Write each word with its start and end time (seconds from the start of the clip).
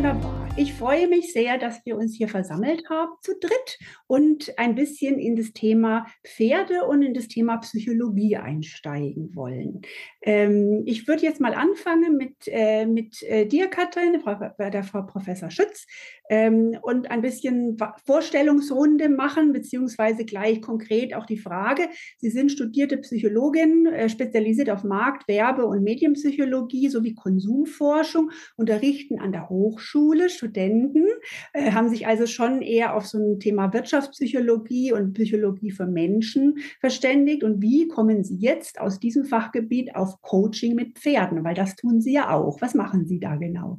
wunderbar. 0.00 0.29
Ich 0.60 0.74
freue 0.74 1.08
mich 1.08 1.32
sehr, 1.32 1.56
dass 1.56 1.86
wir 1.86 1.96
uns 1.96 2.14
hier 2.14 2.28
versammelt 2.28 2.84
haben, 2.90 3.12
zu 3.22 3.32
dritt, 3.40 3.78
und 4.10 4.58
ein 4.58 4.74
bisschen 4.74 5.20
in 5.20 5.36
das 5.36 5.52
Thema 5.52 6.04
Pferde 6.26 6.84
und 6.84 7.02
in 7.02 7.14
das 7.14 7.28
Thema 7.28 7.58
Psychologie 7.58 8.36
einsteigen 8.36 9.36
wollen. 9.36 9.82
Ähm, 10.22 10.82
ich 10.84 11.06
würde 11.06 11.22
jetzt 11.22 11.40
mal 11.40 11.54
anfangen 11.54 12.16
mit, 12.16 12.34
äh, 12.46 12.86
mit 12.86 13.22
äh, 13.22 13.46
dir, 13.46 13.68
Katrin, 13.68 14.20
bei 14.58 14.68
der 14.68 14.82
Frau 14.82 15.02
Professor 15.02 15.48
Schütz, 15.48 15.86
ähm, 16.28 16.76
und 16.82 17.08
ein 17.10 17.22
bisschen 17.22 17.76
Vorstellungsrunde 18.04 19.08
machen, 19.08 19.52
beziehungsweise 19.52 20.24
gleich 20.24 20.60
konkret 20.60 21.14
auch 21.14 21.26
die 21.26 21.38
Frage. 21.38 21.88
Sie 22.18 22.30
sind 22.30 22.50
studierte 22.50 22.98
Psychologin, 22.98 23.86
äh, 23.86 24.08
spezialisiert 24.08 24.70
auf 24.70 24.82
Markt-, 24.82 25.28
Werbe- 25.28 25.66
und 25.66 25.84
Medienpsychologie 25.84 26.88
sowie 26.88 27.14
Konsumforschung, 27.14 28.32
unterrichten 28.56 29.20
an 29.20 29.30
der 29.30 29.48
Hochschule 29.48 30.28
Studenten, 30.50 31.06
äh, 31.52 31.72
haben 31.72 31.88
sich 31.88 32.06
also 32.06 32.26
schon 32.26 32.62
eher 32.62 32.94
auf 32.94 33.06
so 33.06 33.18
ein 33.18 33.38
Thema 33.38 33.72
Wirtschaftspsychologie 33.72 34.92
und 34.92 35.14
Psychologie 35.14 35.70
für 35.70 35.86
Menschen 35.86 36.58
verständigt. 36.80 37.44
Und 37.44 37.62
wie 37.62 37.88
kommen 37.88 38.24
Sie 38.24 38.36
jetzt 38.36 38.80
aus 38.80 38.98
diesem 38.98 39.24
Fachgebiet 39.24 39.94
auf 39.94 40.20
Coaching 40.22 40.74
mit 40.74 40.98
Pferden? 40.98 41.44
Weil 41.44 41.54
das 41.54 41.76
tun 41.76 42.00
Sie 42.00 42.12
ja 42.12 42.34
auch. 42.34 42.60
Was 42.60 42.74
machen 42.74 43.06
Sie 43.06 43.20
da 43.20 43.36
genau? 43.36 43.78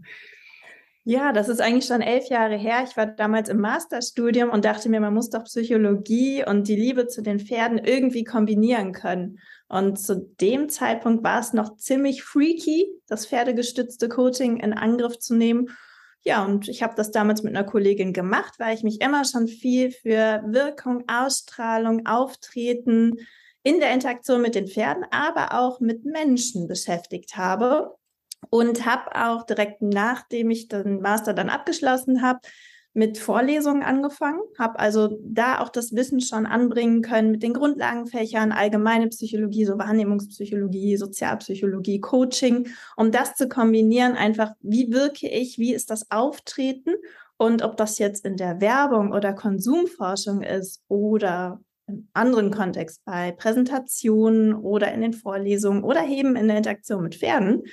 Ja, 1.04 1.34
das 1.34 1.50
ist 1.50 1.62
eigentlich 1.62 1.86
schon 1.86 2.02
elf 2.02 2.30
Jahre 2.30 2.58
her. 2.58 2.84
Ich 2.88 2.96
war 2.96 3.08
damals 3.08 3.50
im 3.50 3.60
Masterstudium 3.60 4.52
und 4.52 4.66
dachte 4.66 4.88
mir, 4.88 5.00
man 5.00 5.16
muss 5.16 5.32
doch 5.32 5.46
Psychologie 5.46 6.46
und 6.46 6.68
die 6.68 6.76
Liebe 6.76 7.08
zu 7.08 7.24
den 7.24 7.40
Pferden 7.40 7.80
irgendwie 7.80 8.24
kombinieren 8.24 8.92
können. 8.92 9.40
Und 9.68 9.98
zu 9.98 10.16
dem 10.40 10.70
Zeitpunkt 10.70 11.24
war 11.24 11.40
es 11.40 11.54
noch 11.54 11.76
ziemlich 11.78 12.22
freaky, 12.24 12.88
das 13.08 13.26
pferdegestützte 13.26 14.10
Coaching 14.10 14.58
in 14.58 14.74
Angriff 14.74 15.18
zu 15.18 15.34
nehmen. 15.34 15.70
Ja, 16.24 16.46
und 16.46 16.68
ich 16.68 16.84
habe 16.84 16.94
das 16.96 17.12
damals 17.12 17.42
mit 17.42 17.56
einer 17.56 17.66
Kollegin 17.66 18.14
gemacht, 18.14 18.56
weil 18.60 18.76
ich 18.76 18.84
mich 18.84 19.02
immer 19.02 19.26
schon 19.26 19.48
viel 19.48 19.92
für 19.92 20.44
Wirkung, 20.46 21.04
Ausstrahlung, 21.08 22.06
Auftreten 22.06 23.18
in 23.64 23.80
der 23.80 23.94
Interaktion 23.94 24.42
mit 24.42 24.56
den 24.56 24.68
Pferden, 24.68 25.04
aber 25.10 25.60
auch 25.60 25.80
mit 25.80 26.06
Menschen 26.06 26.68
beschäftigt 26.68 27.38
habe. 27.38 27.96
Und 28.50 28.86
habe 28.86 29.16
auch 29.16 29.44
direkt 29.46 29.84
nachdem 29.84 30.50
ich 30.50 30.68
den 30.68 31.00
Master 31.00 31.34
dann 31.34 31.50
abgeschlossen 31.50 32.24
habe, 32.24 32.40
mit 32.94 33.18
Vorlesungen 33.18 33.84
angefangen, 33.84 34.42
habe 34.60 34.80
also 34.80 35.18
da 35.24 35.60
auch 35.60 35.70
das 35.70 35.96
Wissen 35.96 36.20
schon 36.20 36.46
anbringen 36.46 37.02
können 37.02 37.32
mit 37.32 37.42
den 37.42 37.54
Grundlagenfächern, 37.54 38.52
allgemeine 38.52 39.08
Psychologie, 39.08 39.66
so 39.66 39.78
Wahrnehmungspsychologie, 39.78 40.98
Sozialpsychologie, 40.98 42.02
Coaching, 42.02 42.68
um 42.98 43.12
das 43.12 43.36
zu 43.36 43.48
kombinieren, 43.48 44.14
einfach, 44.14 44.52
wie 44.60 44.92
wirke 44.92 45.30
ich, 45.30 45.58
wie 45.58 45.74
ist 45.74 45.90
das 45.90 46.12
Auftreten 46.12 46.92
und 47.38 47.64
ob 47.64 47.78
das 47.78 47.98
jetzt 47.98 48.26
in 48.26 48.36
der 48.36 48.60
Werbung 48.60 49.14
oder 49.14 49.34
Konsumforschung 49.34 50.42
ist 50.42 50.84
oder 50.90 51.62
im 51.88 52.10
anderen 52.14 52.52
Kontext 52.52 53.02
bei 53.06 53.32
Präsentationen 53.32 54.54
oder 54.54 54.94
in 54.94 55.02
den 55.02 55.14
Vorlesungen 55.14 55.84
oder 55.84 56.06
eben 56.08 56.36
in 56.36 56.48
der 56.48 56.58
Interaktion 56.58 57.04
mit 57.04 57.16
Pferden, 57.16 57.64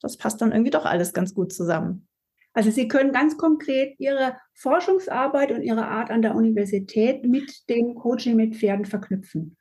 das 0.00 0.16
passt 0.16 0.40
dann 0.40 0.52
irgendwie 0.52 0.70
doch 0.70 0.84
alles 0.84 1.12
ganz 1.12 1.34
gut 1.34 1.52
zusammen. 1.52 2.08
Also 2.52 2.70
Sie 2.70 2.88
können 2.88 3.12
ganz 3.12 3.36
konkret 3.36 3.94
Ihre 3.98 4.36
Forschungsarbeit 4.54 5.52
und 5.52 5.62
Ihre 5.62 5.86
Art 5.86 6.10
an 6.10 6.22
der 6.22 6.34
Universität 6.34 7.24
mit 7.24 7.68
dem 7.68 7.94
Coaching 7.94 8.36
mit 8.36 8.56
Pferden 8.56 8.84
verknüpfen. 8.84 9.56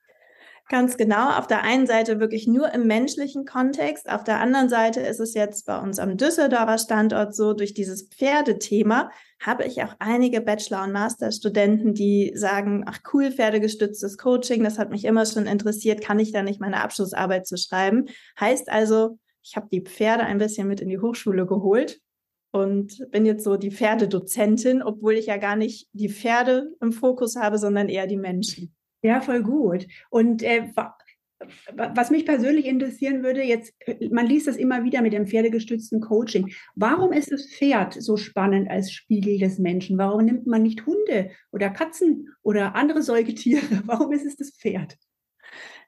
Ganz 0.71 0.95
genau. 0.95 1.31
Auf 1.31 1.47
der 1.47 1.63
einen 1.63 1.85
Seite 1.85 2.21
wirklich 2.21 2.47
nur 2.47 2.73
im 2.73 2.87
menschlichen 2.87 3.43
Kontext. 3.43 4.09
Auf 4.09 4.23
der 4.23 4.39
anderen 4.39 4.69
Seite 4.69 5.01
ist 5.01 5.19
es 5.19 5.33
jetzt 5.33 5.65
bei 5.65 5.77
uns 5.77 5.99
am 5.99 6.15
Düsseldorfer 6.15 6.77
Standort 6.77 7.35
so, 7.35 7.53
durch 7.53 7.73
dieses 7.73 8.07
Pferdethema 8.07 9.11
habe 9.41 9.65
ich 9.65 9.83
auch 9.83 9.93
einige 9.99 10.39
Bachelor- 10.39 10.83
und 10.83 10.93
Masterstudenten, 10.93 11.93
die 11.93 12.31
sagen, 12.35 12.85
ach 12.87 12.99
cool, 13.11 13.31
pferdegestütztes 13.31 14.17
Coaching, 14.17 14.63
das 14.63 14.79
hat 14.79 14.91
mich 14.91 15.03
immer 15.03 15.25
schon 15.25 15.45
interessiert, 15.45 16.01
kann 16.01 16.19
ich 16.19 16.31
da 16.31 16.41
nicht 16.41 16.61
meine 16.61 16.81
Abschlussarbeit 16.81 17.47
zu 17.47 17.57
schreiben? 17.57 18.05
Heißt 18.39 18.71
also, 18.71 19.17
ich 19.43 19.57
habe 19.57 19.67
die 19.73 19.81
Pferde 19.81 20.23
ein 20.23 20.37
bisschen 20.37 20.69
mit 20.69 20.79
in 20.79 20.87
die 20.87 20.99
Hochschule 20.99 21.45
geholt 21.45 21.99
und 22.51 23.07
bin 23.11 23.25
jetzt 23.25 23.43
so 23.43 23.57
die 23.57 23.71
Pferdedozentin, 23.71 24.83
obwohl 24.83 25.13
ich 25.13 25.27
ja 25.27 25.37
gar 25.37 25.55
nicht 25.55 25.87
die 25.93 26.09
Pferde 26.09 26.75
im 26.81 26.91
Fokus 26.91 27.35
habe, 27.35 27.57
sondern 27.57 27.89
eher 27.89 28.07
die 28.07 28.17
Menschen. 28.17 28.73
Ja, 29.01 29.21
voll 29.21 29.41
gut. 29.41 29.87
Und 30.09 30.43
äh, 30.43 30.69
was 31.73 32.11
mich 32.11 32.25
persönlich 32.25 32.65
interessieren 32.65 33.23
würde, 33.23 33.41
jetzt, 33.41 33.73
man 34.11 34.27
liest 34.27 34.47
das 34.47 34.57
immer 34.57 34.83
wieder 34.83 35.01
mit 35.01 35.13
dem 35.13 35.25
pferdegestützten 35.25 36.01
Coaching. 36.01 36.53
Warum 36.75 37.11
ist 37.11 37.31
das 37.31 37.47
Pferd 37.47 37.93
so 37.93 38.17
spannend 38.17 38.69
als 38.69 38.91
Spiegel 38.91 39.39
des 39.39 39.57
Menschen? 39.57 39.97
Warum 39.97 40.25
nimmt 40.25 40.45
man 40.45 40.61
nicht 40.61 40.85
Hunde 40.85 41.31
oder 41.51 41.69
Katzen 41.69 42.29
oder 42.43 42.75
andere 42.75 43.01
Säugetiere? 43.01 43.61
Warum 43.85 44.11
ist 44.11 44.25
es 44.25 44.35
das 44.35 44.51
Pferd? 44.51 44.97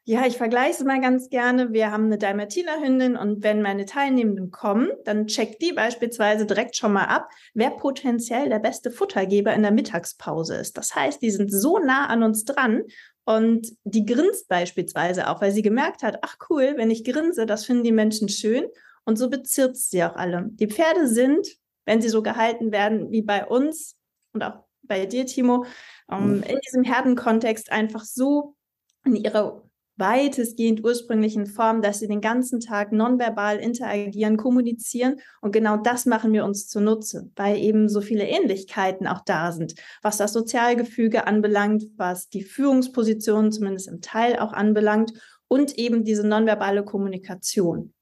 Ja, 0.06 0.26
ich 0.26 0.36
vergleiche 0.36 0.72
es 0.72 0.84
mal 0.84 1.00
ganz 1.00 1.30
gerne. 1.30 1.72
Wir 1.72 1.90
haben 1.90 2.06
eine 2.06 2.18
Dalmatiner-Hündin 2.18 3.16
und 3.16 3.42
wenn 3.42 3.62
meine 3.62 3.86
Teilnehmenden 3.86 4.52
kommen, 4.52 4.90
dann 5.06 5.28
checkt 5.28 5.62
die 5.62 5.72
beispielsweise 5.72 6.46
direkt 6.46 6.76
schon 6.76 6.92
mal 6.92 7.06
ab, 7.06 7.30
wer 7.54 7.70
potenziell 7.70 8.50
der 8.50 8.60
beste 8.60 8.92
Futtergeber 8.92 9.54
in 9.54 9.62
der 9.62 9.72
Mittagspause 9.72 10.56
ist. 10.56 10.78
Das 10.78 10.94
heißt, 10.94 11.22
die 11.22 11.32
sind 11.32 11.54
so 11.54 11.80
nah 11.80 12.08
an 12.08 12.22
uns 12.22 12.44
dran 12.44 12.84
und 13.24 13.78
die 13.86 14.06
grinst 14.06 14.50
beispielsweise 14.50 15.30
auch, 15.30 15.40
weil 15.40 15.54
sie 15.54 15.62
gemerkt 15.62 16.04
hat, 16.04 16.18
ach 16.22 16.36
cool, 16.50 16.74
wenn 16.76 16.92
ich 16.92 17.06
grinse, 17.06 17.46
das 17.46 17.66
finden 17.66 17.86
die 17.86 17.94
Menschen 17.94 18.28
schön 18.28 18.66
und 19.06 19.18
so 19.18 19.30
bezirzt 19.30 19.90
sie 19.90 20.04
auch 20.04 20.18
alle. 20.18 20.50
Die 20.50 20.68
Pferde 20.68 21.08
sind, 21.08 21.48
wenn 21.86 22.02
sie 22.02 22.10
so 22.10 22.22
gehalten 22.22 22.74
werden 22.74 23.10
wie 23.12 23.22
bei 23.22 23.46
uns 23.46 23.96
und 24.34 24.44
auch 24.44 24.66
bei 24.82 25.06
dir, 25.06 25.26
Timo, 25.26 25.66
ähm, 26.12 26.44
in 26.46 26.60
diesem 26.60 26.84
Herdenkontext 26.84 27.72
einfach 27.72 28.04
so 28.04 28.58
in 29.06 29.16
ihrer 29.16 29.64
weitestgehend 29.96 30.84
ursprünglichen 30.84 31.46
Form, 31.46 31.82
dass 31.82 32.00
sie 32.00 32.08
den 32.08 32.22
ganzen 32.22 32.60
Tag 32.60 32.92
nonverbal 32.92 33.58
interagieren, 33.58 34.38
kommunizieren. 34.38 35.20
Und 35.42 35.52
genau 35.52 35.78
das 35.78 36.06
machen 36.06 36.34
wir 36.34 36.46
uns 36.46 36.68
zunutze, 36.68 37.30
weil 37.36 37.58
eben 37.58 37.90
so 37.90 38.02
viele 38.02 38.28
Ähnlichkeiten 38.28 39.08
auch 39.08 39.22
da 39.26 39.52
sind, 39.52 39.76
was 40.02 40.18
das 40.18 40.34
Sozialgefüge 40.34 41.28
anbelangt, 41.28 41.86
was 41.96 42.30
die 42.30 42.44
Führungspositionen 42.44 43.52
zumindest 43.52 43.88
im 43.88 44.02
Teil 44.02 44.40
auch 44.40 44.54
anbelangt 44.54 45.14
und 45.48 45.78
eben 45.78 46.04
diese 46.04 46.28
nonverbale 46.28 46.84
Kommunikation. 46.84 47.94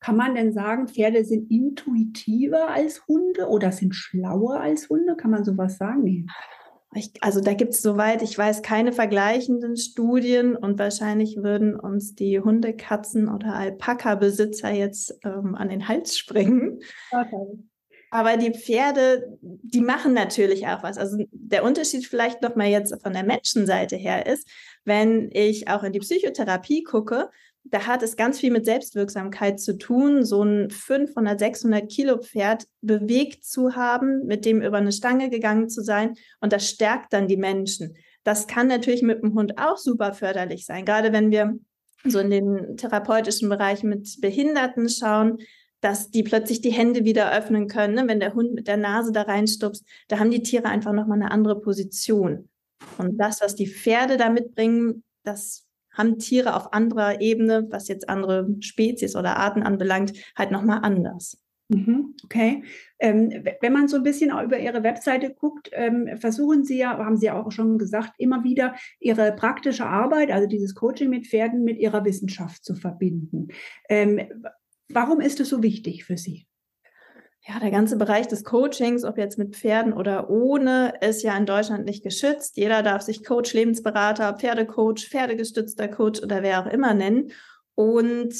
Kann 0.00 0.16
man 0.16 0.36
denn 0.36 0.52
sagen, 0.52 0.86
Pferde 0.86 1.24
sind 1.24 1.50
intuitiver 1.50 2.68
als 2.68 3.04
Hunde 3.08 3.48
oder 3.48 3.72
sind 3.72 3.96
schlauer 3.96 4.60
als 4.60 4.88
Hunde? 4.88 5.16
Kann 5.16 5.32
man 5.32 5.44
sowas 5.44 5.76
sagen? 5.76 6.04
Nee. 6.04 6.24
Ich, 6.94 7.12
also 7.20 7.40
da 7.40 7.52
gibt 7.52 7.74
es 7.74 7.82
soweit, 7.82 8.22
ich 8.22 8.36
weiß, 8.36 8.62
keine 8.62 8.92
vergleichenden 8.92 9.76
Studien 9.76 10.56
und 10.56 10.78
wahrscheinlich 10.78 11.36
würden 11.36 11.78
uns 11.78 12.14
die 12.14 12.40
Hunde, 12.40 12.74
Katzen 12.74 13.28
oder 13.28 13.54
Alpaka-Besitzer 13.54 14.70
jetzt 14.70 15.18
ähm, 15.22 15.54
an 15.54 15.68
den 15.68 15.86
Hals 15.86 16.16
springen. 16.16 16.80
Okay. 17.10 17.58
Aber 18.10 18.38
die 18.38 18.52
Pferde, 18.52 19.38
die 19.42 19.82
machen 19.82 20.14
natürlich 20.14 20.66
auch 20.66 20.82
was. 20.82 20.96
Also 20.96 21.18
der 21.30 21.62
Unterschied 21.62 22.06
vielleicht 22.06 22.40
noch 22.40 22.56
mal 22.56 22.68
jetzt 22.68 22.94
von 23.02 23.12
der 23.12 23.24
Menschenseite 23.24 23.96
her 23.96 24.26
ist, 24.26 24.48
wenn 24.84 25.30
ich 25.32 25.68
auch 25.68 25.82
in 25.82 25.92
die 25.92 25.98
Psychotherapie 25.98 26.84
gucke, 26.84 27.28
da 27.70 27.86
hat 27.86 28.02
es 28.02 28.16
ganz 28.16 28.40
viel 28.40 28.50
mit 28.50 28.64
Selbstwirksamkeit 28.64 29.60
zu 29.60 29.78
tun, 29.78 30.24
so 30.24 30.42
ein 30.42 30.70
500, 30.70 31.38
600 31.38 31.90
Kilo 31.90 32.18
Pferd 32.18 32.64
bewegt 32.80 33.44
zu 33.44 33.76
haben, 33.76 34.26
mit 34.26 34.44
dem 34.44 34.62
über 34.62 34.78
eine 34.78 34.92
Stange 34.92 35.30
gegangen 35.30 35.68
zu 35.68 35.82
sein. 35.82 36.14
Und 36.40 36.52
das 36.52 36.68
stärkt 36.68 37.12
dann 37.12 37.28
die 37.28 37.36
Menschen. 37.36 37.96
Das 38.24 38.46
kann 38.46 38.66
natürlich 38.66 39.02
mit 39.02 39.22
dem 39.22 39.34
Hund 39.34 39.58
auch 39.58 39.76
super 39.76 40.12
förderlich 40.12 40.66
sein. 40.66 40.84
Gerade 40.84 41.12
wenn 41.12 41.30
wir 41.30 41.58
so 42.04 42.18
in 42.18 42.30
den 42.30 42.76
therapeutischen 42.76 43.48
Bereich 43.48 43.82
mit 43.82 44.20
Behinderten 44.20 44.88
schauen, 44.88 45.38
dass 45.80 46.10
die 46.10 46.22
plötzlich 46.22 46.60
die 46.60 46.72
Hände 46.72 47.04
wieder 47.04 47.32
öffnen 47.32 47.68
können. 47.68 47.94
Ne? 47.94 48.08
Wenn 48.08 48.20
der 48.20 48.34
Hund 48.34 48.52
mit 48.54 48.66
der 48.66 48.76
Nase 48.76 49.12
da 49.12 49.22
reinstupst, 49.22 49.84
da 50.08 50.18
haben 50.18 50.30
die 50.30 50.42
Tiere 50.42 50.68
einfach 50.68 50.92
nochmal 50.92 51.20
eine 51.20 51.30
andere 51.30 51.60
Position. 51.60 52.48
Und 52.98 53.18
das, 53.18 53.40
was 53.40 53.54
die 53.54 53.68
Pferde 53.68 54.16
da 54.16 54.28
mitbringen, 54.28 55.04
das 55.24 55.67
haben 55.98 56.18
Tiere 56.18 56.56
auf 56.56 56.72
anderer 56.72 57.20
Ebene, 57.20 57.66
was 57.70 57.88
jetzt 57.88 58.08
andere 58.08 58.48
Spezies 58.60 59.16
oder 59.16 59.36
Arten 59.36 59.62
anbelangt, 59.62 60.12
halt 60.36 60.50
nochmal 60.50 60.80
anders. 60.82 61.38
Mhm, 61.70 62.14
okay. 62.24 62.64
Ähm, 62.98 63.44
wenn 63.60 63.72
man 63.74 63.88
so 63.88 63.98
ein 63.98 64.02
bisschen 64.02 64.30
auch 64.30 64.42
über 64.42 64.58
Ihre 64.58 64.82
Webseite 64.82 65.34
guckt, 65.34 65.68
ähm, 65.72 66.08
versuchen 66.16 66.64
Sie 66.64 66.78
ja, 66.78 66.96
haben 66.96 67.18
Sie 67.18 67.26
ja 67.26 67.38
auch 67.38 67.52
schon 67.52 67.76
gesagt, 67.76 68.14
immer 68.16 68.42
wieder 68.42 68.74
Ihre 69.00 69.32
praktische 69.32 69.84
Arbeit, 69.84 70.30
also 70.30 70.48
dieses 70.48 70.74
Coaching 70.74 71.10
mit 71.10 71.26
Pferden, 71.26 71.64
mit 71.64 71.78
Ihrer 71.78 72.06
Wissenschaft 72.06 72.64
zu 72.64 72.74
verbinden. 72.74 73.48
Ähm, 73.90 74.20
warum 74.88 75.20
ist 75.20 75.40
es 75.40 75.50
so 75.50 75.62
wichtig 75.62 76.04
für 76.04 76.16
Sie? 76.16 76.47
Ja, 77.48 77.58
der 77.58 77.70
ganze 77.70 77.96
Bereich 77.96 78.28
des 78.28 78.44
Coachings, 78.44 79.04
ob 79.04 79.16
jetzt 79.16 79.38
mit 79.38 79.56
Pferden 79.56 79.94
oder 79.94 80.28
ohne, 80.28 80.92
ist 81.00 81.22
ja 81.22 81.34
in 81.34 81.46
Deutschland 81.46 81.86
nicht 81.86 82.02
geschützt. 82.02 82.58
Jeder 82.58 82.82
darf 82.82 83.00
sich 83.00 83.24
Coach, 83.24 83.54
Lebensberater, 83.54 84.34
Pferdecoach, 84.34 85.08
pferdegestützter 85.08 85.88
Coach 85.88 86.22
oder 86.22 86.42
wer 86.42 86.60
auch 86.60 86.70
immer 86.70 86.92
nennen. 86.92 87.32
Und 87.74 88.34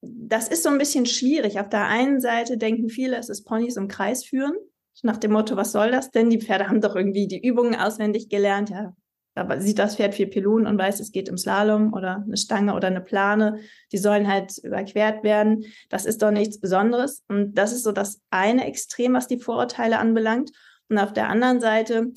das 0.00 0.46
ist 0.46 0.62
so 0.62 0.68
ein 0.68 0.78
bisschen 0.78 1.06
schwierig. 1.06 1.58
Auf 1.58 1.70
der 1.70 1.86
einen 1.88 2.20
Seite 2.20 2.56
denken 2.56 2.88
viele, 2.88 3.16
es 3.16 3.28
ist 3.28 3.44
Ponys 3.44 3.76
im 3.76 3.88
Kreis 3.88 4.24
führen. 4.24 4.54
nach 5.02 5.16
dem 5.16 5.32
Motto, 5.32 5.56
was 5.56 5.72
soll 5.72 5.90
das 5.90 6.12
denn? 6.12 6.30
Die 6.30 6.40
Pferde 6.40 6.68
haben 6.68 6.80
doch 6.80 6.94
irgendwie 6.94 7.26
die 7.26 7.44
Übungen 7.44 7.74
auswendig 7.74 8.28
gelernt. 8.28 8.70
Ja, 8.70 8.94
aber 9.34 9.60
sieht 9.60 9.78
das 9.78 9.96
Pferd 9.96 10.14
vier 10.14 10.28
Pilonen 10.28 10.66
und 10.66 10.78
weiß, 10.78 11.00
es 11.00 11.10
geht 11.10 11.28
im 11.28 11.38
Slalom 11.38 11.94
oder 11.94 12.22
eine 12.26 12.36
Stange 12.36 12.74
oder 12.74 12.88
eine 12.88 13.00
Plane. 13.00 13.60
Die 13.90 13.98
sollen 13.98 14.28
halt 14.28 14.58
überquert 14.58 15.24
werden. 15.24 15.64
Das 15.88 16.04
ist 16.04 16.22
doch 16.22 16.30
nichts 16.30 16.60
Besonderes. 16.60 17.24
Und 17.28 17.54
das 17.54 17.72
ist 17.72 17.84
so 17.84 17.92
das 17.92 18.20
eine 18.30 18.66
Extrem, 18.66 19.14
was 19.14 19.28
die 19.28 19.38
Vorurteile 19.38 19.98
anbelangt. 19.98 20.50
Und 20.88 20.98
auf 20.98 21.12
der 21.12 21.28
anderen 21.28 21.60
Seite 21.60 22.12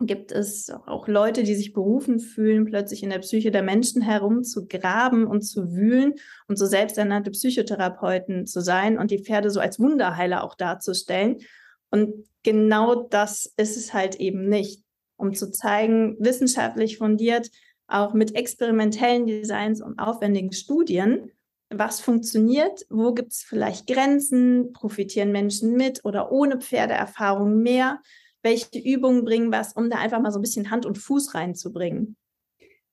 gibt 0.00 0.30
es 0.30 0.70
auch 0.86 1.08
Leute, 1.08 1.42
die 1.42 1.56
sich 1.56 1.72
berufen 1.72 2.20
fühlen, 2.20 2.66
plötzlich 2.66 3.02
in 3.02 3.10
der 3.10 3.18
Psyche 3.18 3.50
der 3.50 3.62
Menschen 3.62 4.02
herumzugraben 4.02 5.26
und 5.26 5.42
zu 5.42 5.74
wühlen 5.74 6.14
und 6.46 6.56
so 6.56 6.66
selbsternannte 6.66 7.30
Psychotherapeuten 7.32 8.46
zu 8.46 8.60
sein 8.60 8.98
und 8.98 9.10
die 9.10 9.24
Pferde 9.24 9.50
so 9.50 9.58
als 9.58 9.80
Wunderheiler 9.80 10.44
auch 10.44 10.54
darzustellen. 10.54 11.38
Und 11.90 12.28
genau 12.44 12.94
das 12.94 13.52
ist 13.56 13.76
es 13.76 13.92
halt 13.92 14.16
eben 14.16 14.48
nicht, 14.48 14.84
um 15.18 15.34
zu 15.34 15.50
zeigen, 15.50 16.16
wissenschaftlich 16.18 16.96
fundiert, 16.96 17.50
auch 17.86 18.14
mit 18.14 18.34
experimentellen 18.34 19.26
Designs 19.26 19.82
und 19.82 19.98
aufwendigen 19.98 20.52
Studien, 20.52 21.30
was 21.70 22.00
funktioniert, 22.00 22.86
wo 22.88 23.12
gibt 23.12 23.32
es 23.32 23.42
vielleicht 23.42 23.86
Grenzen, 23.86 24.72
profitieren 24.72 25.32
Menschen 25.32 25.74
mit 25.74 26.04
oder 26.04 26.32
ohne 26.32 26.60
Pferdeerfahrung 26.60 27.60
mehr, 27.60 28.00
welche 28.42 28.78
Übungen 28.78 29.24
bringen 29.24 29.52
was, 29.52 29.74
um 29.74 29.90
da 29.90 29.98
einfach 29.98 30.20
mal 30.20 30.30
so 30.30 30.38
ein 30.38 30.42
bisschen 30.42 30.70
Hand 30.70 30.86
und 30.86 30.96
Fuß 30.96 31.34
reinzubringen. 31.34 32.16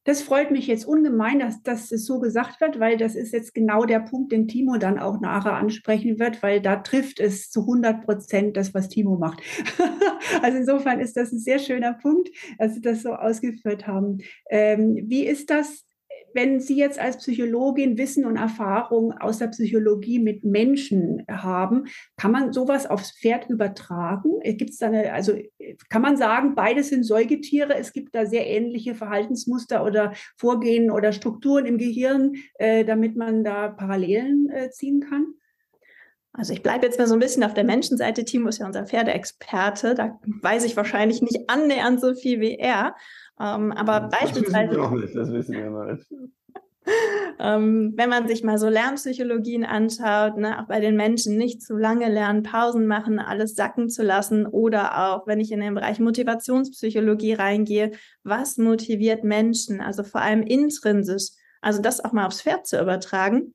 Das 0.05 0.21
freut 0.21 0.51
mich 0.51 0.67
jetzt 0.67 0.85
ungemein, 0.85 1.39
dass, 1.39 1.63
dass 1.63 1.91
es 1.91 2.05
so 2.05 2.19
gesagt 2.19 2.61
wird, 2.61 2.79
weil 2.79 2.95
das 2.95 3.15
ist 3.15 3.33
jetzt 3.33 3.55
genau 3.55 3.85
der 3.85 3.99
Punkt, 3.99 4.31
den 4.31 4.47
Timo 4.47 4.77
dann 4.77 4.99
auch 4.99 5.19
nachher 5.19 5.53
ansprechen 5.53 6.19
wird, 6.19 6.43
weil 6.43 6.61
da 6.61 6.77
trifft 6.77 7.19
es 7.19 7.49
zu 7.49 7.61
100 7.61 8.05
Prozent 8.05 8.55
das, 8.55 8.73
was 8.75 8.87
Timo 8.87 9.17
macht. 9.17 9.41
also 10.43 10.59
insofern 10.59 10.99
ist 10.99 11.17
das 11.17 11.31
ein 11.31 11.39
sehr 11.39 11.57
schöner 11.57 11.93
Punkt, 11.93 12.29
dass 12.59 12.75
Sie 12.75 12.81
das 12.81 13.01
so 13.01 13.13
ausgeführt 13.13 13.87
haben. 13.87 14.19
Ähm, 14.49 15.05
wie 15.07 15.25
ist 15.25 15.49
das 15.49 15.85
wenn 16.35 16.59
Sie 16.59 16.75
jetzt 16.75 16.99
als 16.99 17.17
Psychologin 17.17 17.97
Wissen 17.97 18.25
und 18.25 18.35
Erfahrung 18.35 19.13
aus 19.13 19.39
der 19.39 19.47
Psychologie 19.47 20.19
mit 20.19 20.43
Menschen 20.43 21.23
haben, 21.31 21.85
kann 22.17 22.31
man 22.31 22.51
sowas 22.51 22.85
aufs 22.85 23.17
Pferd 23.17 23.49
übertragen? 23.49 24.41
Gibt's 24.43 24.77
da 24.77 24.87
eine, 24.87 25.13
also 25.13 25.33
kann 25.89 26.01
man 26.01 26.17
sagen, 26.17 26.53
beides 26.53 26.89
sind 26.89 27.03
Säugetiere, 27.03 27.75
es 27.75 27.93
gibt 27.93 28.13
da 28.13 28.25
sehr 28.25 28.45
ähnliche 28.47 28.95
Verhaltensmuster 28.95 29.85
oder 29.85 30.13
Vorgehen 30.37 30.91
oder 30.91 31.13
Strukturen 31.13 31.65
im 31.65 31.77
Gehirn, 31.77 32.33
äh, 32.55 32.83
damit 32.83 33.15
man 33.15 33.45
da 33.45 33.69
Parallelen 33.69 34.49
äh, 34.49 34.69
ziehen 34.71 34.99
kann? 34.99 35.35
Also 36.37 36.53
ich 36.53 36.61
bleibe 36.61 36.85
jetzt 36.85 36.99
mal 36.99 37.07
so 37.07 37.13
ein 37.13 37.19
bisschen 37.19 37.43
auf 37.43 37.53
der 37.53 37.63
Menschenseite. 37.63 38.25
Timo 38.25 38.49
ist 38.49 38.59
ja 38.59 38.65
unser 38.65 38.85
Pferdeexperte. 38.85 39.95
Da 39.95 40.19
weiß 40.41 40.65
ich 40.65 40.75
wahrscheinlich 40.75 41.21
nicht 41.21 41.49
annähernd 41.49 42.01
so 42.01 42.13
viel 42.13 42.41
wie 42.41 42.55
er. 42.55 42.95
Ähm, 43.39 43.71
aber 43.71 44.01
das 44.01 44.19
beispielsweise. 44.19 44.71
Wissen 44.71 44.81
wir 44.81 44.87
auch 44.87 44.91
nicht, 44.91 45.15
das 45.15 45.31
wissen 45.31 45.53
wir 45.55 45.69
noch 45.69 45.85
nicht. 45.85 46.05
ähm, 47.39 47.93
wenn 47.95 48.09
man 48.09 48.27
sich 48.27 48.43
mal 48.43 48.57
so 48.57 48.69
Lernpsychologien 48.69 49.63
anschaut, 49.63 50.37
ne, 50.37 50.59
auch 50.59 50.67
bei 50.67 50.79
den 50.79 50.95
Menschen 50.95 51.37
nicht 51.37 51.61
zu 51.61 51.75
lange 51.75 52.09
lernen, 52.09 52.43
Pausen 52.43 52.85
machen, 52.85 53.17
alles 53.17 53.55
sacken 53.55 53.89
zu 53.89 54.03
lassen 54.03 54.45
oder 54.45 55.09
auch, 55.09 55.25
wenn 55.27 55.39
ich 55.39 55.51
in 55.51 55.61
den 55.61 55.73
Bereich 55.73 55.99
Motivationspsychologie 55.99 57.33
reingehe, 57.33 57.91
was 58.23 58.57
motiviert 58.57 59.23
Menschen, 59.23 59.81
also 59.81 60.03
vor 60.03 60.21
allem 60.21 60.43
intrinsisch, 60.43 61.29
also 61.61 61.81
das 61.81 62.03
auch 62.03 62.11
mal 62.11 62.27
aufs 62.27 62.41
Pferd 62.41 62.67
zu 62.67 62.79
übertragen 62.79 63.53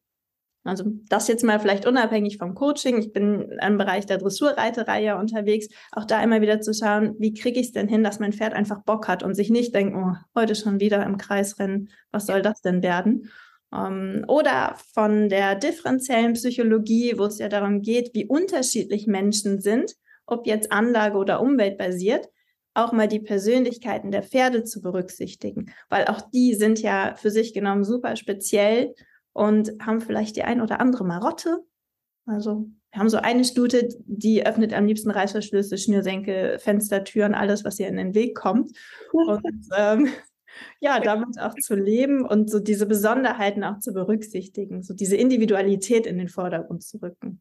also 0.64 0.84
das 1.08 1.28
jetzt 1.28 1.42
mal 1.42 1.58
vielleicht 1.58 1.86
unabhängig 1.86 2.36
vom 2.36 2.54
Coaching. 2.54 2.98
Ich 2.98 3.12
bin 3.12 3.58
im 3.66 3.78
Bereich 3.78 4.06
der 4.06 4.18
Dressurreiterei 4.18 5.02
ja 5.02 5.18
unterwegs. 5.18 5.68
Auch 5.92 6.04
da 6.04 6.22
immer 6.22 6.42
wieder 6.42 6.60
zu 6.60 6.74
schauen, 6.74 7.14
wie 7.18 7.32
kriege 7.32 7.58
ich 7.58 7.68
es 7.68 7.72
denn 7.72 7.88
hin, 7.88 8.04
dass 8.04 8.18
mein 8.18 8.32
Pferd 8.32 8.52
einfach 8.52 8.82
Bock 8.82 9.08
hat 9.08 9.22
und 9.22 9.34
sich 9.34 9.50
nicht 9.50 9.74
denkt, 9.74 9.96
oh, 9.96 10.14
heute 10.34 10.54
schon 10.54 10.80
wieder 10.80 11.04
im 11.04 11.16
Kreis 11.16 11.58
rennen, 11.58 11.88
was 12.10 12.26
soll 12.26 12.42
das 12.42 12.60
denn 12.60 12.82
werden? 12.82 13.30
Ähm, 13.74 14.24
oder 14.28 14.76
von 14.92 15.28
der 15.30 15.54
differenziellen 15.54 16.34
Psychologie, 16.34 17.14
wo 17.16 17.24
es 17.24 17.38
ja 17.38 17.48
darum 17.48 17.80
geht, 17.80 18.10
wie 18.14 18.26
unterschiedlich 18.26 19.06
Menschen 19.06 19.60
sind, 19.60 19.94
ob 20.26 20.46
jetzt 20.46 20.72
Anlage 20.72 21.16
oder 21.16 21.40
umweltbasiert, 21.40 22.28
auch 22.74 22.92
mal 22.92 23.08
die 23.08 23.20
Persönlichkeiten 23.20 24.10
der 24.10 24.22
Pferde 24.22 24.62
zu 24.64 24.80
berücksichtigen, 24.80 25.72
weil 25.88 26.06
auch 26.06 26.20
die 26.20 26.54
sind 26.54 26.80
ja 26.80 27.14
für 27.16 27.30
sich 27.30 27.52
genommen 27.52 27.84
super 27.84 28.14
speziell 28.16 28.94
und 29.32 29.72
haben 29.80 30.00
vielleicht 30.00 30.36
die 30.36 30.42
ein 30.42 30.60
oder 30.60 30.80
andere 30.80 31.04
Marotte. 31.04 31.64
Also 32.26 32.68
wir 32.92 33.00
haben 33.00 33.08
so 33.08 33.18
eine 33.18 33.44
Stute, 33.44 33.88
die 34.04 34.44
öffnet 34.44 34.72
am 34.72 34.86
liebsten 34.86 35.10
Reißverschlüsse, 35.10 35.78
Schnürsenkel, 35.78 36.58
Fenstertüren, 36.58 37.34
alles, 37.34 37.64
was 37.64 37.78
ihr 37.78 37.88
in 37.88 37.96
den 37.96 38.14
Weg 38.14 38.36
kommt. 38.36 38.72
Und 39.12 39.42
ähm, 39.76 40.08
ja, 40.80 40.98
damit 41.00 41.40
auch 41.40 41.54
zu 41.54 41.74
leben 41.74 42.24
und 42.24 42.50
so 42.50 42.58
diese 42.58 42.86
Besonderheiten 42.86 43.62
auch 43.62 43.78
zu 43.78 43.92
berücksichtigen, 43.92 44.82
so 44.82 44.94
diese 44.94 45.16
Individualität 45.16 46.06
in 46.06 46.18
den 46.18 46.28
Vordergrund 46.28 46.82
zu 46.82 46.98
rücken. 47.00 47.40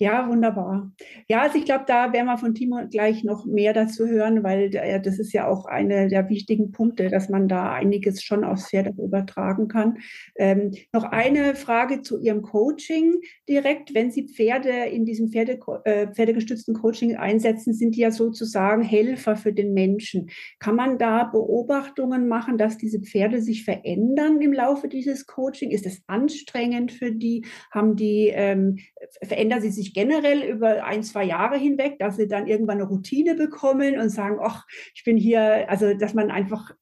Ja, 0.00 0.28
wunderbar. 0.28 0.92
Ja, 1.26 1.42
also 1.42 1.58
ich 1.58 1.64
glaube, 1.64 1.82
da 1.88 2.12
werden 2.12 2.26
wir 2.26 2.38
von 2.38 2.54
Timo 2.54 2.78
gleich 2.88 3.24
noch 3.24 3.46
mehr 3.46 3.72
dazu 3.72 4.06
hören, 4.06 4.44
weil 4.44 4.70
das 4.70 5.18
ist 5.18 5.32
ja 5.32 5.48
auch 5.48 5.66
eine 5.66 6.06
der 6.06 6.28
wichtigen 6.28 6.70
Punkte, 6.70 7.08
dass 7.08 7.28
man 7.28 7.48
da 7.48 7.72
einiges 7.72 8.22
schon 8.22 8.44
aufs 8.44 8.68
Pferd 8.70 8.96
übertragen 8.96 9.66
kann. 9.66 9.98
Ähm, 10.36 10.70
noch 10.92 11.02
eine 11.02 11.56
Frage 11.56 12.02
zu 12.02 12.20
Ihrem 12.20 12.42
Coaching 12.42 13.16
direkt. 13.48 13.92
Wenn 13.92 14.12
Sie 14.12 14.28
Pferde 14.28 14.70
in 14.70 15.04
diesem 15.04 15.30
Pferde, 15.30 15.58
äh, 15.84 16.06
pferdegestützten 16.06 16.74
Coaching 16.74 17.16
einsetzen, 17.16 17.74
sind 17.74 17.96
die 17.96 18.02
ja 18.02 18.12
sozusagen 18.12 18.82
Helfer 18.84 19.34
für 19.34 19.52
den 19.52 19.74
Menschen. 19.74 20.30
Kann 20.60 20.76
man 20.76 20.98
da 20.98 21.24
Beobachtungen 21.24 22.28
machen, 22.28 22.56
dass 22.56 22.78
diese 22.78 23.00
Pferde 23.00 23.42
sich 23.42 23.64
verändern 23.64 24.40
im 24.42 24.52
Laufe 24.52 24.86
dieses 24.86 25.26
Coaching? 25.26 25.72
Ist 25.72 25.86
es 25.86 26.02
anstrengend 26.06 26.92
für 26.92 27.10
die? 27.10 27.44
Haben 27.72 27.96
die, 27.96 28.30
ähm, 28.32 28.78
verändern 29.24 29.60
sie 29.60 29.70
sich 29.70 29.87
sich 29.88 29.94
generell 29.94 30.42
über 30.42 30.84
ein, 30.84 31.02
zwei 31.02 31.24
Jahre 31.24 31.56
hinweg, 31.56 31.98
dass 31.98 32.16
sie 32.16 32.28
dann 32.28 32.46
irgendwann 32.46 32.78
eine 32.78 32.88
Routine 32.88 33.34
bekommen 33.34 33.98
und 33.98 34.10
sagen, 34.10 34.38
ach, 34.42 34.66
ich 34.94 35.04
bin 35.04 35.16
hier, 35.16 35.68
also 35.68 35.94
dass 35.94 36.14
man 36.14 36.30
einfach, 36.30 36.74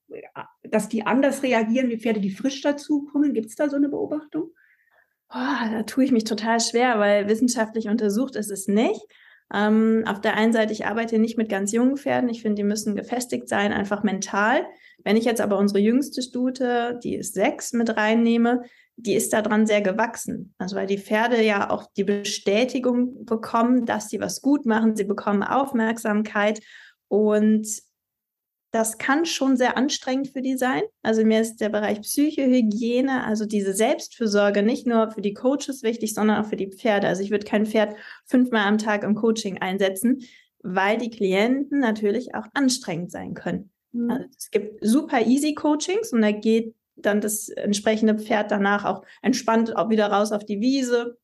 dass 0.62 0.88
die 0.88 1.06
anders 1.06 1.42
reagieren 1.42 1.88
wie 1.88 1.98
Pferde, 1.98 2.20
die 2.20 2.30
frisch 2.30 2.60
dazukommen. 2.62 3.32
Gibt 3.32 3.48
es 3.48 3.56
da 3.56 3.68
so 3.68 3.76
eine 3.76 3.88
Beobachtung? 3.88 4.50
Oh, 5.30 5.70
da 5.72 5.82
tue 5.84 6.04
ich 6.04 6.12
mich 6.12 6.24
total 6.24 6.60
schwer, 6.60 6.98
weil 6.98 7.28
wissenschaftlich 7.28 7.88
untersucht 7.88 8.36
ist 8.36 8.50
es 8.50 8.68
nicht. 8.68 9.00
Ähm, 9.54 10.02
auf 10.06 10.20
der 10.20 10.34
einen 10.34 10.52
Seite, 10.52 10.72
ich 10.72 10.86
arbeite 10.86 11.18
nicht 11.18 11.38
mit 11.38 11.48
ganz 11.48 11.72
jungen 11.72 11.96
Pferden. 11.96 12.28
Ich 12.28 12.42
finde, 12.42 12.56
die 12.56 12.64
müssen 12.64 12.96
gefestigt 12.96 13.48
sein, 13.48 13.72
einfach 13.72 14.02
mental. 14.02 14.66
Wenn 15.04 15.16
ich 15.16 15.24
jetzt 15.24 15.40
aber 15.40 15.58
unsere 15.58 15.78
jüngste 15.78 16.22
Stute, 16.22 16.98
die 17.02 17.14
ist 17.14 17.34
sechs, 17.34 17.72
mit 17.72 17.96
reinnehme, 17.96 18.62
die 18.96 19.14
ist 19.14 19.32
daran 19.32 19.66
sehr 19.66 19.82
gewachsen. 19.82 20.54
Also 20.58 20.76
weil 20.76 20.86
die 20.86 20.98
Pferde 20.98 21.42
ja 21.42 21.70
auch 21.70 21.86
die 21.96 22.04
Bestätigung 22.04 23.24
bekommen, 23.24 23.84
dass 23.84 24.08
sie 24.08 24.20
was 24.20 24.40
gut 24.40 24.66
machen. 24.66 24.96
Sie 24.96 25.04
bekommen 25.04 25.42
Aufmerksamkeit 25.42 26.60
und 27.08 27.66
das 28.72 28.98
kann 28.98 29.24
schon 29.24 29.56
sehr 29.56 29.76
anstrengend 29.76 30.28
für 30.28 30.42
die 30.42 30.56
sein. 30.56 30.82
Also 31.02 31.24
mir 31.24 31.40
ist 31.40 31.60
der 31.62 31.68
Bereich 31.68 32.00
Psychohygiene, 32.02 33.24
also 33.24 33.46
diese 33.46 33.72
Selbstfürsorge 33.72 34.62
nicht 34.62 34.86
nur 34.86 35.10
für 35.10 35.22
die 35.22 35.34
Coaches 35.34 35.82
wichtig, 35.82 36.12
sondern 36.12 36.44
auch 36.44 36.48
für 36.48 36.56
die 36.56 36.70
Pferde. 36.70 37.06
Also 37.06 37.22
ich 37.22 37.30
würde 37.30 37.46
kein 37.46 37.64
Pferd 37.64 37.96
fünfmal 38.26 38.66
am 38.66 38.76
Tag 38.76 39.02
im 39.02 39.14
Coaching 39.14 39.58
einsetzen, 39.58 40.22
weil 40.62 40.98
die 40.98 41.10
Klienten 41.10 41.78
natürlich 41.78 42.34
auch 42.34 42.46
anstrengend 42.52 43.12
sein 43.12 43.34
können. 43.34 43.70
Mhm. 43.92 44.10
Also 44.10 44.24
es 44.36 44.50
gibt 44.50 44.84
super 44.84 45.24
easy 45.24 45.54
Coachings 45.54 46.12
und 46.12 46.20
da 46.20 46.32
geht 46.32 46.74
dann 46.96 47.20
das 47.20 47.48
entsprechende 47.48 48.18
Pferd 48.18 48.50
danach 48.50 48.84
auch 48.84 49.02
entspannt 49.22 49.76
auch 49.76 49.90
wieder 49.90 50.06
raus 50.06 50.32
auf 50.32 50.44
die 50.44 50.60
Wiese 50.60 51.18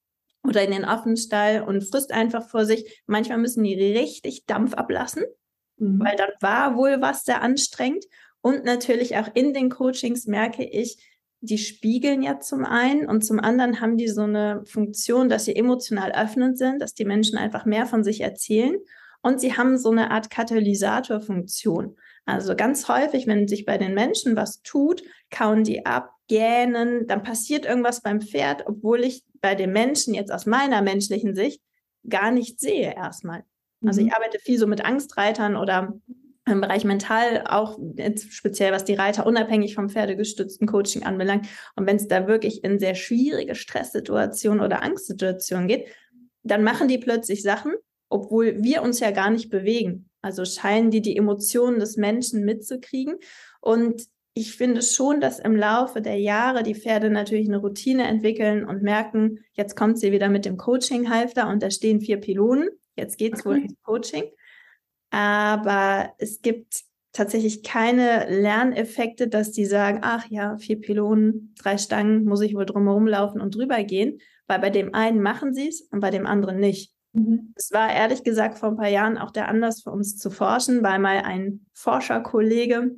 oder 0.46 0.62
in 0.62 0.70
den 0.70 0.84
Affenstall 0.84 1.62
und 1.62 1.82
frisst 1.82 2.12
einfach 2.12 2.48
vor 2.48 2.64
sich. 2.64 3.02
Manchmal 3.06 3.38
müssen 3.38 3.64
die 3.64 3.74
richtig 3.74 4.46
Dampf 4.46 4.74
ablassen, 4.74 5.24
mhm. 5.78 6.00
weil 6.00 6.16
dann 6.16 6.30
war 6.40 6.76
wohl 6.76 7.00
was 7.00 7.24
sehr 7.24 7.42
anstrengend. 7.42 8.04
Und 8.40 8.64
natürlich 8.64 9.16
auch 9.16 9.28
in 9.34 9.54
den 9.54 9.70
Coachings 9.70 10.26
merke 10.26 10.64
ich, 10.64 10.98
die 11.40 11.58
spiegeln 11.58 12.22
ja 12.22 12.38
zum 12.38 12.64
einen 12.64 13.08
und 13.08 13.24
zum 13.24 13.40
anderen 13.40 13.80
haben 13.80 13.96
die 13.96 14.08
so 14.08 14.22
eine 14.22 14.62
Funktion, 14.64 15.28
dass 15.28 15.44
sie 15.44 15.56
emotional 15.56 16.12
öffnend 16.12 16.56
sind, 16.56 16.80
dass 16.80 16.94
die 16.94 17.04
Menschen 17.04 17.36
einfach 17.36 17.64
mehr 17.64 17.86
von 17.86 18.04
sich 18.04 18.20
erzählen 18.20 18.76
und 19.22 19.40
sie 19.40 19.56
haben 19.56 19.78
so 19.78 19.90
eine 19.90 20.10
Art 20.10 20.30
Katalysatorfunktion. 20.30 21.96
Also 22.24 22.54
ganz 22.54 22.88
häufig, 22.88 23.26
wenn 23.26 23.48
sich 23.48 23.64
bei 23.64 23.78
den 23.78 23.94
Menschen 23.94 24.36
was 24.36 24.62
tut, 24.62 25.02
kauen 25.30 25.64
die 25.64 25.86
ab, 25.86 26.10
gähnen, 26.28 27.06
dann 27.06 27.22
passiert 27.22 27.66
irgendwas 27.66 28.00
beim 28.00 28.20
Pferd, 28.20 28.64
obwohl 28.66 29.04
ich 29.04 29.24
bei 29.40 29.54
den 29.54 29.72
Menschen 29.72 30.14
jetzt 30.14 30.32
aus 30.32 30.46
meiner 30.46 30.82
menschlichen 30.82 31.34
Sicht 31.34 31.60
gar 32.08 32.30
nicht 32.30 32.60
sehe 32.60 32.94
erstmal. 32.94 33.44
Also 33.84 34.00
ich 34.00 34.06
mhm. 34.06 34.12
arbeite 34.12 34.38
viel 34.38 34.58
so 34.58 34.66
mit 34.66 34.84
Angstreitern 34.84 35.56
oder 35.56 35.94
im 36.46 36.60
Bereich 36.60 36.84
mental 36.84 37.44
auch 37.46 37.78
speziell 38.16 38.72
was 38.72 38.84
die 38.84 38.94
Reiter 38.94 39.26
unabhängig 39.26 39.74
vom 39.74 39.88
pferdegestützten 39.88 40.66
Coaching 40.66 41.02
anbelangt. 41.04 41.46
Und 41.76 41.86
wenn 41.86 41.96
es 41.96 42.08
da 42.08 42.26
wirklich 42.28 42.64
in 42.64 42.78
sehr 42.78 42.94
schwierige 42.94 43.54
Stresssituationen 43.54 44.64
oder 44.64 44.82
Angstsituationen 44.82 45.68
geht, 45.68 45.86
dann 46.44 46.64
machen 46.64 46.88
die 46.88 46.98
plötzlich 46.98 47.42
Sachen 47.42 47.74
obwohl 48.12 48.62
wir 48.62 48.82
uns 48.82 49.00
ja 49.00 49.10
gar 49.10 49.30
nicht 49.30 49.50
bewegen. 49.50 50.10
Also 50.22 50.44
scheinen 50.44 50.90
die 50.90 51.02
die 51.02 51.16
Emotionen 51.16 51.80
des 51.80 51.96
Menschen 51.96 52.44
mitzukriegen. 52.44 53.16
Und 53.60 54.04
ich 54.34 54.56
finde 54.56 54.80
schon, 54.80 55.20
dass 55.20 55.38
im 55.38 55.56
Laufe 55.56 56.00
der 56.00 56.18
Jahre 56.18 56.62
die 56.62 56.74
Pferde 56.74 57.10
natürlich 57.10 57.48
eine 57.48 57.58
Routine 57.58 58.04
entwickeln 58.04 58.64
und 58.64 58.82
merken, 58.82 59.40
jetzt 59.52 59.76
kommt 59.76 59.98
sie 59.98 60.10
wieder 60.12 60.30
mit 60.30 60.46
dem 60.46 60.56
Coaching-Halfter 60.56 61.48
und 61.48 61.62
da 61.62 61.70
stehen 61.70 62.00
vier 62.00 62.18
Pylonen. 62.18 62.70
Jetzt 62.96 63.18
geht 63.18 63.34
es 63.34 63.44
wohl 63.44 63.58
ins 63.58 63.74
Coaching. 63.82 64.24
Aber 65.10 66.14
es 66.18 66.40
gibt 66.40 66.82
tatsächlich 67.12 67.62
keine 67.62 68.26
Lerneffekte, 68.30 69.28
dass 69.28 69.52
die 69.52 69.66
sagen, 69.66 69.98
ach 70.02 70.26
ja, 70.30 70.56
vier 70.56 70.80
Pylonen, 70.80 71.54
drei 71.58 71.76
Stangen, 71.76 72.24
muss 72.24 72.40
ich 72.40 72.54
wohl 72.54 72.64
drumherum 72.64 73.06
laufen 73.06 73.40
und 73.40 73.54
drüber 73.54 73.84
gehen, 73.84 74.18
weil 74.46 74.60
bei 74.60 74.70
dem 74.70 74.94
einen 74.94 75.20
machen 75.20 75.52
sie 75.52 75.68
es 75.68 75.82
und 75.82 76.00
bei 76.00 76.10
dem 76.10 76.26
anderen 76.26 76.58
nicht. 76.58 76.94
Mhm. 77.12 77.52
Es 77.56 77.72
war 77.72 77.92
ehrlich 77.92 78.24
gesagt 78.24 78.58
vor 78.58 78.70
ein 78.70 78.76
paar 78.76 78.88
Jahren 78.88 79.18
auch 79.18 79.30
der 79.30 79.48
Anlass 79.48 79.82
für 79.82 79.90
uns 79.90 80.16
zu 80.18 80.30
forschen, 80.30 80.82
weil 80.82 80.98
mal 80.98 81.18
ein 81.18 81.66
Forscherkollege 81.74 82.96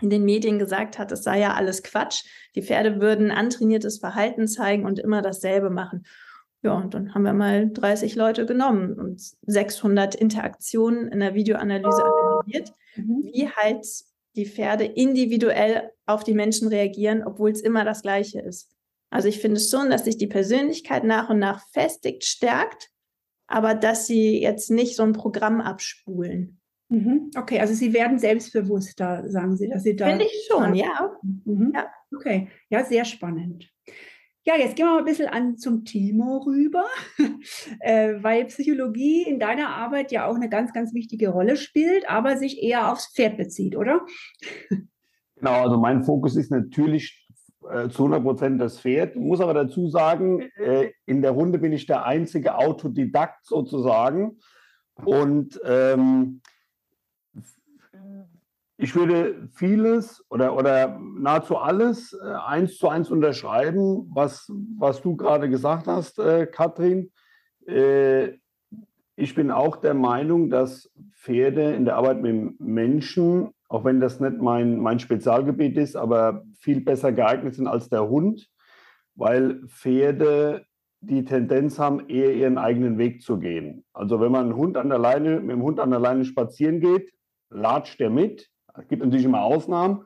in 0.00 0.10
den 0.10 0.24
Medien 0.24 0.58
gesagt 0.58 0.98
hat, 0.98 1.12
es 1.12 1.22
sei 1.22 1.40
ja 1.40 1.54
alles 1.54 1.82
Quatsch. 1.82 2.24
Die 2.54 2.62
Pferde 2.62 3.00
würden 3.00 3.30
antrainiertes 3.30 3.98
Verhalten 3.98 4.48
zeigen 4.48 4.84
und 4.84 4.98
immer 4.98 5.22
dasselbe 5.22 5.70
machen. 5.70 6.04
Ja, 6.62 6.72
und 6.72 6.94
dann 6.94 7.14
haben 7.14 7.24
wir 7.24 7.34
mal 7.34 7.70
30 7.70 8.16
Leute 8.16 8.46
genommen 8.46 8.94
und 8.94 9.20
600 9.42 10.14
Interaktionen 10.14 11.08
in 11.08 11.20
der 11.20 11.34
Videoanalyse 11.34 12.02
analysiert, 12.04 12.72
mhm. 12.96 13.22
wie 13.22 13.48
halt 13.48 13.86
die 14.34 14.46
Pferde 14.46 14.84
individuell 14.84 15.90
auf 16.06 16.24
die 16.24 16.34
Menschen 16.34 16.68
reagieren, 16.68 17.22
obwohl 17.24 17.50
es 17.50 17.60
immer 17.60 17.84
das 17.84 18.02
Gleiche 18.02 18.40
ist. 18.40 18.70
Also 19.10 19.28
ich 19.28 19.40
finde 19.40 19.60
schon, 19.60 19.90
dass 19.90 20.04
sich 20.04 20.16
die 20.16 20.26
Persönlichkeit 20.26 21.04
nach 21.04 21.28
und 21.28 21.38
nach 21.38 21.62
festigt, 21.68 22.24
stärkt, 22.24 22.90
aber 23.46 23.74
dass 23.74 24.06
sie 24.06 24.40
jetzt 24.40 24.70
nicht 24.70 24.96
so 24.96 25.02
ein 25.02 25.12
Programm 25.12 25.60
abspulen. 25.60 26.60
Mhm. 26.88 27.30
Okay, 27.36 27.60
also 27.60 27.74
Sie 27.74 27.92
werden 27.92 28.18
selbstbewusster, 28.18 29.28
sagen 29.28 29.56
Sie, 29.56 29.68
dass 29.68 29.82
Sie 29.82 29.96
da. 29.96 30.08
Finde 30.08 30.26
ich 30.26 30.48
schon, 30.50 30.74
ja. 30.74 31.10
Mhm. 31.22 31.72
ja. 31.74 31.86
Okay, 32.14 32.48
ja, 32.68 32.84
sehr 32.84 33.04
spannend. 33.04 33.70
Ja, 34.46 34.56
jetzt 34.58 34.76
gehen 34.76 34.84
wir 34.84 34.92
mal 34.92 34.98
ein 34.98 35.06
bisschen 35.06 35.28
an 35.28 35.56
zum 35.56 35.86
Timo 35.86 36.38
rüber, 36.46 36.84
äh, 37.80 38.16
weil 38.20 38.44
Psychologie 38.44 39.22
in 39.22 39.38
deiner 39.38 39.70
Arbeit 39.70 40.12
ja 40.12 40.26
auch 40.26 40.34
eine 40.34 40.50
ganz, 40.50 40.74
ganz 40.74 40.92
wichtige 40.92 41.30
Rolle 41.30 41.56
spielt, 41.56 42.08
aber 42.10 42.36
sich 42.36 42.62
eher 42.62 42.92
aufs 42.92 43.10
Pferd 43.14 43.38
bezieht, 43.38 43.74
oder? 43.74 44.02
Genau, 45.36 45.62
also 45.62 45.78
mein 45.78 46.04
Fokus 46.04 46.36
ist 46.36 46.50
natürlich 46.50 47.23
äh, 47.70 47.88
zu 47.88 48.04
100 48.04 48.22
Prozent 48.22 48.60
das 48.60 48.80
Pferd. 48.80 49.16
Ich 49.16 49.20
muss 49.20 49.40
aber 49.40 49.54
dazu 49.54 49.88
sagen, 49.88 50.40
äh, 50.56 50.92
in 51.06 51.22
der 51.22 51.32
Runde 51.32 51.58
bin 51.58 51.72
ich 51.72 51.86
der 51.86 52.04
einzige 52.04 52.56
Autodidakt 52.56 53.46
sozusagen. 53.46 54.38
Und 55.04 55.60
ähm, 55.64 56.40
ich 58.76 58.94
würde 58.94 59.48
vieles 59.54 60.24
oder, 60.28 60.56
oder 60.56 60.98
nahezu 60.98 61.56
alles 61.56 62.12
äh, 62.12 62.26
eins 62.26 62.76
zu 62.76 62.88
eins 62.88 63.10
unterschreiben, 63.10 64.10
was, 64.12 64.50
was 64.76 65.00
du 65.00 65.16
gerade 65.16 65.48
gesagt 65.48 65.86
hast, 65.86 66.18
äh, 66.18 66.46
Katrin. 66.46 67.10
Äh, 67.66 68.32
ich 69.16 69.34
bin 69.34 69.50
auch 69.52 69.76
der 69.76 69.94
Meinung, 69.94 70.50
dass 70.50 70.90
Pferde 71.12 71.72
in 71.72 71.84
der 71.84 71.96
Arbeit 71.96 72.20
mit 72.20 72.60
Menschen, 72.60 73.53
auch 73.68 73.84
wenn 73.84 74.00
das 74.00 74.20
nicht 74.20 74.38
mein, 74.38 74.78
mein 74.78 74.98
Spezialgebiet 74.98 75.76
ist, 75.76 75.96
aber 75.96 76.44
viel 76.58 76.80
besser 76.80 77.12
geeignet 77.12 77.54
sind 77.54 77.66
als 77.66 77.88
der 77.88 78.08
Hund, 78.08 78.48
weil 79.14 79.66
Pferde 79.66 80.66
die 81.00 81.24
Tendenz 81.24 81.78
haben, 81.78 82.08
eher 82.08 82.34
ihren 82.34 82.58
eigenen 82.58 82.98
Weg 82.98 83.22
zu 83.22 83.38
gehen. 83.38 83.84
Also 83.92 84.20
wenn 84.20 84.32
man 84.32 84.46
einen 84.46 84.56
Hund 84.56 84.76
an 84.76 84.88
der 84.88 84.98
Leine, 84.98 85.40
mit 85.40 85.50
dem 85.50 85.62
Hund 85.62 85.80
an 85.80 85.90
der 85.90 86.00
Leine 86.00 86.24
spazieren 86.24 86.80
geht, 86.80 87.12
latscht 87.50 88.00
der 88.00 88.10
mit, 88.10 88.50
es 88.76 88.88
gibt 88.88 89.02
natürlich 89.04 89.26
immer 89.26 89.42
Ausnahmen. 89.42 90.04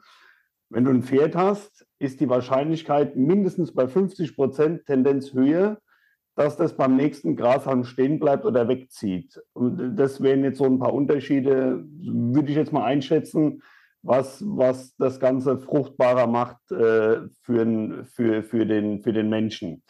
Wenn 0.68 0.84
du 0.84 0.90
ein 0.90 1.02
Pferd 1.02 1.34
hast, 1.34 1.86
ist 1.98 2.20
die 2.20 2.28
Wahrscheinlichkeit 2.28 3.16
mindestens 3.16 3.72
bei 3.72 3.88
50 3.88 4.36
Prozent 4.36 4.86
Tendenz 4.86 5.32
höher, 5.32 5.78
dass 6.38 6.56
das 6.56 6.76
beim 6.76 6.94
nächsten 6.94 7.34
Grashalm 7.34 7.82
stehen 7.82 8.20
bleibt 8.20 8.44
oder 8.44 8.68
wegzieht. 8.68 9.42
Und 9.54 9.96
das 9.96 10.22
wären 10.22 10.44
jetzt 10.44 10.58
so 10.58 10.66
ein 10.66 10.78
paar 10.78 10.94
Unterschiede, 10.94 11.84
würde 12.00 12.50
ich 12.50 12.56
jetzt 12.56 12.72
mal 12.72 12.84
einschätzen, 12.84 13.60
was, 14.02 14.44
was 14.46 14.94
das 14.98 15.18
Ganze 15.18 15.58
fruchtbarer 15.58 16.28
macht 16.28 16.70
äh, 16.70 17.22
für, 17.42 18.04
für, 18.04 18.44
für, 18.44 18.66
den, 18.66 19.02
für 19.02 19.12
den 19.12 19.28
Menschen. 19.28 19.82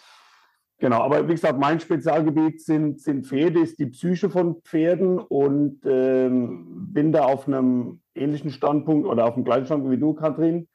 Genau, 0.78 1.02
aber 1.02 1.28
wie 1.28 1.32
gesagt, 1.32 1.58
mein 1.58 1.80
Spezialgebiet 1.80 2.62
sind, 2.62 2.98
sind 2.98 3.26
Pferde, 3.26 3.60
ist 3.60 3.78
die 3.78 3.88
Psyche 3.90 4.30
von 4.30 4.62
Pferden 4.62 5.18
und 5.18 5.80
ähm, 5.84 6.88
bin 6.94 7.12
da 7.12 7.24
auf 7.24 7.46
einem 7.46 8.00
ähnlichen 8.14 8.52
Standpunkt 8.52 9.06
oder 9.06 9.26
auf 9.26 9.34
dem 9.34 9.44
gleichen 9.44 9.66
Standpunkt 9.66 9.94
wie 9.94 10.00
du, 10.00 10.14
Kathrin. 10.14 10.66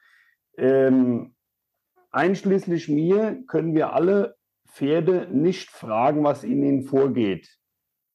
Ähm, 0.55 1.33
einschließlich 2.11 2.89
mir 2.89 3.43
können 3.47 3.73
wir 3.73 3.93
alle 3.93 4.35
Pferde 4.73 5.27
nicht 5.31 5.69
fragen, 5.69 6.23
was 6.23 6.43
in 6.43 6.63
ihnen 6.63 6.83
vorgeht. 6.83 7.57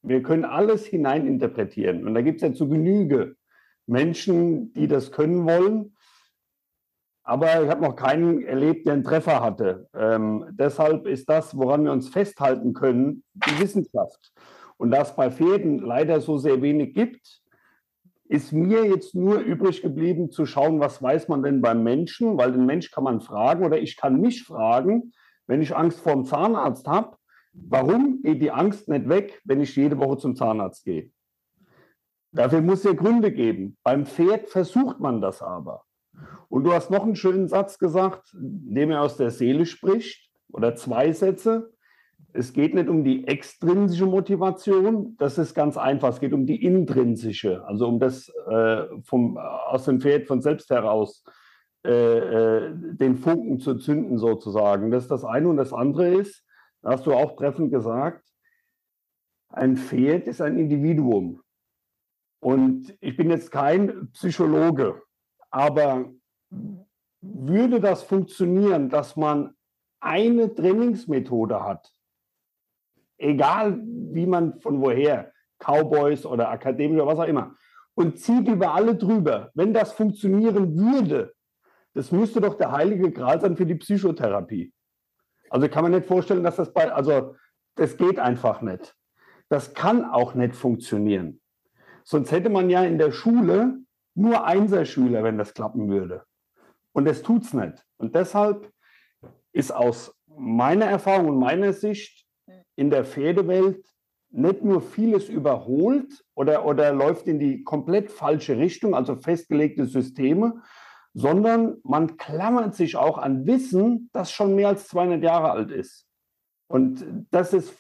Wir 0.03 0.23
können 0.23 0.45
alles 0.45 0.87
hineininterpretieren. 0.87 2.07
Und 2.07 2.15
da 2.15 2.21
gibt 2.21 2.43
es 2.43 2.49
ja 2.49 2.55
zu 2.55 2.69
Genüge 2.69 3.37
Menschen, 3.87 4.73
die 4.75 4.87
das 4.87 5.13
können 5.13 5.47
wollen 5.47 5.95
aber 7.29 7.63
ich 7.63 7.69
habe 7.69 7.83
noch 7.83 7.95
keinen 7.95 8.43
erlebt, 8.43 8.87
der 8.87 8.95
einen 8.95 9.05
Treffer 9.05 9.43
hatte. 9.43 9.87
Ähm, 9.93 10.47
deshalb 10.53 11.07
ist 11.07 11.29
das, 11.29 11.55
woran 11.55 11.85
wir 11.85 11.93
uns 11.93 12.09
festhalten 12.09 12.73
können, 12.73 13.23
die 13.35 13.61
Wissenschaft. 13.61 14.33
Und 14.79 14.93
da 14.93 15.03
es 15.03 15.15
bei 15.15 15.31
Pferden 15.31 15.79
leider 15.79 16.23
so 16.23 16.39
sehr 16.39 16.63
wenig 16.63 16.95
gibt, 16.95 17.43
ist 18.31 18.55
mir 18.55 18.87
jetzt 18.87 19.15
nur 19.15 19.41
übrig 19.41 19.83
geblieben 19.83 20.31
zu 20.31 20.47
schauen, 20.47 20.81
was 20.81 21.03
weiß 21.03 21.29
man 21.29 21.43
denn 21.43 21.61
beim 21.61 21.83
Menschen, 21.83 22.39
weil 22.39 22.53
den 22.53 22.65
Mensch 22.65 22.91
kann 22.91 23.05
man 23.05 23.21
fragen 23.21 23.67
oder 23.67 23.79
ich 23.79 23.99
kann 23.99 24.23
mich 24.23 24.45
fragen, 24.45 25.13
wenn 25.49 25.61
ich 25.61 25.75
Angst 25.75 26.01
vor 26.01 26.13
dem 26.13 26.25
Zahnarzt 26.25 26.87
habe, 26.87 27.17
warum 27.53 28.23
geht 28.23 28.41
die 28.41 28.53
Angst 28.53 28.89
nicht 28.89 29.09
weg, 29.09 29.41
wenn 29.45 29.61
ich 29.61 29.75
jede 29.75 29.99
Woche 29.99 30.19
zum 30.19 30.37
Zahnarzt 30.37 30.85
gehe? 30.85 31.11
Dafür 32.31 32.61
muss 32.61 32.81
es 32.81 32.85
ja 32.85 32.93
Gründe 32.93 33.33
geben. 33.33 33.77
Beim 33.83 34.07
Pferd 34.07 34.49
versucht 34.51 35.01
man 35.01 35.21
das 35.21 35.43
aber. 35.43 35.83
Und 36.49 36.65
du 36.65 36.73
hast 36.73 36.91
noch 36.91 37.03
einen 37.03 37.17
schönen 37.17 37.49
Satz 37.49 37.79
gesagt, 37.79 38.31
dem 38.33 38.91
er 38.91 39.03
aus 39.03 39.17
der 39.17 39.31
Seele 39.31 39.67
spricht, 39.67 40.29
oder 40.53 40.75
zwei 40.75 41.13
Sätze. 41.13 41.73
Es 42.33 42.53
geht 42.53 42.75
nicht 42.75 42.89
um 42.89 43.05
die 43.05 43.27
extrinsische 43.27 44.07
Motivation, 44.07 45.17
das 45.19 45.39
ist 45.39 45.55
ganz 45.55 45.77
einfach. 45.77 46.11
Es 46.11 46.21
geht 46.21 46.33
um 46.33 46.47
die 46.47 46.63
intrinsische, 46.63 47.65
also 47.67 47.89
um 47.89 47.99
das 47.99 48.29
äh, 48.49 48.85
vom, 49.03 49.39
aus 49.39 49.85
dem 49.85 50.01
Pferd 50.01 50.27
von 50.27 50.43
selbst 50.43 50.71
heraus 50.71 51.25
äh, 51.89 52.19
äh, 52.19 52.75
den 52.75 53.17
Funken 53.17 53.61
zu 53.61 53.77
zünden, 53.77 54.19
sozusagen. 54.19 54.91
Das 54.91 55.05
ist 55.05 55.11
das 55.11 55.25
eine. 55.25 55.49
Und 55.49 55.57
das 55.57 55.73
andere 55.73 56.17
ist, 56.17 56.45
hast 56.85 57.07
du 57.07 57.15
auch 57.15 57.35
treffend 57.35 57.71
gesagt, 57.71 58.29
ein 59.49 59.79
Pferd 59.79 60.27
ist 60.27 60.43
ein 60.43 60.59
Individuum. 60.59 61.41
Und 62.41 62.95
ich 63.01 63.17
bin 63.17 63.31
jetzt 63.31 63.51
kein 63.51 64.11
Psychologe, 64.13 65.01
aber 65.51 66.13
würde 67.23 67.81
das 67.81 68.03
funktionieren, 68.03 68.91
dass 68.91 69.17
man 69.17 69.55
eine 70.01 70.55
Trainingsmethode 70.55 71.65
hat, 71.65 71.91
egal 73.17 73.81
wie 73.83 74.27
man 74.27 74.61
von 74.61 74.83
woher, 74.83 75.33
Cowboys 75.59 76.27
oder 76.27 76.51
Akademie 76.51 76.97
oder 76.97 77.07
was 77.07 77.19
auch 77.19 77.29
immer, 77.29 77.57
und 77.95 78.19
zieht 78.19 78.47
über 78.47 78.75
alle 78.75 78.95
drüber, 78.95 79.51
wenn 79.55 79.73
das 79.73 79.93
funktionieren 79.93 80.77
würde, 80.77 81.35
das 81.99 82.13
müsste 82.13 82.41
doch 82.41 82.55
der 82.55 82.71
heilige 82.71 83.11
Gral 83.11 83.41
sein 83.41 83.57
für 83.57 83.67
die 83.67 83.75
Psychotherapie. 83.75 84.73
Also 85.51 85.69
kann 85.69 85.83
man 85.83 85.91
nicht 85.91 86.07
vorstellen, 86.07 86.45
dass 86.45 86.55
das 86.55 86.73
bei, 86.73 86.93
also 86.93 87.35
das 87.75 87.97
geht 87.97 88.21
einfach 88.21 88.63
nicht. 88.63 88.95
Das 89.49 89.75
kann 89.75 90.05
auch 90.05 90.35
nicht 90.35 90.55
funktionieren. 90.55 91.41
Sonst 92.05 92.31
hätte 92.31 92.51
man 92.51 92.71
ja 92.71 92.85
in 92.85 92.99
der 92.99 93.11
Schule 93.11 93.81
nur 94.15 94.45
Einserschüler, 94.45 95.25
wenn 95.25 95.39
das 95.39 95.55
klappen 95.55 95.89
würde. 95.89 96.23
Und 96.93 97.05
das 97.05 97.23
tut 97.23 97.43
es 97.43 97.53
nicht. 97.53 97.85
Und 97.97 98.15
deshalb 98.15 98.71
ist 99.53 99.73
aus 99.73 100.15
meiner 100.29 100.85
Erfahrung 100.87 101.31
und 101.31 101.39
meiner 101.41 101.73
Sicht 101.73 102.29
in 102.77 102.91
der 102.91 103.05
Pferdewelt 103.05 103.85
nicht 104.31 104.63
nur 104.63 104.83
vieles 104.83 105.29
überholt 105.29 106.25
oder, 106.37 106.65
oder 106.65 106.93
läuft 106.93 107.27
in 107.27 107.41
die 107.41 107.65
komplett 107.65 108.13
falsche 108.13 108.57
Richtung, 108.57 108.95
also 108.95 109.17
festgelegte 109.17 109.87
Systeme, 109.87 110.63
sondern 111.19 111.79
man 111.83 112.17
klammert 112.17 112.77
sich 112.77 112.95
auch 112.95 113.19
an 113.19 113.45
Wissen, 113.45 114.09
das 114.13 114.31
schon 114.31 114.55
mehr 114.55 114.69
als 114.69 114.87
200 114.87 115.23
Jahre 115.23 115.51
alt 115.51 115.73
ist. 115.73 116.07
Und 116.69 117.05
das 117.33 117.53
ist 117.53 117.75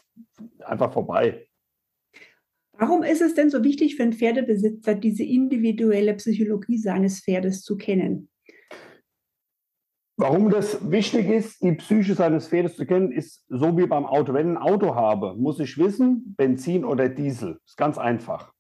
einfach 0.59 0.93
vorbei. 0.93 1.47
Warum 2.73 3.05
ist 3.05 3.23
es 3.23 3.35
denn 3.35 3.51
so 3.51 3.63
wichtig 3.63 3.95
für 3.95 4.03
einen 4.03 4.13
Pferdebesitzer, 4.13 4.95
diese 4.97 5.23
individuelle 5.23 6.15
Psychologie 6.15 6.79
seines 6.79 7.21
Pferdes 7.21 7.63
zu 7.63 7.77
kennen? 7.77 8.29
Warum 10.17 10.51
das 10.51 10.91
wichtig 10.91 11.29
ist, 11.29 11.63
die 11.63 11.73
Psyche 11.73 12.15
seines 12.15 12.49
Pferdes 12.49 12.75
zu 12.75 12.87
kennen, 12.87 13.13
ist 13.13 13.45
so 13.49 13.77
wie 13.79 13.87
beim 13.87 14.05
Auto. 14.05 14.35
Wenn 14.35 14.51
ich 14.51 14.57
ein 14.57 14.63
Auto 14.63 14.97
habe, 14.97 15.37
muss 15.37 15.61
ich 15.61 15.79
wissen, 15.79 16.35
Benzin 16.37 16.85
oder 16.85 17.09
Diesel. 17.09 17.61
Ist 17.65 17.77
ganz 17.77 17.99
einfach. 17.99 18.53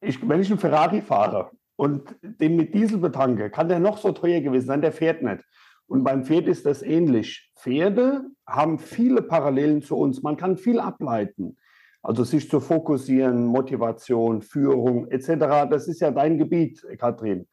Ich, 0.00 0.26
wenn 0.28 0.40
ich 0.40 0.50
einen 0.50 0.60
Ferrari 0.60 1.02
fahre 1.02 1.50
und 1.80 2.14
den 2.20 2.56
mit 2.56 2.74
Diesel 2.74 2.98
betanke, 2.98 3.48
kann 3.48 3.70
der 3.70 3.80
noch 3.80 3.96
so 3.96 4.12
teuer 4.12 4.42
gewesen 4.42 4.66
sein, 4.66 4.82
der 4.82 4.92
fährt 4.92 5.22
nicht. 5.22 5.42
Und 5.86 6.04
beim 6.04 6.26
Pferd 6.26 6.46
ist 6.46 6.66
das 6.66 6.82
ähnlich. 6.82 7.50
Pferde 7.56 8.26
haben 8.46 8.78
viele 8.78 9.22
Parallelen 9.22 9.80
zu 9.80 9.96
uns. 9.96 10.22
Man 10.22 10.36
kann 10.36 10.58
viel 10.58 10.78
ableiten. 10.78 11.56
Also 12.02 12.22
sich 12.22 12.50
zu 12.50 12.60
fokussieren, 12.60 13.46
Motivation, 13.46 14.42
Führung 14.42 15.08
etc. 15.10 15.70
Das 15.70 15.88
ist 15.88 16.02
ja 16.02 16.10
dein 16.10 16.36
Gebiet, 16.36 16.84
Katrin. 16.98 17.48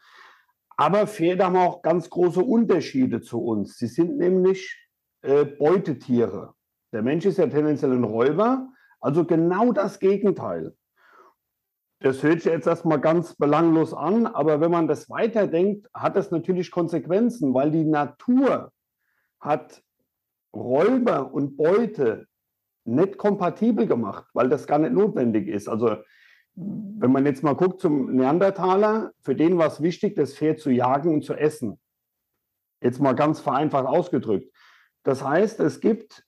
Aber 0.75 1.07
Pferde 1.07 1.45
haben 1.45 1.55
auch 1.55 1.81
ganz 1.81 2.09
große 2.09 2.41
Unterschiede 2.41 3.21
zu 3.21 3.41
uns. 3.41 3.77
Sie 3.77 3.87
sind 3.87 4.17
nämlich 4.17 4.77
äh, 5.21 5.45
Beutetiere. 5.45 6.53
Der 6.91 7.01
Mensch 7.01 7.23
ist 7.25 7.37
ja 7.37 7.47
tendenziell 7.47 7.93
ein 7.93 8.03
Räuber, 8.03 8.67
also 8.99 9.23
genau 9.23 9.71
das 9.71 9.99
Gegenteil. 9.99 10.73
Das 11.99 12.21
hört 12.21 12.41
sich 12.41 12.51
jetzt 12.51 12.67
erstmal 12.67 12.99
ganz 12.99 13.35
belanglos 13.35 13.93
an, 13.93 14.27
aber 14.27 14.61
wenn 14.61 14.69
man 14.69 14.87
das 14.87 15.09
weiterdenkt, 15.09 15.87
hat 15.93 16.15
das 16.15 16.29
natürlich 16.29 16.69
Konsequenzen, 16.69 17.53
weil 17.53 17.71
die 17.71 17.85
Natur 17.85 18.71
hat 19.39 19.81
Räuber 20.53 21.33
und 21.33 21.57
Beute 21.57 22.27
nicht 22.85 23.17
kompatibel 23.17 23.87
gemacht, 23.87 24.25
weil 24.33 24.47
das 24.47 24.67
gar 24.67 24.79
nicht 24.79 24.93
notwendig 24.93 25.47
ist. 25.47 25.67
Also 25.67 25.97
wenn 26.55 27.11
man 27.11 27.25
jetzt 27.25 27.43
mal 27.43 27.55
guckt 27.55 27.81
zum 27.81 28.15
Neandertaler, 28.15 29.11
für 29.21 29.35
den 29.35 29.57
war 29.57 29.67
es 29.67 29.81
wichtig, 29.81 30.15
das 30.15 30.35
Pferd 30.35 30.59
zu 30.59 30.71
jagen 30.71 31.13
und 31.13 31.23
zu 31.23 31.33
essen. 31.33 31.79
Jetzt 32.81 32.99
mal 32.99 33.13
ganz 33.13 33.39
vereinfacht 33.39 33.87
ausgedrückt. 33.87 34.51
Das 35.03 35.23
heißt, 35.23 35.59
es 35.59 35.79
gibt 35.79 36.25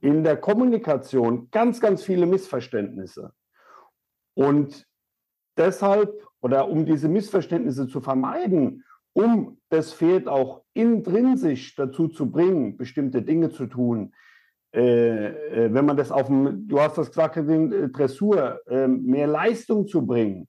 in 0.00 0.24
der 0.24 0.36
Kommunikation 0.36 1.50
ganz, 1.50 1.80
ganz 1.80 2.02
viele 2.02 2.26
Missverständnisse. 2.26 3.32
Und 4.34 4.86
deshalb, 5.56 6.26
oder 6.40 6.68
um 6.68 6.86
diese 6.86 7.08
Missverständnisse 7.08 7.88
zu 7.88 8.00
vermeiden, 8.00 8.84
um 9.12 9.58
das 9.68 9.92
Pferd 9.92 10.28
auch 10.28 10.62
intrinsisch 10.74 11.74
dazu 11.74 12.08
zu 12.08 12.30
bringen, 12.30 12.76
bestimmte 12.76 13.22
Dinge 13.22 13.50
zu 13.50 13.66
tun, 13.66 14.14
äh, 14.74 15.26
äh, 15.26 15.74
wenn 15.74 15.84
man 15.84 15.98
das 15.98 16.10
auf 16.10 16.28
dem, 16.28 16.66
du 16.66 16.80
hast 16.80 16.96
das 16.96 17.08
gesagt, 17.08 17.36
den 17.36 17.72
äh, 17.72 17.88
Dressur, 17.90 18.60
äh, 18.66 18.88
mehr 18.88 19.26
Leistung 19.26 19.86
zu 19.86 20.06
bringen, 20.06 20.48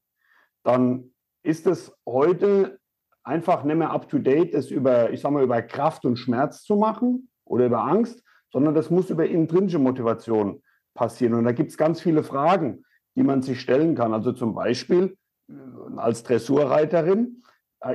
dann 0.64 1.12
ist 1.44 1.68
es 1.68 1.94
heute 2.08 2.80
einfach 3.24 3.66
nicht 3.66 3.76
mehr 3.76 3.92
up 3.92 4.08
to 4.08 4.18
date, 4.20 4.54
das 4.54 4.72
über, 4.72 5.12
ich 5.12 5.20
sag 5.22 5.32
mal, 5.32 5.44
über 5.44 5.62
Kraft 5.62 6.06
und 6.06 6.18
Schmerz 6.18 6.64
zu 6.64 6.78
machen 6.78 7.30
oder 7.46 7.66
über 7.66 7.84
Angst, 7.84 8.24
sondern 8.52 8.74
das 8.74 8.90
muss 8.90 9.10
über 9.10 9.26
intrinsische 9.26 9.80
Motivation 9.80 10.62
passieren. 10.94 11.34
Und 11.34 11.44
da 11.44 11.52
gibt 11.52 11.72
es 11.72 11.78
ganz 11.78 12.00
viele 12.00 12.24
Fragen, 12.24 12.86
die 13.16 13.24
man 13.24 13.42
sich 13.42 13.62
stellen 13.62 13.96
kann. 13.96 14.14
Also 14.14 14.32
zum 14.32 14.54
Beispiel 14.54 15.18
äh, 15.50 15.54
als 15.98 16.24
Dressurreiterin, 16.24 17.44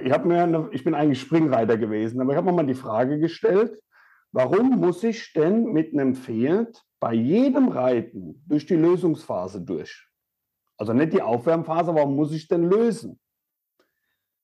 ich, 0.05 0.25
mir 0.25 0.43
eine, 0.43 0.69
ich 0.73 0.85
bin 0.85 0.95
eigentlich 0.95 1.21
Springreiter 1.21 1.79
gewesen, 1.79 2.21
aber 2.21 2.33
ich 2.33 2.37
habe 2.37 2.51
mir 2.51 2.57
mal 2.57 2.67
die 2.67 2.75
Frage 2.75 3.19
gestellt, 3.19 3.81
Warum 4.33 4.79
muss 4.79 5.03
ich 5.05 5.33
denn 5.33 5.73
mit 5.73 5.93
einem 5.93 6.15
Pferd 6.15 6.85
bei 7.01 7.15
jedem 7.15 7.69
Reiten 7.69 8.43
durch 8.47 8.67
die 8.67 8.77
Lösungsphase 8.77 9.63
durch? 9.63 10.07
Also 10.77 10.93
nicht 10.93 11.15
die 11.15 11.23
Aufwärmphase, 11.23 11.95
warum 11.95 12.15
muss 12.15 12.33
ich 12.33 12.47
denn 12.47 12.69
lösen? 12.69 13.19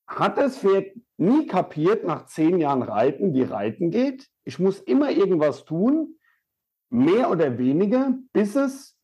Hat 0.06 0.38
das 0.38 0.58
Pferd 0.58 0.96
nie 1.16 1.46
kapiert 1.46 2.04
nach 2.04 2.26
zehn 2.26 2.58
Jahren 2.58 2.82
Reiten, 2.82 3.34
wie 3.34 3.42
Reiten 3.42 3.90
geht? 3.90 4.28
Ich 4.44 4.58
muss 4.58 4.80
immer 4.80 5.10
irgendwas 5.10 5.64
tun, 5.64 6.18
mehr 6.90 7.30
oder 7.30 7.58
weniger, 7.58 8.18
bis 8.32 8.56
es 8.56 8.98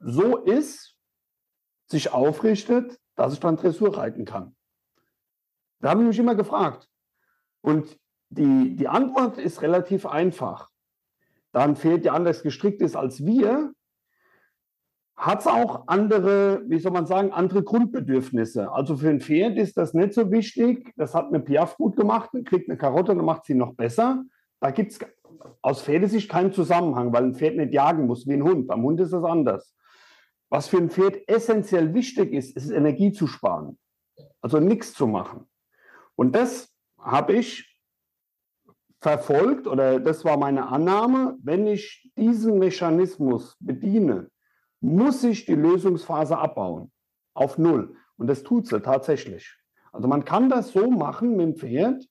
so 0.00 0.38
ist, 0.38 0.89
sich 1.90 2.12
aufrichtet, 2.12 2.98
dass 3.16 3.32
ich 3.32 3.40
dann 3.40 3.56
Dressur 3.56 3.96
reiten 3.96 4.24
kann. 4.24 4.54
Da 5.80 5.90
habe 5.90 6.02
ich 6.02 6.08
mich 6.08 6.18
immer 6.18 6.34
gefragt. 6.34 6.88
Und 7.62 7.98
die, 8.28 8.76
die 8.76 8.88
Antwort 8.88 9.38
ist 9.38 9.62
relativ 9.62 10.06
einfach. 10.06 10.68
Da 11.52 11.64
ein 11.64 11.76
Pferd 11.76 12.04
ja 12.04 12.12
anders 12.12 12.42
gestrickt 12.42 12.80
ist 12.80 12.96
als 12.96 13.24
wir, 13.24 13.72
hat 15.16 15.40
es 15.40 15.46
auch 15.46 15.86
andere, 15.86 16.62
wie 16.66 16.78
soll 16.78 16.92
man 16.92 17.06
sagen, 17.06 17.32
andere 17.32 17.62
Grundbedürfnisse. 17.62 18.72
Also 18.72 18.96
für 18.96 19.10
ein 19.10 19.20
Pferd 19.20 19.58
ist 19.58 19.76
das 19.76 19.92
nicht 19.92 20.14
so 20.14 20.30
wichtig. 20.30 20.92
Das 20.96 21.14
hat 21.14 21.26
eine 21.26 21.40
Piaf 21.40 21.76
gut 21.76 21.96
gemacht, 21.96 22.30
kriegt 22.46 22.70
eine 22.70 22.78
Karotte, 22.78 23.14
dann 23.14 23.24
macht 23.24 23.44
sie 23.44 23.54
noch 23.54 23.74
besser. 23.74 24.24
Da 24.60 24.70
gibt 24.70 24.92
es 24.92 25.00
aus 25.60 25.82
Pferdesicht 25.82 26.30
keinen 26.30 26.52
Zusammenhang, 26.52 27.12
weil 27.12 27.24
ein 27.24 27.34
Pferd 27.34 27.56
nicht 27.56 27.74
jagen 27.74 28.06
muss 28.06 28.26
wie 28.26 28.34
ein 28.34 28.44
Hund. 28.44 28.66
Beim 28.66 28.82
Hund 28.82 29.00
ist 29.00 29.12
das 29.12 29.24
anders. 29.24 29.74
Was 30.50 30.68
für 30.68 30.78
ein 30.78 30.90
Pferd 30.90 31.16
essentiell 31.28 31.94
wichtig 31.94 32.32
ist, 32.32 32.56
ist 32.56 32.70
Energie 32.70 33.12
zu 33.12 33.26
sparen. 33.26 33.78
Also 34.40 34.58
nichts 34.58 34.92
zu 34.92 35.06
machen. 35.06 35.48
Und 36.16 36.34
das 36.34 36.74
habe 36.98 37.34
ich 37.34 37.78
verfolgt, 39.00 39.66
oder 39.66 40.00
das 40.00 40.24
war 40.24 40.36
meine 40.36 40.68
Annahme, 40.68 41.38
wenn 41.42 41.66
ich 41.66 42.10
diesen 42.16 42.58
Mechanismus 42.58 43.56
bediene, 43.60 44.30
muss 44.80 45.24
ich 45.24 45.46
die 45.46 45.54
Lösungsphase 45.54 46.36
abbauen 46.36 46.92
auf 47.32 47.56
Null. 47.56 47.96
Und 48.16 48.26
das 48.26 48.42
tut 48.42 48.66
sie 48.66 48.80
tatsächlich. 48.80 49.56
Also 49.92 50.08
man 50.08 50.24
kann 50.24 50.50
das 50.50 50.72
so 50.72 50.90
machen 50.90 51.36
mit 51.36 51.46
dem 51.46 51.56
Pferd, 51.56 52.04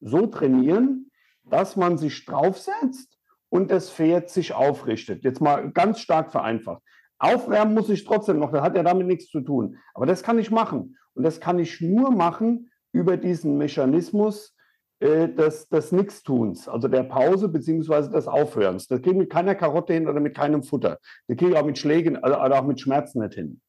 so 0.00 0.26
trainieren, 0.26 1.10
dass 1.44 1.76
man 1.76 1.98
sich 1.98 2.24
draufsetzt 2.24 3.18
und 3.48 3.70
das 3.70 3.90
Pferd 3.90 4.30
sich 4.30 4.52
aufrichtet. 4.52 5.24
Jetzt 5.24 5.40
mal 5.40 5.70
ganz 5.72 6.00
stark 6.00 6.30
vereinfacht. 6.30 6.82
Aufwärmen 7.18 7.74
muss 7.74 7.88
ich 7.88 8.04
trotzdem 8.04 8.38
noch, 8.38 8.52
das 8.52 8.62
hat 8.62 8.76
ja 8.76 8.82
damit 8.82 9.06
nichts 9.06 9.28
zu 9.28 9.40
tun. 9.40 9.76
Aber 9.94 10.06
das 10.06 10.22
kann 10.22 10.38
ich 10.38 10.50
machen. 10.50 10.96
Und 11.14 11.24
das 11.24 11.40
kann 11.40 11.58
ich 11.58 11.80
nur 11.80 12.12
machen 12.12 12.70
über 12.92 13.16
diesen 13.16 13.58
Mechanismus 13.58 14.54
äh, 15.00 15.28
des, 15.28 15.68
des 15.68 15.92
Nichtstuns, 15.92 16.68
also 16.68 16.88
der 16.88 17.02
Pause 17.02 17.48
beziehungsweise 17.48 18.10
des 18.10 18.28
Aufhörens. 18.28 18.86
Das 18.86 19.00
ich 19.00 19.14
mit 19.14 19.30
keiner 19.30 19.54
Karotte 19.54 19.94
hin 19.94 20.08
oder 20.08 20.20
mit 20.20 20.36
keinem 20.36 20.62
Futter. 20.62 20.98
Das 21.26 21.36
ich 21.40 21.56
auch 21.56 21.64
mit 21.64 21.78
Schlägen 21.78 22.16
oder 22.16 22.40
also 22.40 22.56
auch 22.56 22.66
mit 22.66 22.80
Schmerzen 22.80 23.20
nicht 23.20 23.34
hin. 23.34 23.60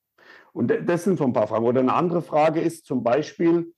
Und 0.53 0.73
das 0.85 1.03
sind 1.03 1.17
so 1.17 1.25
ein 1.25 1.33
paar 1.33 1.47
Fragen. 1.47 1.65
Oder 1.65 1.81
eine 1.81 1.93
andere 1.93 2.21
Frage 2.21 2.59
ist 2.61 2.85
zum 2.85 3.03
Beispiel 3.03 3.73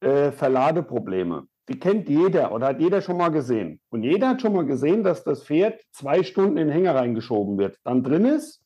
äh, 0.00 0.30
Verladeprobleme. 0.30 1.46
Die 1.68 1.78
kennt 1.78 2.08
jeder 2.08 2.52
oder 2.52 2.68
hat 2.68 2.80
jeder 2.80 3.00
schon 3.00 3.16
mal 3.16 3.30
gesehen. 3.30 3.80
Und 3.90 4.02
jeder 4.02 4.30
hat 4.30 4.42
schon 4.42 4.52
mal 4.52 4.66
gesehen, 4.66 5.04
dass 5.04 5.24
das 5.24 5.44
Pferd 5.44 5.80
zwei 5.92 6.22
Stunden 6.22 6.56
in 6.56 6.68
den 6.68 6.72
Hänger 6.72 6.94
reingeschoben 6.94 7.58
wird, 7.58 7.78
dann 7.84 8.02
drin 8.02 8.24
ist 8.24 8.61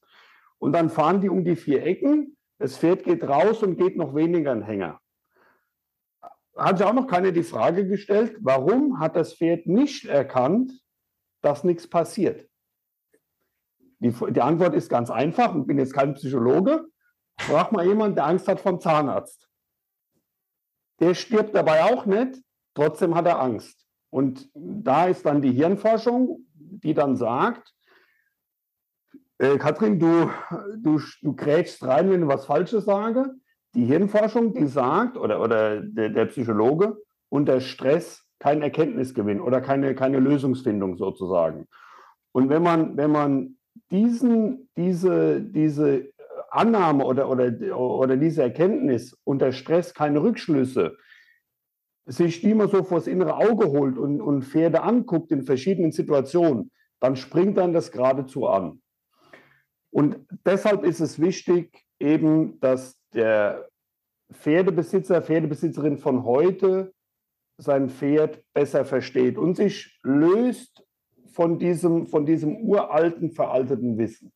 und 0.59 0.73
dann 0.73 0.91
fahren 0.91 1.21
die 1.21 1.29
um 1.29 1.45
die 1.45 1.57
vier 1.57 1.85
Ecken. 1.85 2.37
Das 2.59 2.79
Pferd 2.79 3.05
geht 3.05 3.25
raus 3.25 3.63
und 3.63 3.77
geht 3.77 3.97
noch 3.97 4.15
weniger 4.15 4.53
in 4.53 4.63
Hänger 4.63 5.01
hat 6.57 6.79
sich 6.79 6.87
auch 6.87 6.95
noch 6.95 7.07
keiner 7.07 7.33
die 7.33 7.43
Frage 7.43 7.87
gestellt, 7.87 8.37
warum 8.41 8.99
hat 8.99 9.15
das 9.17 9.35
Pferd 9.35 9.67
nicht 9.67 10.07
erkannt, 10.07 10.73
dass 11.43 11.65
nichts 11.65 11.89
passiert? 11.89 12.49
Die, 13.99 14.11
die 14.11 14.41
Antwort 14.41 14.75
ist 14.75 14.89
ganz 14.89 15.11
einfach, 15.11 15.55
ich 15.55 15.67
bin 15.67 15.79
jetzt 15.79 15.95
kein 15.95 16.15
Psychologe. 16.15 16.87
Frag 17.39 17.73
mal 17.73 17.87
jemanden, 17.87 18.17
der 18.17 18.27
Angst 18.27 18.49
hat 18.49 18.61
vom 18.61 18.81
Zahnarzt. 18.81 19.49
Der 21.01 21.15
stirbt 21.15 21.55
dabei 21.55 21.85
auch 21.85 22.07
nicht, 22.07 22.43
trotzdem 22.75 23.15
hat 23.15 23.27
er 23.27 23.41
Angst. 23.41 23.87
Und 24.11 24.51
da 24.55 25.07
ist 25.09 25.27
dann 25.27 25.43
die 25.43 25.53
Hirnforschung, 25.53 26.47
die 26.55 26.95
dann 26.95 27.17
sagt, 27.17 27.75
äh, 29.39 29.59
Katrin, 29.59 29.99
du, 29.99 30.31
du, 30.79 31.01
du 31.23 31.35
grätschst 31.35 31.85
rein, 31.85 32.11
wenn 32.11 32.23
du 32.23 32.29
was 32.29 32.47
Falsches 32.47 32.85
sage 32.85 33.35
die 33.77 33.85
Hirnforschung, 33.85 34.55
die 34.55 34.67
sagt, 34.67 35.19
oder, 35.19 35.41
oder 35.41 35.81
der, 35.83 36.09
der 36.09 36.25
Psychologe, 36.27 36.97
unter 37.29 37.61
Stress 37.61 38.27
kein 38.41 38.63
Erkenntnisgewinn 38.63 39.41
oder 39.41 39.61
keine, 39.61 39.95
keine 39.95 40.19
Lösungsfindung 40.19 40.97
sozusagen. 40.97 41.69
Und 42.33 42.49
wenn 42.49 42.63
man, 42.63 42.97
wenn 42.97 43.13
man 43.13 43.57
diesen, 43.91 44.71
diese, 44.77 45.43
diese 45.43 46.11
Annahme 46.51 47.05
oder, 47.05 47.29
oder, 47.29 47.53
oder 47.79 48.17
diese 48.17 48.43
Erkenntnis 48.43 49.17
unter 49.25 49.53
Stress 49.53 49.93
keine 49.93 50.23
Rückschlüsse, 50.23 50.97
sich 52.07 52.41
die 52.41 52.55
mal 52.55 52.69
so 52.69 52.83
vors 52.83 53.07
innere 53.07 53.37
Auge 53.37 53.67
holt 53.67 53.99
und, 53.99 54.23
und 54.23 54.43
Pferde 54.43 54.83
anguckt 54.83 55.33
in 55.33 55.43
verschiedenen 55.43 55.93
Situationen, 55.93 56.71
dann 57.01 57.17
springt 57.17 57.59
dann 57.59 57.75
das 57.75 57.93
geradezu 57.93 58.47
an. 58.47 58.81
Und 59.97 60.19
deshalb 60.45 60.85
ist 60.85 61.01
es 61.01 61.19
wichtig, 61.19 61.87
eben, 61.99 62.61
dass 62.61 63.01
der 63.15 63.67
Pferdebesitzer, 64.31 65.23
Pferdebesitzerin 65.23 65.97
von 65.97 66.23
heute 66.25 66.93
sein 67.57 67.89
Pferd 67.89 68.45
besser 68.53 68.85
versteht 68.85 69.39
und 69.39 69.57
sich 69.57 69.99
löst 70.03 70.85
von 71.33 71.59
diesem, 71.59 72.07
von 72.09 72.27
diesem 72.27 72.59
uralten, 72.59 73.31
veralteten 73.31 73.97
Wissen. 73.97 74.35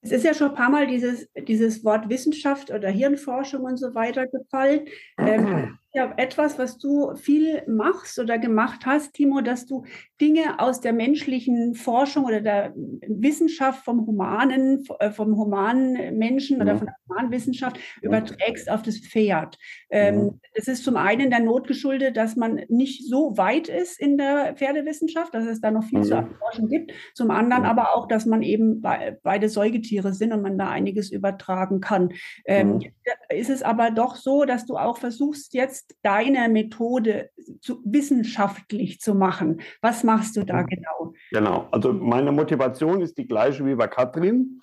Es 0.00 0.10
ist 0.10 0.24
ja 0.24 0.34
schon 0.34 0.48
ein 0.48 0.56
paar 0.56 0.70
Mal 0.70 0.88
dieses, 0.88 1.28
dieses 1.46 1.84
Wort 1.84 2.08
Wissenschaft 2.08 2.72
oder 2.72 2.88
Hirnforschung 2.88 3.62
und 3.62 3.76
so 3.76 3.94
weiter 3.94 4.26
gefallen. 4.26 4.88
Ähm, 5.18 5.78
ja 5.92 6.12
etwas, 6.16 6.58
was 6.58 6.78
du 6.78 7.14
viel 7.16 7.62
machst 7.66 8.18
oder 8.18 8.38
gemacht 8.38 8.86
hast, 8.86 9.14
Timo, 9.14 9.40
dass 9.40 9.66
du 9.66 9.84
Dinge 10.20 10.60
aus 10.60 10.80
der 10.80 10.92
menschlichen 10.92 11.74
Forschung 11.74 12.24
oder 12.24 12.40
der 12.40 12.72
Wissenschaft 12.74 13.84
vom 13.84 14.06
humanen, 14.06 14.84
äh, 14.98 15.10
vom 15.10 15.36
humanen 15.36 16.16
Menschen 16.18 16.58
ja. 16.58 16.62
oder 16.62 16.76
von 16.76 16.86
der 16.86 16.96
humanen 17.08 17.32
Wissenschaft 17.32 17.76
ja. 17.76 18.08
überträgst 18.08 18.70
auf 18.70 18.82
das 18.82 18.98
Pferd. 18.98 19.58
Ähm, 19.90 20.40
Es 20.52 20.68
ist 20.68 20.84
zum 20.84 20.96
einen 20.96 21.30
der 21.30 21.40
Not 21.40 21.66
geschuldet, 21.66 22.16
dass 22.16 22.36
man 22.36 22.60
nicht 22.68 23.08
so 23.08 23.36
weit 23.36 23.68
ist 23.68 24.00
in 24.00 24.18
der 24.18 24.54
Pferdewissenschaft, 24.56 25.32
dass 25.32 25.44
es 25.46 25.60
da 25.60 25.70
noch 25.70 25.84
viel 25.84 26.02
zu 26.02 26.14
erforschen 26.14 26.68
gibt. 26.68 26.92
Zum 27.14 27.30
anderen 27.30 27.64
aber 27.64 27.94
auch, 27.94 28.06
dass 28.08 28.26
man 28.26 28.42
eben 28.42 28.80
be 28.80 29.18
beide 29.22 29.48
Säugetiere 29.48 30.12
sind 30.12 30.32
und 30.32 30.42
man 30.42 30.58
da 30.58 30.68
einiges 30.68 31.10
übertragen 31.10 31.80
kann. 31.80 32.12
Ähm, 32.44 32.80
Ist 33.28 33.50
es 33.50 33.62
aber 33.62 33.90
doch 33.90 34.16
so, 34.16 34.44
dass 34.44 34.66
du 34.66 34.76
auch 34.76 34.98
versuchst, 34.98 35.54
jetzt 35.54 35.79
deine 36.02 36.48
Methode 36.48 37.30
zu, 37.60 37.82
wissenschaftlich 37.84 39.00
zu 39.00 39.14
machen. 39.14 39.60
Was 39.80 40.04
machst 40.04 40.36
du 40.36 40.44
da 40.44 40.62
genau? 40.62 41.12
Genau, 41.30 41.68
also 41.70 41.92
meine 41.92 42.32
Motivation 42.32 43.00
ist 43.00 43.18
die 43.18 43.26
gleiche 43.26 43.64
wie 43.66 43.74
bei 43.74 43.88
Katrin. 43.88 44.60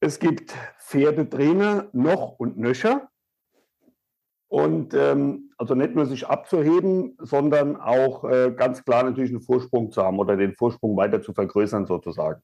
Es 0.00 0.18
gibt 0.18 0.54
Pferdetrainer 0.78 1.88
noch 1.92 2.38
und 2.38 2.58
nöcher. 2.58 3.08
Und 4.48 4.94
ähm, 4.94 5.50
also 5.58 5.74
nicht 5.74 5.94
nur 5.94 6.06
sich 6.06 6.28
abzuheben, 6.28 7.16
sondern 7.18 7.76
auch 7.76 8.24
äh, 8.24 8.52
ganz 8.56 8.84
klar 8.84 9.02
natürlich 9.02 9.30
einen 9.30 9.40
Vorsprung 9.40 9.90
zu 9.90 10.02
haben 10.02 10.18
oder 10.18 10.36
den 10.36 10.54
Vorsprung 10.54 10.96
weiter 10.96 11.22
zu 11.22 11.32
vergrößern 11.32 11.86
sozusagen. 11.86 12.40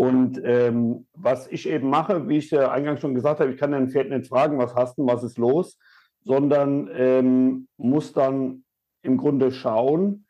Und 0.00 0.40
ähm, 0.44 1.06
was 1.12 1.46
ich 1.48 1.68
eben 1.68 1.90
mache, 1.90 2.26
wie 2.26 2.38
ich 2.38 2.50
ja 2.50 2.70
eingangs 2.70 3.02
schon 3.02 3.14
gesagt 3.14 3.38
habe, 3.38 3.52
ich 3.52 3.58
kann 3.58 3.74
ein 3.74 3.90
Pferd 3.90 4.08
nicht 4.08 4.28
fragen, 4.28 4.56
was 4.56 4.74
hast 4.74 4.96
du, 4.96 5.06
was 5.06 5.22
ist 5.22 5.36
los, 5.36 5.78
sondern 6.24 6.88
ähm, 6.94 7.68
muss 7.76 8.14
dann 8.14 8.64
im 9.02 9.18
Grunde 9.18 9.52
schauen, 9.52 10.24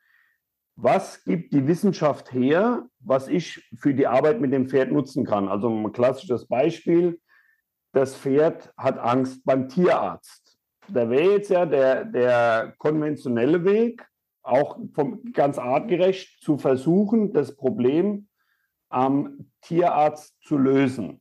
was 0.75 1.23
gibt 1.23 1.53
die 1.53 1.69
Wissenschaft 1.69 2.33
her, 2.33 2.89
was 2.99 3.29
ich 3.29 3.65
für 3.79 3.95
die 3.95 4.09
Arbeit 4.09 4.41
mit 4.41 4.53
dem 4.53 4.69
Pferd 4.69 4.91
nutzen 4.91 5.25
kann. 5.25 5.47
Also 5.47 5.69
ein 5.71 5.93
klassisches 5.93 6.49
Beispiel, 6.49 7.21
das 7.93 8.17
Pferd 8.17 8.73
hat 8.77 8.99
Angst 8.99 9.45
beim 9.45 9.69
Tierarzt. 9.69 10.59
Da 10.89 11.09
wäre 11.09 11.35
jetzt 11.35 11.49
ja 11.49 11.65
der, 11.65 12.07
der 12.07 12.75
konventionelle 12.79 13.65
Weg, 13.65 14.05
auch 14.43 14.81
vom, 14.95 15.23
ganz 15.33 15.59
artgerecht 15.59 16.43
zu 16.43 16.59
versuchen, 16.59 17.33
das 17.33 17.55
Problem 17.55 18.27
am 18.89 19.50
Tierarzt 19.63 20.37
zu 20.43 20.59
lösen. 20.59 21.21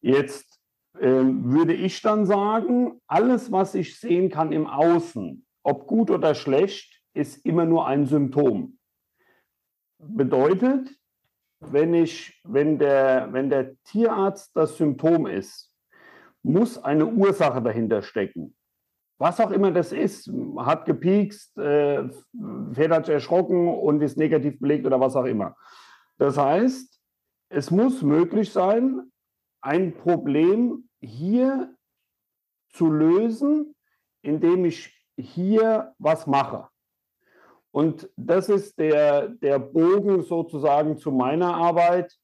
Jetzt 0.00 0.60
äh, 0.98 1.06
würde 1.06 1.74
ich 1.74 2.02
dann 2.02 2.26
sagen, 2.26 3.00
alles, 3.06 3.52
was 3.52 3.74
ich 3.74 3.98
sehen 3.98 4.30
kann 4.30 4.52
im 4.52 4.66
Außen, 4.66 5.46
ob 5.62 5.86
gut 5.86 6.10
oder 6.10 6.34
schlecht, 6.34 7.02
ist 7.14 7.44
immer 7.44 7.64
nur 7.64 7.86
ein 7.86 8.06
Symptom. 8.06 8.78
Bedeutet, 9.98 10.88
wenn, 11.60 11.92
ich, 11.94 12.40
wenn, 12.44 12.78
der, 12.78 13.28
wenn 13.32 13.50
der 13.50 13.76
Tierarzt 13.84 14.56
das 14.56 14.76
Symptom 14.76 15.26
ist, 15.26 15.74
muss 16.42 16.82
eine 16.82 17.06
Ursache 17.06 17.60
dahinter 17.60 18.02
stecken. 18.02 18.56
Was 19.18 19.38
auch 19.38 19.50
immer 19.50 19.70
das 19.70 19.92
ist, 19.92 20.32
hat 20.56 20.86
gepiekst, 20.86 21.58
äh, 21.58 22.08
Pferd 22.72 22.90
hat 22.90 23.08
erschrocken 23.10 23.68
und 23.68 24.00
ist 24.00 24.16
negativ 24.16 24.58
belegt 24.58 24.86
oder 24.86 24.98
was 24.98 25.14
auch 25.14 25.26
immer. 25.26 25.56
Das 26.20 26.36
heißt, 26.36 27.00
es 27.48 27.70
muss 27.70 28.02
möglich 28.02 28.52
sein, 28.52 29.10
ein 29.62 29.94
Problem 29.94 30.86
hier 31.00 31.74
zu 32.68 32.90
lösen, 32.90 33.74
indem 34.20 34.66
ich 34.66 34.94
hier 35.16 35.94
was 35.98 36.26
mache. 36.26 36.68
Und 37.70 38.10
das 38.16 38.50
ist 38.50 38.78
der, 38.78 39.28
der 39.28 39.58
Bogen 39.58 40.20
sozusagen 40.20 40.98
zu 40.98 41.10
meiner 41.10 41.54
Arbeit, 41.54 42.14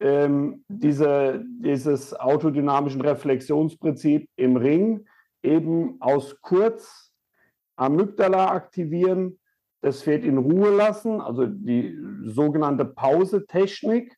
ähm, 0.00 0.64
diese, 0.68 1.44
dieses 1.60 2.14
autodynamischen 2.14 3.02
Reflexionsprinzip 3.02 4.26
im 4.36 4.56
Ring, 4.56 5.06
eben 5.42 6.00
aus 6.00 6.40
kurz 6.40 7.12
Amygdala 7.76 8.52
aktivieren, 8.52 9.38
das 9.80 10.02
Pferd 10.02 10.24
in 10.24 10.38
Ruhe 10.38 10.70
lassen, 10.70 11.20
also 11.20 11.46
die 11.46 11.96
sogenannte 12.24 12.84
Pausetechnik, 12.84 14.16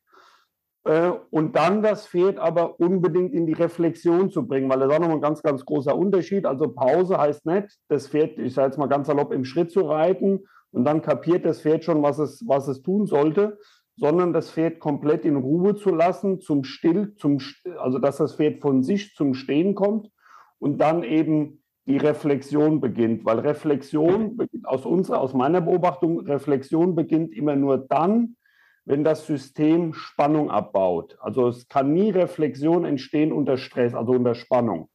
äh, 0.83 1.11
und 1.29 1.55
dann 1.55 1.83
das 1.83 2.07
Pferd 2.07 2.39
aber 2.39 2.79
unbedingt 2.79 3.33
in 3.33 3.45
die 3.45 3.53
Reflexion 3.53 4.31
zu 4.31 4.47
bringen, 4.47 4.69
weil 4.69 4.79
das 4.79 4.89
ist 4.89 4.95
auch 4.95 4.99
nochmal 4.99 5.17
ein 5.17 5.21
ganz, 5.21 5.43
ganz 5.43 5.63
großer 5.63 5.95
Unterschied. 5.95 6.45
Also 6.45 6.69
Pause 6.69 7.17
heißt 7.17 7.45
nicht, 7.45 7.77
das 7.87 8.07
Pferd, 8.07 8.37
ich 8.39 8.53
sage 8.53 8.69
jetzt 8.69 8.77
mal 8.77 8.87
ganz 8.87 9.07
salopp, 9.07 9.31
im 9.31 9.45
Schritt 9.45 9.71
zu 9.71 9.81
reiten 9.81 10.45
und 10.71 10.85
dann 10.85 11.01
kapiert 11.01 11.45
das 11.45 11.61
Pferd 11.61 11.83
schon, 11.83 12.01
was 12.01 12.17
es, 12.17 12.43
was 12.47 12.67
es 12.67 12.81
tun 12.81 13.05
sollte, 13.05 13.59
sondern 13.95 14.33
das 14.33 14.49
Pferd 14.49 14.79
komplett 14.79 15.25
in 15.25 15.35
Ruhe 15.35 15.75
zu 15.75 15.93
lassen, 15.93 16.41
zum 16.41 16.63
Still, 16.63 17.13
zum, 17.15 17.37
also 17.77 17.99
dass 17.99 18.17
das 18.17 18.35
Pferd 18.35 18.61
von 18.61 18.81
sich 18.81 19.13
zum 19.13 19.35
Stehen 19.35 19.75
kommt 19.75 20.09
und 20.57 20.79
dann 20.79 21.03
eben 21.03 21.60
die 21.91 21.97
Reflexion 21.97 22.79
beginnt, 22.79 23.25
weil 23.25 23.39
Reflexion 23.39 24.37
aus 24.63 24.85
unserer, 24.85 25.19
aus 25.19 25.33
meiner 25.33 25.59
Beobachtung, 25.59 26.21
Reflexion 26.21 26.95
beginnt 26.95 27.33
immer 27.33 27.57
nur 27.57 27.79
dann, 27.79 28.37
wenn 28.85 29.03
das 29.03 29.27
System 29.27 29.93
Spannung 29.93 30.49
abbaut. 30.49 31.17
Also 31.19 31.49
es 31.49 31.67
kann 31.67 31.91
nie 31.91 32.09
Reflexion 32.09 32.85
entstehen 32.85 33.33
unter 33.33 33.57
Stress, 33.57 33.93
also 33.93 34.13
unter 34.13 34.35
Spannung. 34.35 34.89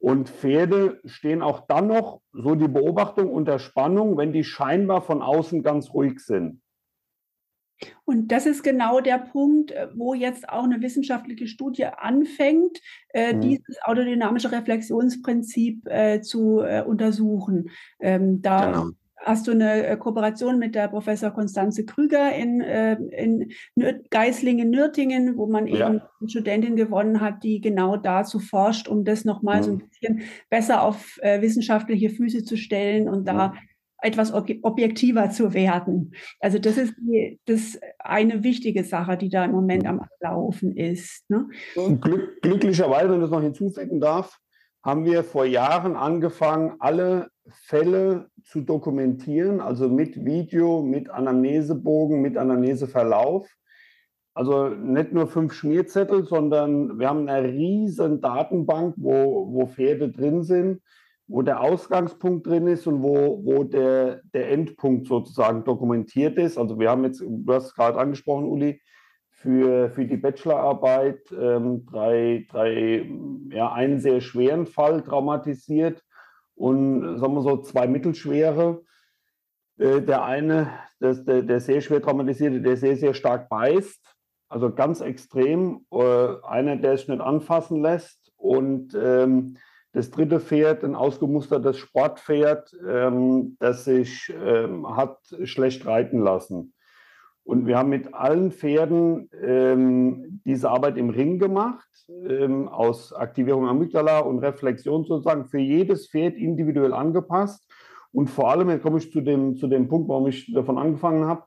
Und 0.00 0.28
Pferde 0.28 1.00
stehen 1.04 1.40
auch 1.40 1.68
dann 1.68 1.86
noch, 1.86 2.20
so 2.32 2.56
die 2.56 2.66
Beobachtung, 2.66 3.30
unter 3.30 3.60
Spannung, 3.60 4.16
wenn 4.16 4.32
die 4.32 4.42
scheinbar 4.42 5.02
von 5.02 5.22
außen 5.22 5.62
ganz 5.62 5.94
ruhig 5.94 6.18
sind. 6.18 6.60
Und 8.04 8.28
das 8.28 8.46
ist 8.46 8.62
genau 8.62 9.00
der 9.00 9.18
Punkt, 9.18 9.72
äh, 9.72 9.88
wo 9.94 10.14
jetzt 10.14 10.48
auch 10.48 10.64
eine 10.64 10.80
wissenschaftliche 10.82 11.46
Studie 11.46 11.86
anfängt, 11.86 12.80
äh, 13.12 13.34
mhm. 13.34 13.40
dieses 13.40 13.82
autodynamische 13.82 14.52
Reflexionsprinzip 14.52 15.86
äh, 15.88 16.20
zu 16.20 16.60
äh, 16.60 16.82
untersuchen. 16.82 17.70
Ähm, 18.00 18.42
da 18.42 18.66
genau 18.66 18.90
hast 19.24 19.46
du 19.46 19.52
eine 19.52 19.86
äh, 19.86 19.96
Kooperation 19.96 20.58
mit 20.58 20.74
der 20.74 20.88
Professor 20.88 21.30
Konstanze 21.30 21.84
Krüger 21.84 22.34
in, 22.34 22.60
äh, 22.60 22.94
in 22.94 23.52
Geislingen-Nürtingen, 24.10 25.36
wo 25.36 25.46
man 25.46 25.66
ja. 25.66 25.74
eben 25.88 26.00
eine 26.00 26.28
Studentin 26.28 26.76
gewonnen 26.76 27.20
hat, 27.20 27.42
die 27.42 27.60
genau 27.60 27.96
dazu 27.96 28.38
forscht, 28.40 28.88
um 28.88 29.04
das 29.04 29.24
nochmal 29.24 29.58
mhm. 29.58 29.62
so 29.62 29.70
ein 29.72 29.78
bisschen 29.78 30.22
besser 30.50 30.82
auf 30.82 31.18
wissenschaftliche 31.22 32.10
Füße 32.10 32.44
zu 32.44 32.56
stellen 32.56 33.08
und 33.08 33.26
da 33.26 33.48
mhm. 33.48 33.58
Etwas 34.02 34.32
objektiver 34.32 35.30
zu 35.30 35.54
werden. 35.54 36.12
Also 36.40 36.58
das 36.58 36.76
ist 36.76 36.94
die, 36.98 37.40
das 37.46 37.78
eine 37.98 38.42
wichtige 38.42 38.84
Sache, 38.84 39.16
die 39.16 39.28
da 39.28 39.44
im 39.44 39.52
Moment 39.52 39.86
am 39.86 40.00
Laufen 40.20 40.76
ist. 40.76 41.28
Ne? 41.30 41.48
Glück, 42.00 42.42
glücklicherweise, 42.42 43.08
wenn 43.08 43.16
ich 43.16 43.22
das 43.22 43.30
noch 43.30 43.42
hinzufügen 43.42 44.00
darf, 44.00 44.38
haben 44.84 45.04
wir 45.04 45.22
vor 45.22 45.44
Jahren 45.44 45.96
angefangen, 45.96 46.74
alle 46.80 47.28
Fälle 47.48 48.28
zu 48.42 48.60
dokumentieren, 48.62 49.60
also 49.60 49.88
mit 49.88 50.24
Video, 50.24 50.82
mit 50.82 51.08
Anamnesebogen, 51.08 52.20
mit 52.20 52.36
Anamneseverlauf. 52.36 53.48
Also 54.34 54.68
nicht 54.70 55.12
nur 55.12 55.26
fünf 55.26 55.52
Schmierzettel, 55.52 56.24
sondern 56.24 56.98
wir 56.98 57.08
haben 57.08 57.28
eine 57.28 57.48
riesen 57.48 58.20
Datenbank, 58.20 58.94
wo, 58.96 59.52
wo 59.52 59.66
Pferde 59.66 60.10
drin 60.10 60.42
sind, 60.42 60.80
wo 61.26 61.42
der 61.42 61.60
Ausgangspunkt 61.60 62.46
drin 62.46 62.66
ist 62.66 62.86
und 62.86 63.02
wo, 63.02 63.40
wo 63.44 63.64
der, 63.64 64.20
der 64.34 64.50
Endpunkt 64.50 65.06
sozusagen 65.06 65.64
dokumentiert 65.64 66.36
ist. 66.38 66.58
Also 66.58 66.78
wir 66.78 66.90
haben 66.90 67.04
jetzt, 67.04 67.20
du 67.20 67.52
hast 67.52 67.66
es 67.66 67.74
gerade 67.74 67.98
angesprochen, 67.98 68.46
Uli, 68.46 68.80
für, 69.42 69.90
für 69.90 70.04
die 70.04 70.16
Bachelorarbeit 70.16 71.20
ähm, 71.32 71.84
drei, 71.86 72.46
drei, 72.48 73.10
ja, 73.50 73.72
einen 73.72 73.98
sehr 73.98 74.20
schweren 74.20 74.66
Fall 74.66 75.02
traumatisiert 75.02 76.04
und 76.54 77.18
sagen 77.18 77.34
wir 77.34 77.42
so 77.42 77.56
zwei 77.62 77.88
mittelschwere. 77.88 78.82
Äh, 79.78 80.00
der 80.02 80.24
eine, 80.24 80.70
das, 81.00 81.24
der, 81.24 81.42
der 81.42 81.60
sehr 81.60 81.80
schwer 81.80 82.00
traumatisierte, 82.00 82.60
der 82.60 82.76
sehr, 82.76 82.96
sehr 82.96 83.14
stark 83.14 83.48
beißt, 83.48 84.14
also 84.48 84.72
ganz 84.72 85.00
extrem. 85.00 85.86
Äh, 85.90 86.36
einer, 86.44 86.76
der 86.76 86.92
es 86.92 87.08
nicht 87.08 87.20
anfassen 87.20 87.82
lässt 87.82 88.32
und 88.36 88.94
ähm, 88.94 89.56
das 89.92 90.10
dritte 90.10 90.40
Pferd, 90.40 90.84
ein 90.84 90.94
ausgemustertes 90.94 91.78
Sportpferd, 91.78 92.74
ähm, 92.88 93.56
das 93.60 93.84
sich 93.84 94.32
ähm, 94.42 94.96
hat 94.96 95.18
schlecht 95.44 95.86
reiten 95.86 96.20
lassen. 96.20 96.72
Und 97.44 97.66
wir 97.66 97.76
haben 97.76 97.90
mit 97.90 98.14
allen 98.14 98.52
Pferden 98.52 99.28
ähm, 99.42 100.40
diese 100.44 100.70
Arbeit 100.70 100.96
im 100.96 101.10
Ring 101.10 101.38
gemacht, 101.38 101.88
ähm, 102.08 102.68
aus 102.68 103.12
Aktivierung 103.12 103.66
Amygdala 103.66 104.20
und 104.20 104.38
Reflexion 104.38 105.04
sozusagen 105.04 105.46
für 105.46 105.58
jedes 105.58 106.08
Pferd 106.08 106.36
individuell 106.36 106.92
angepasst. 106.92 107.68
Und 108.12 108.28
vor 108.28 108.50
allem, 108.50 108.70
jetzt 108.70 108.82
komme 108.82 108.98
ich 108.98 109.10
zu 109.10 109.20
dem, 109.20 109.56
zu 109.56 109.66
dem 109.66 109.88
Punkt, 109.88 110.08
warum 110.08 110.28
ich 110.28 110.52
davon 110.52 110.78
angefangen 110.78 111.24
habe, 111.26 111.44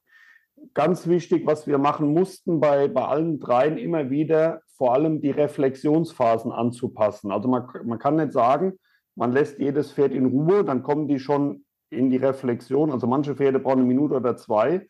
ganz 0.74 1.08
wichtig, 1.08 1.46
was 1.46 1.66
wir 1.66 1.78
machen 1.78 2.14
mussten 2.14 2.60
bei, 2.60 2.88
bei 2.88 3.06
allen 3.06 3.40
dreien 3.40 3.78
immer 3.78 4.10
wieder 4.10 4.62
vor 4.78 4.94
allem 4.94 5.22
die 5.22 5.32
Reflexionsphasen 5.32 6.52
anzupassen. 6.52 7.32
Also 7.32 7.48
man, 7.48 7.68
man 7.86 8.00
kann 8.00 8.18
nicht 8.18 8.34
sagen, 8.34 8.74
man 9.16 9.32
lässt 9.32 9.60
jedes 9.60 9.94
Pferd 9.94 10.12
in 10.12 10.26
Ruhe, 10.26 10.64
dann 10.64 10.84
kommen 10.84 11.08
die 11.08 11.20
schon 11.20 11.66
in 11.90 12.10
die 12.10 12.18
Reflexion. 12.18 12.92
Also 12.92 13.08
manche 13.08 13.36
Pferde 13.36 13.60
brauchen 13.60 13.80
eine 13.80 13.88
Minute 13.88 14.16
oder 14.16 14.36
zwei. 14.36 14.88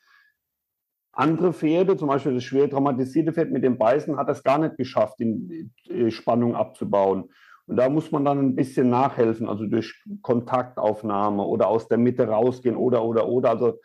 Andere 1.12 1.54
Pferde, 1.54 1.96
zum 1.96 2.10
Beispiel 2.10 2.34
das 2.34 2.44
schwer 2.44 2.70
traumatisierte 2.70 3.32
Pferd 3.32 3.52
mit 3.52 3.64
dem 3.64 3.78
Beißen, 3.78 4.18
hat 4.18 4.30
es 4.30 4.44
gar 4.44 4.58
nicht 4.58 4.76
geschafft, 4.76 5.20
die 5.20 5.70
äh, 5.88 6.12
Spannung 6.12 6.56
abzubauen. 6.56 7.30
Und 7.68 7.78
da 7.78 7.90
muss 7.90 8.12
man 8.12 8.26
dann 8.26 8.40
ein 8.40 8.56
bisschen 8.56 8.90
nachhelfen, 8.90 9.48
also 9.48 9.66
durch 9.66 10.04
Kontaktaufnahme 10.22 11.44
oder 11.44 11.68
aus 11.68 11.88
der 11.88 11.98
Mitte 11.98 12.28
rausgehen 12.28 12.76
oder, 12.76 13.04
oder, 13.04 13.28
oder. 13.28 13.50
Also 13.52 13.80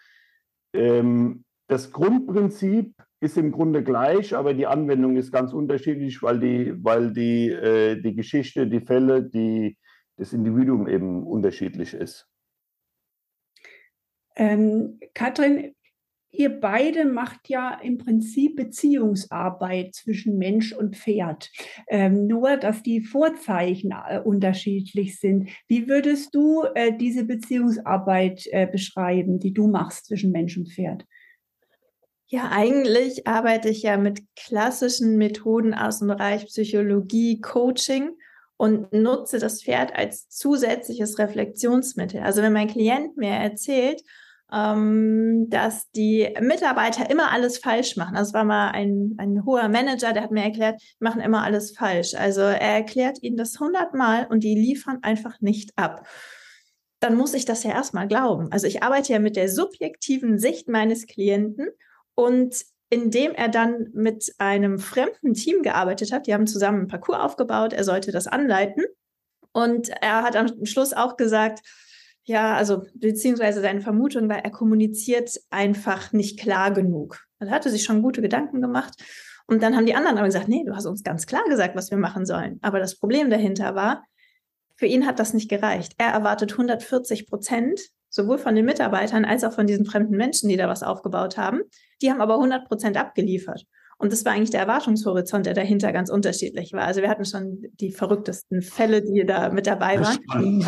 ähm, 0.75 1.45
das 1.71 1.93
Grundprinzip 1.93 2.95
ist 3.21 3.37
im 3.37 3.53
Grunde 3.53 3.85
gleich, 3.85 4.35
aber 4.35 4.55
die 4.55 4.67
Anwendung 4.67 5.17
ist 5.17 5.31
ganz 5.31 5.53
unterschiedlich, 5.53 6.21
weil 6.21 6.41
die, 6.41 6.75
weil 6.83 7.13
die, 7.13 7.49
äh, 7.49 8.01
die 8.01 8.15
Geschichte, 8.17 8.67
die 8.67 8.81
Fälle, 8.81 9.23
die, 9.23 9.79
das 10.17 10.33
Individuum 10.33 10.89
eben 10.89 11.25
unterschiedlich 11.25 11.95
ist. 11.95 12.27
Ähm, 14.35 14.99
Katrin, 15.15 15.77
ihr 16.33 16.61
beide 16.61 17.05
macht 17.05 17.49
ja 17.49 17.79
im 17.81 17.99
Prinzip 17.99 18.57
Beziehungsarbeit 18.57 19.95
zwischen 19.95 20.39
Mensch 20.39 20.73
und 20.73 20.97
Pferd. 20.97 21.53
Ähm, 21.87 22.27
nur, 22.27 22.57
dass 22.57 22.83
die 22.83 23.01
Vorzeichen 23.01 23.93
äh, 23.93 24.19
unterschiedlich 24.19 25.21
sind. 25.21 25.51
Wie 25.69 25.89
würdest 25.89 26.35
du 26.35 26.65
äh, 26.75 26.97
diese 26.97 27.25
Beziehungsarbeit 27.27 28.45
äh, 28.51 28.67
beschreiben, 28.67 29.39
die 29.39 29.53
du 29.53 29.69
machst 29.69 30.07
zwischen 30.07 30.33
Mensch 30.33 30.57
und 30.57 30.69
Pferd? 30.69 31.05
Ja, 32.33 32.49
eigentlich 32.53 33.27
arbeite 33.27 33.69
ich 33.69 33.83
ja 33.83 33.97
mit 33.97 34.23
klassischen 34.37 35.17
Methoden 35.17 35.75
aus 35.75 35.99
dem 35.99 36.07
Bereich 36.07 36.47
Psychologie, 36.47 37.41
Coaching 37.41 38.11
und 38.57 38.93
nutze 38.93 39.41
das 39.41 39.65
Pferd 39.65 39.97
als 39.97 40.29
zusätzliches 40.29 41.19
Reflexionsmittel. 41.19 42.21
Also 42.21 42.41
wenn 42.41 42.53
mein 42.53 42.69
Klient 42.69 43.17
mir 43.17 43.33
erzählt, 43.33 44.01
ähm, 44.53 45.47
dass 45.51 45.91
die 45.91 46.33
Mitarbeiter 46.41 47.11
immer 47.11 47.33
alles 47.33 47.59
falsch 47.59 47.97
machen. 47.97 48.15
Das 48.15 48.33
war 48.33 48.45
mal 48.45 48.69
ein, 48.69 49.17
ein 49.19 49.45
hoher 49.45 49.69
Manager, 49.69 50.13
der 50.13 50.23
hat 50.23 50.31
mir 50.31 50.45
erklärt, 50.45 50.81
die 50.81 51.05
machen 51.05 51.21
immer 51.21 51.43
alles 51.43 51.77
falsch. 51.77 52.15
Also 52.15 52.43
er 52.43 52.61
erklärt 52.61 53.21
ihnen 53.23 53.39
das 53.39 53.59
hundertmal 53.59 54.29
und 54.31 54.45
die 54.45 54.55
liefern 54.55 55.01
einfach 55.03 55.41
nicht 55.41 55.73
ab. 55.75 56.07
Dann 57.01 57.17
muss 57.17 57.35
ich 57.35 57.45
das 57.45 57.65
ja 57.65 57.73
erstmal 57.73 58.07
glauben. 58.07 58.53
Also 58.53 58.69
ich 58.69 58.85
arbeite 58.85 59.15
ja 59.15 59.19
mit 59.19 59.35
der 59.35 59.49
subjektiven 59.49 60.39
Sicht 60.39 60.69
meines 60.69 61.09
Klienten 61.09 61.71
und 62.21 62.67
indem 62.91 63.33
er 63.33 63.49
dann 63.49 63.89
mit 63.95 64.35
einem 64.37 64.79
fremden 64.79 65.33
Team 65.33 65.63
gearbeitet 65.63 66.13
hat, 66.13 66.27
die 66.27 66.35
haben 66.35 66.47
zusammen 66.47 66.81
einen 66.81 66.89
Parcours 66.89 67.19
aufgebaut, 67.19 67.73
er 67.73 67.85
sollte 67.85 68.13
das 68.13 68.27
anleiten. 68.27 68.85
Und 69.53 69.89
er 70.03 70.23
hat 70.23 70.37
am 70.37 70.67
Schluss 70.67 70.93
auch 70.93 71.17
gesagt, 71.17 71.61
ja, 72.25 72.55
also 72.55 72.83
beziehungsweise 72.95 73.63
seine 73.63 73.81
Vermutung 73.81 74.29
war, 74.29 74.45
er 74.45 74.51
kommuniziert 74.51 75.41
einfach 75.49 76.13
nicht 76.13 76.39
klar 76.39 76.73
genug. 76.73 77.25
Er 77.39 77.51
hatte 77.51 77.71
sich 77.71 77.85
schon 77.85 78.03
gute 78.03 78.21
Gedanken 78.21 78.61
gemacht. 78.61 79.03
Und 79.47 79.63
dann 79.63 79.75
haben 79.75 79.87
die 79.87 79.95
anderen 79.95 80.19
aber 80.19 80.27
gesagt, 80.27 80.49
nee, 80.49 80.63
du 80.65 80.77
hast 80.77 80.87
uns 80.87 81.03
ganz 81.03 81.27
klar 81.27 81.45
gesagt, 81.49 81.75
was 81.77 81.91
wir 81.91 81.99
machen 81.99 82.27
sollen. 82.27 82.59
Aber 82.61 82.81
das 82.81 82.99
Problem 82.99 83.31
dahinter 83.31 83.75
war, 83.75 84.05
für 84.77 84.87
ihn 84.87 85.07
hat 85.07 85.19
das 85.19 85.33
nicht 85.33 85.49
gereicht. 85.49 85.95
Er 85.97 86.09
erwartet 86.09 86.53
140 86.53 87.27
Prozent, 87.29 87.81
sowohl 88.11 88.39
von 88.39 88.55
den 88.55 88.67
Mitarbeitern 88.67 89.25
als 89.25 89.43
auch 89.43 89.53
von 89.53 89.67
diesen 89.67 89.87
fremden 89.87 90.17
Menschen, 90.17 90.49
die 90.51 90.57
da 90.57 90.69
was 90.69 90.83
aufgebaut 90.83 91.39
haben. 91.39 91.63
Die 92.03 92.11
haben 92.11 92.21
aber 92.21 92.35
100 92.35 92.67
Prozent 92.67 92.97
abgeliefert. 92.97 93.67
Und 93.99 94.13
das 94.13 94.25
war 94.25 94.33
eigentlich 94.33 94.51
der 94.51 94.61
Erwartungshorizont, 94.61 95.45
der 95.45 95.53
dahinter 95.53 95.93
ganz 95.93 96.09
unterschiedlich 96.09 96.73
war. 96.73 96.85
Also 96.85 97.03
wir 97.03 97.11
hatten 97.11 97.27
schon 97.27 97.67
die 97.75 97.93
verrücktesten 97.93 98.63
Fälle, 98.63 99.03
die 99.03 99.27
da 99.27 99.51
mit 99.51 99.67
dabei 99.67 100.01
waren. 100.01 100.67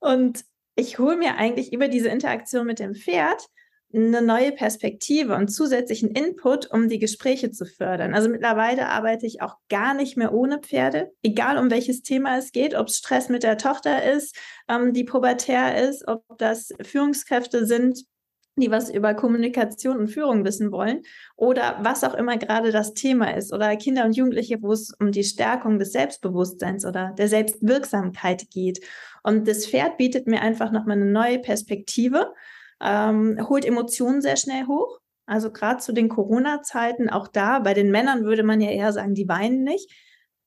Und 0.00 0.44
ich 0.76 0.98
hole 0.98 1.16
mir 1.16 1.36
eigentlich 1.36 1.74
über 1.74 1.88
diese 1.88 2.08
Interaktion 2.08 2.66
mit 2.66 2.78
dem 2.78 2.94
Pferd 2.94 3.46
eine 3.92 4.22
neue 4.22 4.52
Perspektive 4.52 5.34
und 5.34 5.48
zusätzlichen 5.48 6.10
Input, 6.10 6.70
um 6.70 6.88
die 6.88 7.00
Gespräche 7.00 7.50
zu 7.50 7.64
fördern. 7.64 8.14
Also 8.14 8.28
mittlerweile 8.28 8.88
arbeite 8.88 9.26
ich 9.26 9.42
auch 9.42 9.56
gar 9.68 9.94
nicht 9.94 10.16
mehr 10.16 10.32
ohne 10.32 10.60
Pferde, 10.60 11.10
egal 11.22 11.58
um 11.58 11.70
welches 11.70 12.02
Thema 12.02 12.38
es 12.38 12.52
geht, 12.52 12.74
ob 12.74 12.86
es 12.86 12.98
Stress 12.98 13.28
mit 13.28 13.42
der 13.42 13.58
Tochter 13.58 14.04
ist, 14.04 14.36
ähm, 14.68 14.92
die 14.92 15.04
pubertär 15.04 15.88
ist, 15.88 16.06
ob 16.06 16.22
das 16.38 16.72
Führungskräfte 16.82 17.66
sind, 17.66 18.04
die 18.60 18.70
was 18.70 18.90
über 18.90 19.14
Kommunikation 19.14 19.96
und 19.96 20.08
Führung 20.08 20.44
wissen 20.44 20.72
wollen 20.72 21.02
oder 21.36 21.78
was 21.82 22.04
auch 22.04 22.14
immer 22.14 22.36
gerade 22.36 22.72
das 22.72 22.94
Thema 22.94 23.36
ist 23.36 23.52
oder 23.52 23.74
Kinder 23.76 24.04
und 24.04 24.16
Jugendliche, 24.16 24.62
wo 24.62 24.72
es 24.72 24.92
um 24.98 25.12
die 25.12 25.24
Stärkung 25.24 25.78
des 25.78 25.92
Selbstbewusstseins 25.92 26.84
oder 26.84 27.14
der 27.18 27.28
Selbstwirksamkeit 27.28 28.50
geht. 28.50 28.80
Und 29.22 29.48
das 29.48 29.66
Pferd 29.66 29.96
bietet 29.96 30.26
mir 30.26 30.42
einfach 30.42 30.70
nochmal 30.70 30.96
eine 30.96 31.10
neue 31.10 31.38
Perspektive, 31.38 32.32
ähm, 32.82 33.46
holt 33.48 33.64
Emotionen 33.64 34.22
sehr 34.22 34.36
schnell 34.36 34.66
hoch. 34.66 35.00
Also 35.26 35.52
gerade 35.52 35.78
zu 35.78 35.92
den 35.92 36.08
Corona-Zeiten, 36.08 37.08
auch 37.08 37.28
da, 37.28 37.60
bei 37.60 37.74
den 37.74 37.90
Männern 37.90 38.24
würde 38.24 38.42
man 38.42 38.60
ja 38.60 38.70
eher 38.70 38.92
sagen, 38.92 39.14
die 39.14 39.28
weinen 39.28 39.62
nicht. 39.62 39.90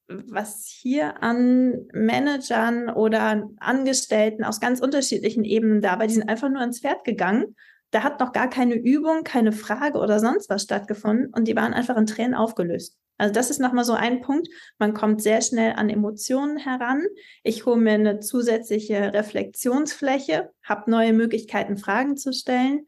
Was 0.08 0.68
hier 0.68 1.24
an 1.24 1.88
Managern 1.94 2.90
oder 2.90 3.50
Angestellten 3.60 4.44
aus 4.44 4.60
ganz 4.60 4.82
unterschiedlichen 4.82 5.46
Ebenen 5.46 5.82
da 5.82 6.00
war, 6.00 6.08
die 6.08 6.14
sind 6.14 6.28
einfach 6.28 6.50
nur 6.50 6.62
ins 6.62 6.82
Pferd 6.82 7.06
gegangen 7.06 7.56
da 7.94 8.04
hat 8.04 8.20
noch 8.20 8.32
gar 8.32 8.50
keine 8.50 8.76
Übung, 8.76 9.24
keine 9.24 9.52
Frage 9.52 10.00
oder 10.00 10.20
sonst 10.20 10.50
was 10.50 10.64
stattgefunden 10.64 11.32
und 11.34 11.48
die 11.48 11.56
waren 11.56 11.74
einfach 11.74 11.96
in 11.96 12.08
Tränen 12.08 12.34
aufgelöst. 12.34 12.98
Also 13.20 13.34
das 13.34 13.52
ist 13.52 13.60
nochmal 13.60 13.86
so 13.86 13.94
ein 13.94 14.22
Punkt. 14.22 14.48
Man 14.80 14.96
kommt 14.96 15.22
sehr 15.22 15.42
schnell 15.42 15.74
an 15.74 15.90
Emotionen 15.90 16.58
heran. 16.58 17.04
Ich 17.44 17.66
hole 17.66 17.78
mir 17.78 17.94
eine 17.94 18.20
zusätzliche 18.20 19.14
Reflexionsfläche, 19.14 20.52
habe 20.64 20.90
neue 20.90 21.14
Möglichkeiten, 21.14 21.78
Fragen 21.78 22.18
zu 22.18 22.34
stellen. 22.34 22.88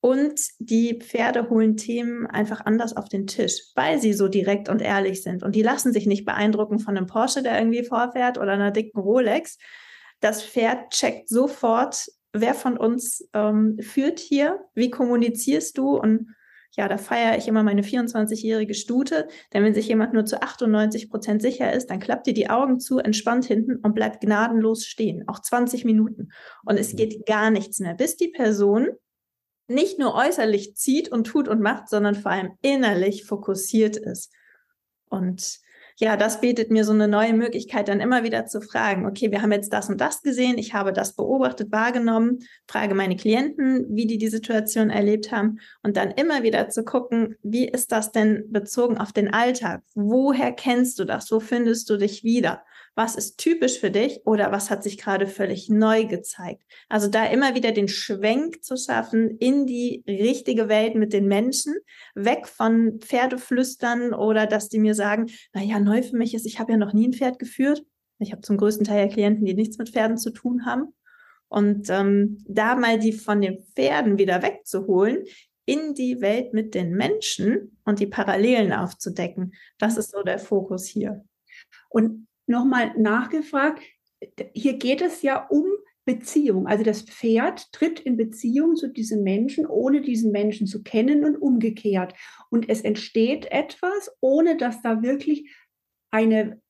Und 0.00 0.38
die 0.58 1.00
Pferde 1.00 1.48
holen 1.48 1.76
Themen 1.76 2.26
einfach 2.26 2.60
anders 2.64 2.94
auf 2.94 3.08
den 3.08 3.26
Tisch, 3.26 3.72
weil 3.74 4.00
sie 4.00 4.12
so 4.12 4.28
direkt 4.28 4.68
und 4.68 4.82
ehrlich 4.82 5.22
sind. 5.22 5.42
Und 5.42 5.56
die 5.56 5.62
lassen 5.62 5.92
sich 5.92 6.06
nicht 6.06 6.26
beeindrucken 6.26 6.78
von 6.78 6.96
einem 6.96 7.06
Porsche, 7.06 7.42
der 7.42 7.58
irgendwie 7.58 7.84
vorfährt 7.84 8.38
oder 8.38 8.52
einer 8.52 8.70
dicken 8.70 9.00
Rolex. 9.00 9.58
Das 10.20 10.44
Pferd 10.44 10.90
checkt 10.90 11.28
sofort, 11.28 12.06
wer 12.34 12.54
von 12.54 12.76
uns 12.76 13.26
ähm, 13.32 13.78
führt 13.80 14.18
hier, 14.18 14.60
wie 14.74 14.90
kommunizierst 14.90 15.78
du? 15.78 15.96
Und 15.96 16.34
ja, 16.72 16.88
da 16.88 16.98
feiere 16.98 17.38
ich 17.38 17.46
immer 17.46 17.62
meine 17.62 17.82
24-jährige 17.82 18.74
Stute, 18.74 19.28
denn 19.52 19.62
wenn 19.62 19.74
sich 19.74 19.86
jemand 19.86 20.12
nur 20.12 20.24
zu 20.26 20.42
98 20.42 21.08
Prozent 21.08 21.40
sicher 21.40 21.72
ist, 21.72 21.88
dann 21.88 22.00
klappt 22.00 22.26
ihr 22.26 22.34
die 22.34 22.50
Augen 22.50 22.80
zu, 22.80 22.98
entspannt 22.98 23.44
hinten 23.44 23.76
und 23.76 23.94
bleibt 23.94 24.20
gnadenlos 24.20 24.84
stehen, 24.84 25.26
auch 25.28 25.40
20 25.40 25.84
Minuten. 25.84 26.30
Und 26.64 26.76
es 26.76 26.96
geht 26.96 27.26
gar 27.26 27.50
nichts 27.50 27.78
mehr, 27.78 27.94
bis 27.94 28.16
die 28.16 28.28
Person 28.28 28.88
nicht 29.68 29.98
nur 29.98 30.14
äußerlich 30.14 30.74
zieht 30.74 31.10
und 31.10 31.24
tut 31.24 31.48
und 31.48 31.60
macht, 31.60 31.88
sondern 31.88 32.16
vor 32.16 32.32
allem 32.32 32.50
innerlich 32.60 33.24
fokussiert 33.24 33.96
ist. 33.96 34.32
Und 35.08 35.60
ja, 35.96 36.16
das 36.16 36.40
bietet 36.40 36.70
mir 36.70 36.84
so 36.84 36.92
eine 36.92 37.06
neue 37.06 37.34
Möglichkeit, 37.34 37.88
dann 37.88 38.00
immer 38.00 38.24
wieder 38.24 38.46
zu 38.46 38.60
fragen, 38.60 39.06
okay, 39.06 39.30
wir 39.30 39.42
haben 39.42 39.52
jetzt 39.52 39.72
das 39.72 39.88
und 39.88 40.00
das 40.00 40.22
gesehen, 40.22 40.58
ich 40.58 40.74
habe 40.74 40.92
das 40.92 41.14
beobachtet, 41.14 41.70
wahrgenommen, 41.70 42.40
frage 42.66 42.94
meine 42.94 43.16
Klienten, 43.16 43.86
wie 43.90 44.06
die 44.06 44.18
die 44.18 44.28
Situation 44.28 44.90
erlebt 44.90 45.30
haben 45.30 45.60
und 45.82 45.96
dann 45.96 46.10
immer 46.10 46.42
wieder 46.42 46.68
zu 46.68 46.84
gucken, 46.84 47.36
wie 47.42 47.68
ist 47.68 47.92
das 47.92 48.10
denn 48.10 48.44
bezogen 48.50 48.98
auf 48.98 49.12
den 49.12 49.32
Alltag? 49.32 49.82
Woher 49.94 50.52
kennst 50.52 50.98
du 50.98 51.04
das? 51.04 51.30
Wo 51.30 51.38
findest 51.38 51.88
du 51.90 51.96
dich 51.96 52.24
wieder? 52.24 52.62
Was 52.94 53.16
ist 53.16 53.38
typisch 53.38 53.80
für 53.80 53.90
dich 53.90 54.20
oder 54.24 54.52
was 54.52 54.70
hat 54.70 54.82
sich 54.82 54.98
gerade 54.98 55.26
völlig 55.26 55.68
neu 55.68 56.04
gezeigt. 56.04 56.62
Also 56.88 57.08
da 57.08 57.26
immer 57.26 57.54
wieder 57.54 57.72
den 57.72 57.88
Schwenk 57.88 58.64
zu 58.64 58.76
schaffen 58.76 59.36
in 59.38 59.66
die 59.66 60.04
richtige 60.06 60.68
Welt 60.68 60.94
mit 60.94 61.12
den 61.12 61.26
Menschen, 61.26 61.74
weg 62.14 62.46
von 62.46 63.00
Pferdeflüstern 63.00 64.14
oder 64.14 64.46
dass 64.46 64.68
die 64.68 64.78
mir 64.78 64.94
sagen, 64.94 65.26
na 65.52 65.62
ja, 65.62 65.80
neu 65.80 66.02
für 66.02 66.16
mich 66.16 66.34
ist, 66.34 66.46
ich 66.46 66.60
habe 66.60 66.72
ja 66.72 66.78
noch 66.78 66.92
nie 66.92 67.08
ein 67.08 67.12
Pferd 67.12 67.38
geführt. 67.38 67.84
Ich 68.20 68.30
habe 68.30 68.42
zum 68.42 68.56
größten 68.56 68.86
Teil 68.86 69.06
ja 69.06 69.12
Klienten, 69.12 69.44
die 69.44 69.54
nichts 69.54 69.76
mit 69.78 69.90
Pferden 69.90 70.16
zu 70.16 70.30
tun 70.30 70.64
haben. 70.64 70.94
Und 71.48 71.90
ähm, 71.90 72.38
da 72.48 72.76
mal 72.76 72.98
die 72.98 73.12
von 73.12 73.40
den 73.40 73.64
Pferden 73.74 74.18
wieder 74.18 74.42
wegzuholen, 74.42 75.24
in 75.66 75.94
die 75.94 76.20
Welt 76.20 76.52
mit 76.52 76.74
den 76.74 76.92
Menschen 76.92 77.78
und 77.84 77.98
die 77.98 78.06
Parallelen 78.06 78.72
aufzudecken. 78.72 79.54
Das 79.78 79.96
ist 79.96 80.10
so 80.12 80.22
der 80.22 80.38
Fokus 80.38 80.86
hier. 80.86 81.24
Und 81.88 82.26
nochmal 82.46 82.92
nachgefragt. 82.98 83.82
Hier 84.52 84.74
geht 84.78 85.02
es 85.02 85.22
ja 85.22 85.46
um 85.46 85.64
Beziehung. 86.04 86.66
Also 86.66 86.84
das 86.84 87.02
Pferd 87.02 87.72
tritt 87.72 88.00
in 88.00 88.16
Beziehung 88.16 88.76
zu 88.76 88.88
diesem 88.88 89.22
Menschen, 89.22 89.66
ohne 89.66 90.02
diesen 90.02 90.32
Menschen 90.32 90.66
zu 90.66 90.82
kennen 90.82 91.24
und 91.24 91.36
umgekehrt. 91.36 92.14
Und 92.50 92.68
es 92.68 92.82
entsteht 92.82 93.46
etwas, 93.50 94.10
ohne 94.20 94.56
dass 94.56 94.82
da 94.82 95.02
wirklich 95.02 95.50
eine 96.10 96.60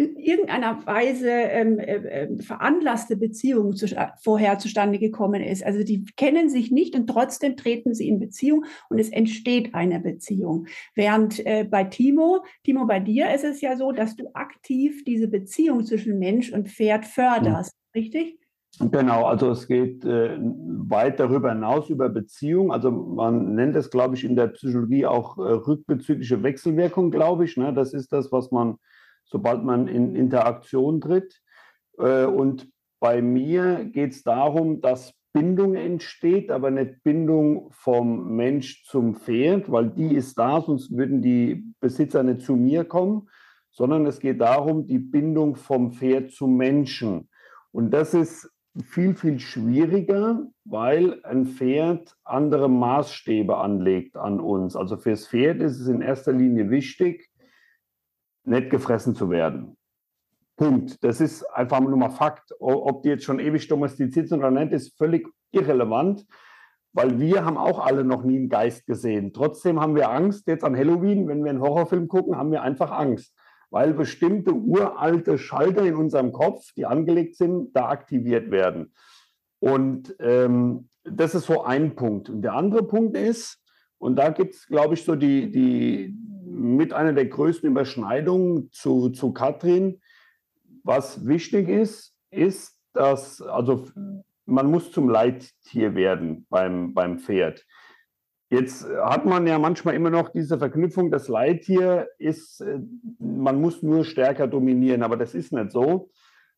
in 0.00 0.16
irgendeiner 0.16 0.86
Weise 0.86 1.28
ähm, 1.28 1.78
äh, 1.78 1.96
ähm, 1.96 2.40
veranlasste 2.40 3.16
Beziehung 3.16 3.76
zu, 3.76 3.86
vorher 4.22 4.58
zustande 4.58 4.98
gekommen 4.98 5.42
ist. 5.42 5.62
Also 5.62 5.84
die 5.84 6.06
kennen 6.16 6.48
sich 6.48 6.70
nicht 6.70 6.94
und 6.94 7.06
trotzdem 7.06 7.56
treten 7.56 7.92
sie 7.92 8.08
in 8.08 8.18
Beziehung 8.18 8.64
und 8.88 8.98
es 8.98 9.10
entsteht 9.10 9.74
eine 9.74 10.00
Beziehung. 10.00 10.66
Während 10.94 11.44
äh, 11.44 11.64
bei 11.64 11.84
Timo, 11.84 12.42
Timo, 12.64 12.86
bei 12.86 12.98
dir 12.98 13.34
ist 13.34 13.44
es 13.44 13.60
ja 13.60 13.76
so, 13.76 13.92
dass 13.92 14.16
du 14.16 14.30
aktiv 14.32 15.04
diese 15.04 15.28
Beziehung 15.28 15.84
zwischen 15.84 16.18
Mensch 16.18 16.50
und 16.50 16.68
Pferd 16.68 17.04
förderst, 17.04 17.74
mhm. 17.92 18.00
richtig? 18.00 18.40
Genau, 18.78 19.24
also 19.24 19.50
es 19.50 19.66
geht 19.66 20.04
äh, 20.06 20.38
weit 20.40 21.20
darüber 21.20 21.52
hinaus 21.52 21.90
über 21.90 22.08
Beziehung. 22.08 22.72
Also 22.72 22.90
man 22.90 23.54
nennt 23.54 23.76
es, 23.76 23.90
glaube 23.90 24.14
ich, 24.14 24.24
in 24.24 24.36
der 24.36 24.46
Psychologie 24.48 25.04
auch 25.04 25.36
äh, 25.36 25.42
rückbezügliche 25.42 26.42
Wechselwirkung, 26.42 27.10
glaube 27.10 27.44
ich. 27.44 27.58
Ne? 27.58 27.74
Das 27.74 27.92
ist 27.92 28.12
das, 28.12 28.32
was 28.32 28.50
man, 28.50 28.78
sobald 29.30 29.64
man 29.64 29.88
in 29.88 30.16
Interaktion 30.16 31.00
tritt. 31.00 31.40
Äh, 31.98 32.24
und 32.24 32.68
bei 33.00 33.22
mir 33.22 33.84
geht 33.84 34.12
es 34.12 34.22
darum, 34.22 34.80
dass 34.80 35.14
Bindung 35.32 35.76
entsteht, 35.76 36.50
aber 36.50 36.70
nicht 36.70 37.02
Bindung 37.04 37.70
vom 37.70 38.34
Mensch 38.34 38.84
zum 38.84 39.14
Pferd, 39.14 39.70
weil 39.70 39.90
die 39.90 40.14
ist 40.16 40.36
da, 40.38 40.60
sonst 40.60 40.90
würden 40.96 41.22
die 41.22 41.72
Besitzer 41.80 42.22
nicht 42.24 42.42
zu 42.42 42.56
mir 42.56 42.84
kommen, 42.84 43.28
sondern 43.70 44.06
es 44.06 44.18
geht 44.18 44.40
darum, 44.40 44.86
die 44.86 44.98
Bindung 44.98 45.54
vom 45.54 45.92
Pferd 45.92 46.32
zum 46.32 46.56
Menschen. 46.56 47.28
Und 47.70 47.92
das 47.92 48.12
ist 48.12 48.50
viel, 48.84 49.14
viel 49.14 49.38
schwieriger, 49.38 50.46
weil 50.64 51.22
ein 51.24 51.46
Pferd 51.46 52.16
andere 52.24 52.68
Maßstäbe 52.68 53.56
anlegt 53.56 54.16
an 54.16 54.40
uns. 54.40 54.74
Also 54.74 54.96
fürs 54.96 55.28
Pferd 55.28 55.60
ist 55.60 55.78
es 55.78 55.86
in 55.86 56.00
erster 56.00 56.32
Linie 56.32 56.70
wichtig, 56.70 57.29
nicht 58.50 58.70
gefressen 58.70 59.14
zu 59.14 59.30
werden. 59.30 59.76
Punkt. 60.56 61.02
Das 61.02 61.20
ist 61.20 61.44
einfach 61.44 61.80
nur 61.80 61.96
mal 61.96 62.10
Fakt. 62.10 62.52
Ob 62.60 63.02
die 63.02 63.08
jetzt 63.08 63.24
schon 63.24 63.40
ewig 63.40 63.66
domestiziert 63.68 64.28
sind 64.28 64.40
oder 64.40 64.50
nicht, 64.50 64.72
ist 64.72 64.98
völlig 64.98 65.26
irrelevant, 65.52 66.26
weil 66.92 67.18
wir 67.18 67.44
haben 67.44 67.56
auch 67.56 67.78
alle 67.78 68.04
noch 68.04 68.24
nie 68.24 68.36
einen 68.36 68.48
Geist 68.50 68.86
gesehen. 68.86 69.32
Trotzdem 69.32 69.80
haben 69.80 69.96
wir 69.96 70.10
Angst. 70.10 70.46
Jetzt 70.46 70.64
an 70.64 70.76
Halloween, 70.76 71.28
wenn 71.28 71.42
wir 71.44 71.50
einen 71.50 71.62
Horrorfilm 71.62 72.08
gucken, 72.08 72.36
haben 72.36 72.52
wir 72.52 72.62
einfach 72.62 72.90
Angst 72.90 73.34
weil 73.70 73.94
bestimmte 73.94 74.52
uralte 74.52 75.38
Schalter 75.38 75.84
in 75.84 75.94
unserem 75.94 76.32
Kopf, 76.32 76.72
die 76.76 76.86
angelegt 76.86 77.36
sind, 77.36 77.74
da 77.74 77.88
aktiviert 77.88 78.50
werden. 78.50 78.92
Und 79.60 80.14
ähm, 80.18 80.88
das 81.04 81.34
ist 81.34 81.46
so 81.46 81.62
ein 81.62 81.94
Punkt. 81.94 82.28
Und 82.28 82.42
der 82.42 82.54
andere 82.54 82.86
Punkt 82.86 83.16
ist, 83.16 83.59
und 84.00 84.16
da 84.16 84.30
gibt 84.30 84.54
es, 84.54 84.66
glaube 84.66 84.94
ich, 84.94 85.04
so 85.04 85.14
die, 85.14 85.50
die 85.50 86.16
mit 86.42 86.94
einer 86.94 87.12
der 87.12 87.26
größten 87.26 87.68
Überschneidungen 87.68 88.72
zu, 88.72 89.10
zu 89.10 89.32
Katrin. 89.32 90.00
Was 90.82 91.26
wichtig 91.26 91.68
ist, 91.68 92.16
ist, 92.30 92.80
dass, 92.94 93.42
also 93.42 93.84
man 94.46 94.70
muss 94.70 94.90
zum 94.90 95.10
Leittier 95.10 95.94
werden 95.94 96.46
beim, 96.48 96.94
beim 96.94 97.18
Pferd. 97.18 97.66
Jetzt 98.48 98.88
hat 98.88 99.26
man 99.26 99.46
ja 99.46 99.58
manchmal 99.58 99.94
immer 99.94 100.10
noch 100.10 100.30
diese 100.30 100.58
Verknüpfung, 100.58 101.10
das 101.10 101.28
Leittier 101.28 102.08
ist, 102.16 102.62
äh, 102.62 102.80
man 103.18 103.60
muss 103.60 103.82
nur 103.82 104.06
stärker 104.06 104.48
dominieren, 104.48 105.02
aber 105.02 105.18
das 105.18 105.34
ist 105.34 105.52
nicht 105.52 105.72
so, 105.72 106.10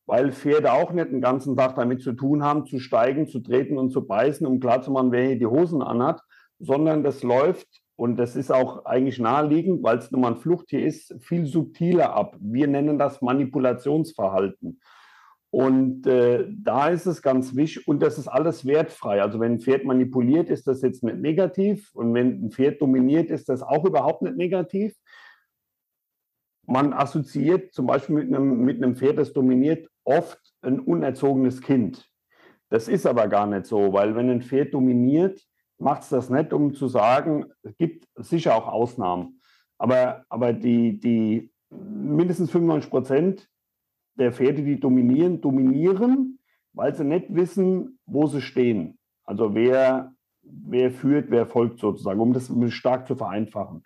weil 0.06 0.30
Pferde 0.30 0.72
auch 0.72 0.92
nicht 0.92 1.10
den 1.10 1.20
ganzen 1.20 1.56
Tag 1.56 1.74
damit 1.74 2.02
zu 2.02 2.12
tun 2.12 2.44
haben, 2.44 2.66
zu 2.66 2.78
steigen, 2.78 3.26
zu 3.26 3.40
treten 3.40 3.78
und 3.78 3.90
zu 3.90 4.06
beißen, 4.06 4.46
um 4.46 4.60
klarzumachen, 4.60 5.10
wer 5.10 5.26
hier 5.26 5.38
die 5.38 5.46
Hosen 5.46 5.82
anhat, 5.82 6.22
sondern 6.62 7.02
das 7.02 7.22
läuft, 7.22 7.82
und 7.96 8.16
das 8.16 8.36
ist 8.36 8.50
auch 8.50 8.84
eigentlich 8.84 9.18
naheliegend, 9.18 9.82
weil 9.82 9.98
es 9.98 10.10
nun 10.10 10.22
mal 10.22 10.32
ein 10.32 10.40
Fluchttier 10.40 10.84
ist, 10.84 11.14
viel 11.20 11.46
subtiler 11.46 12.14
ab. 12.14 12.36
Wir 12.40 12.66
nennen 12.66 12.98
das 12.98 13.20
Manipulationsverhalten. 13.20 14.80
Und 15.50 16.06
äh, 16.06 16.46
da 16.50 16.88
ist 16.88 17.04
es 17.04 17.20
ganz 17.20 17.54
wichtig, 17.54 17.86
und 17.86 18.02
das 18.02 18.16
ist 18.16 18.26
alles 18.26 18.64
wertfrei. 18.64 19.20
Also 19.20 19.38
wenn 19.38 19.52
ein 19.52 19.60
Pferd 19.60 19.84
manipuliert, 19.84 20.48
ist 20.48 20.66
das 20.66 20.80
jetzt 20.80 21.04
nicht 21.04 21.18
negativ. 21.18 21.94
Und 21.94 22.14
wenn 22.14 22.46
ein 22.46 22.50
Pferd 22.50 22.80
dominiert, 22.80 23.30
ist 23.30 23.50
das 23.50 23.62
auch 23.62 23.84
überhaupt 23.84 24.22
nicht 24.22 24.36
negativ. 24.36 24.96
Man 26.66 26.94
assoziiert 26.94 27.74
zum 27.74 27.86
Beispiel 27.86 28.16
mit 28.16 28.34
einem, 28.34 28.64
mit 28.64 28.82
einem 28.82 28.96
Pferd, 28.96 29.18
das 29.18 29.34
dominiert, 29.34 29.88
oft 30.04 30.40
ein 30.62 30.80
unerzogenes 30.80 31.60
Kind. 31.60 32.08
Das 32.70 32.88
ist 32.88 33.06
aber 33.06 33.28
gar 33.28 33.46
nicht 33.46 33.66
so, 33.66 33.92
weil 33.92 34.16
wenn 34.16 34.30
ein 34.30 34.42
Pferd 34.42 34.72
dominiert, 34.72 35.40
macht 35.82 36.02
es 36.02 36.08
das 36.08 36.30
nicht, 36.30 36.52
um 36.52 36.74
zu 36.74 36.88
sagen, 36.88 37.46
es 37.62 37.76
gibt 37.76 38.08
sicher 38.16 38.54
auch 38.54 38.68
Ausnahmen. 38.68 39.40
Aber, 39.78 40.24
aber 40.28 40.52
die, 40.52 40.98
die 40.98 41.50
mindestens 41.70 42.50
95 42.50 42.90
Prozent 42.90 43.48
der 44.14 44.32
Pferde, 44.32 44.62
die 44.62 44.78
dominieren, 44.78 45.40
dominieren, 45.40 46.38
weil 46.72 46.94
sie 46.94 47.04
nicht 47.04 47.34
wissen, 47.34 47.98
wo 48.06 48.26
sie 48.26 48.40
stehen. 48.40 48.98
Also 49.24 49.54
wer, 49.54 50.14
wer 50.42 50.90
führt, 50.90 51.30
wer 51.30 51.46
folgt 51.46 51.80
sozusagen, 51.80 52.20
um 52.20 52.32
das 52.32 52.50
stark 52.68 53.06
zu 53.06 53.16
vereinfachen. 53.16 53.84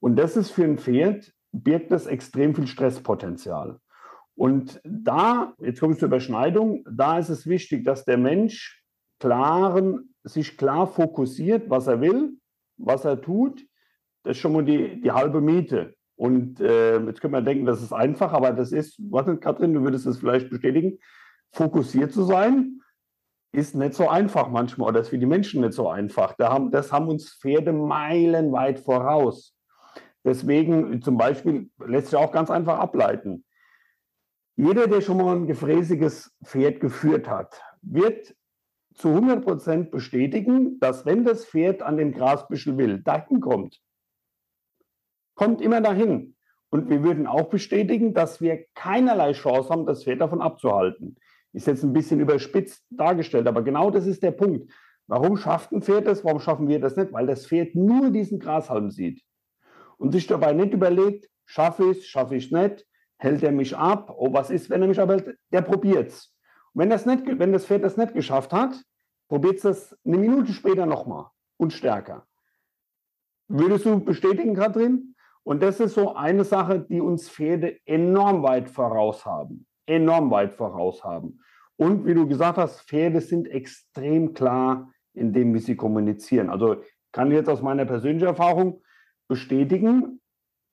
Und 0.00 0.16
das 0.16 0.36
ist 0.36 0.50
für 0.50 0.64
ein 0.64 0.78
Pferd, 0.78 1.32
birgt 1.52 1.92
das 1.92 2.06
extrem 2.06 2.54
viel 2.54 2.66
Stresspotenzial. 2.66 3.78
Und 4.34 4.80
da, 4.84 5.54
jetzt 5.58 5.80
kommt 5.80 5.94
es 5.94 6.00
zur 6.00 6.08
Überschneidung, 6.08 6.84
da 6.90 7.18
ist 7.18 7.30
es 7.30 7.46
wichtig, 7.46 7.84
dass 7.84 8.04
der 8.04 8.18
Mensch 8.18 8.82
klaren, 9.18 10.14
sich 10.24 10.56
klar 10.56 10.86
fokussiert, 10.86 11.70
was 11.70 11.86
er 11.86 12.00
will, 12.00 12.38
was 12.76 13.04
er 13.04 13.20
tut. 13.20 13.64
Das 14.22 14.36
ist 14.36 14.40
schon 14.40 14.52
mal 14.52 14.64
die, 14.64 15.00
die 15.00 15.12
halbe 15.12 15.40
Miete. 15.40 15.94
Und 16.16 16.60
äh, 16.60 16.98
jetzt 16.98 17.20
könnte 17.20 17.36
man 17.36 17.44
denken, 17.44 17.66
das 17.66 17.82
ist 17.82 17.92
einfach, 17.92 18.32
aber 18.32 18.52
das 18.52 18.72
ist, 18.72 18.98
warte, 19.10 19.36
Katrin, 19.36 19.74
du 19.74 19.82
würdest 19.82 20.06
es 20.06 20.18
vielleicht 20.18 20.50
bestätigen, 20.50 20.98
fokussiert 21.52 22.12
zu 22.12 22.24
sein, 22.24 22.80
ist 23.52 23.74
nicht 23.74 23.94
so 23.94 24.08
einfach 24.08 24.48
manchmal 24.48 24.88
oder 24.88 25.00
ist 25.00 25.10
für 25.10 25.18
die 25.18 25.26
Menschen 25.26 25.62
nicht 25.62 25.72
so 25.72 25.88
einfach. 25.88 26.34
Da 26.36 26.52
haben, 26.52 26.70
das 26.70 26.92
haben 26.92 27.08
uns 27.08 27.34
Pferde 27.34 27.72
meilenweit 27.72 28.80
voraus. 28.80 29.54
Deswegen 30.24 31.00
zum 31.02 31.16
Beispiel 31.16 31.70
lässt 31.78 32.08
sich 32.08 32.18
auch 32.18 32.32
ganz 32.32 32.50
einfach 32.50 32.78
ableiten. 32.78 33.44
Jeder, 34.56 34.86
der 34.86 35.00
schon 35.00 35.18
mal 35.18 35.36
ein 35.36 35.46
gefräßiges 35.46 36.34
Pferd 36.44 36.80
geführt 36.80 37.28
hat, 37.28 37.60
wird 37.82 38.34
zu 38.96 39.08
100 39.08 39.44
Prozent 39.44 39.90
bestätigen, 39.90 40.78
dass 40.80 41.04
wenn 41.06 41.24
das 41.24 41.44
Pferd 41.44 41.82
an 41.82 41.96
den 41.96 42.12
Grasbüschel 42.12 42.76
will, 42.78 43.02
dahin 43.02 43.40
kommt, 43.40 43.80
kommt 45.34 45.60
immer 45.60 45.80
dahin. 45.80 46.34
Und 46.70 46.90
wir 46.90 47.02
würden 47.04 47.26
auch 47.26 47.48
bestätigen, 47.48 48.12
dass 48.12 48.40
wir 48.40 48.64
keinerlei 48.74 49.32
Chance 49.32 49.70
haben, 49.70 49.86
das 49.86 50.04
Pferd 50.04 50.20
davon 50.20 50.40
abzuhalten. 50.40 51.16
Ist 51.52 51.66
jetzt 51.66 51.84
ein 51.84 51.92
bisschen 51.92 52.20
überspitzt 52.20 52.84
dargestellt, 52.90 53.46
aber 53.46 53.62
genau 53.62 53.90
das 53.90 54.06
ist 54.06 54.22
der 54.22 54.32
Punkt. 54.32 54.70
Warum 55.06 55.36
schafft 55.36 55.72
ein 55.72 55.82
Pferd 55.82 56.06
das? 56.06 56.24
Warum 56.24 56.40
schaffen 56.40 56.68
wir 56.68 56.80
das 56.80 56.96
nicht? 56.96 57.12
Weil 57.12 57.26
das 57.26 57.46
Pferd 57.46 57.74
nur 57.74 58.10
diesen 58.10 58.40
Grashalm 58.40 58.90
sieht 58.90 59.22
und 59.98 60.12
sich 60.12 60.26
dabei 60.26 60.52
nicht 60.52 60.72
überlegt, 60.72 61.28
schaffe 61.44 61.90
ich 61.90 61.98
es, 61.98 62.06
schaffe 62.06 62.36
ich 62.36 62.46
es 62.46 62.52
nicht, 62.52 62.86
hält 63.18 63.42
er 63.42 63.52
mich 63.52 63.76
ab? 63.76 64.12
Oh, 64.16 64.32
was 64.32 64.50
ist, 64.50 64.68
wenn 64.68 64.82
er 64.82 64.88
mich 64.88 65.00
abhält? 65.00 65.38
Der 65.52 65.62
probiert 66.76 66.92
es. 66.92 67.06
Wenn, 67.06 67.38
wenn 67.38 67.52
das 67.52 67.66
Pferd 67.66 67.84
das 67.84 67.96
nicht 67.96 68.14
geschafft 68.14 68.52
hat, 68.52 68.74
probiert 69.28 69.56
es 69.56 69.62
das 69.62 69.98
eine 70.04 70.18
Minute 70.18 70.52
später 70.52 70.86
nochmal 70.86 71.26
und 71.56 71.72
stärker. 71.72 72.26
Würdest 73.48 73.86
du 73.86 74.00
bestätigen, 74.00 74.54
Katrin? 74.54 75.14
Und 75.44 75.62
das 75.62 75.78
ist 75.78 75.94
so 75.94 76.14
eine 76.14 76.44
Sache, 76.44 76.80
die 76.80 77.00
uns 77.00 77.28
Pferde 77.28 77.78
enorm 77.84 78.42
weit 78.42 78.68
voraus 78.68 79.24
haben. 79.24 79.66
Enorm 79.86 80.30
weit 80.32 80.52
voraus 80.52 81.04
haben. 81.04 81.40
Und 81.76 82.04
wie 82.04 82.14
du 82.14 82.26
gesagt 82.26 82.58
hast, 82.58 82.80
Pferde 82.80 83.20
sind 83.20 83.46
extrem 83.46 84.34
klar 84.34 84.92
in 85.14 85.32
dem, 85.32 85.54
wie 85.54 85.60
sie 85.60 85.76
kommunizieren. 85.76 86.50
Also 86.50 86.82
kann 87.12 87.30
ich 87.30 87.36
jetzt 87.36 87.48
aus 87.48 87.62
meiner 87.62 87.84
persönlichen 87.84 88.26
Erfahrung 88.26 88.82
bestätigen, 89.28 90.20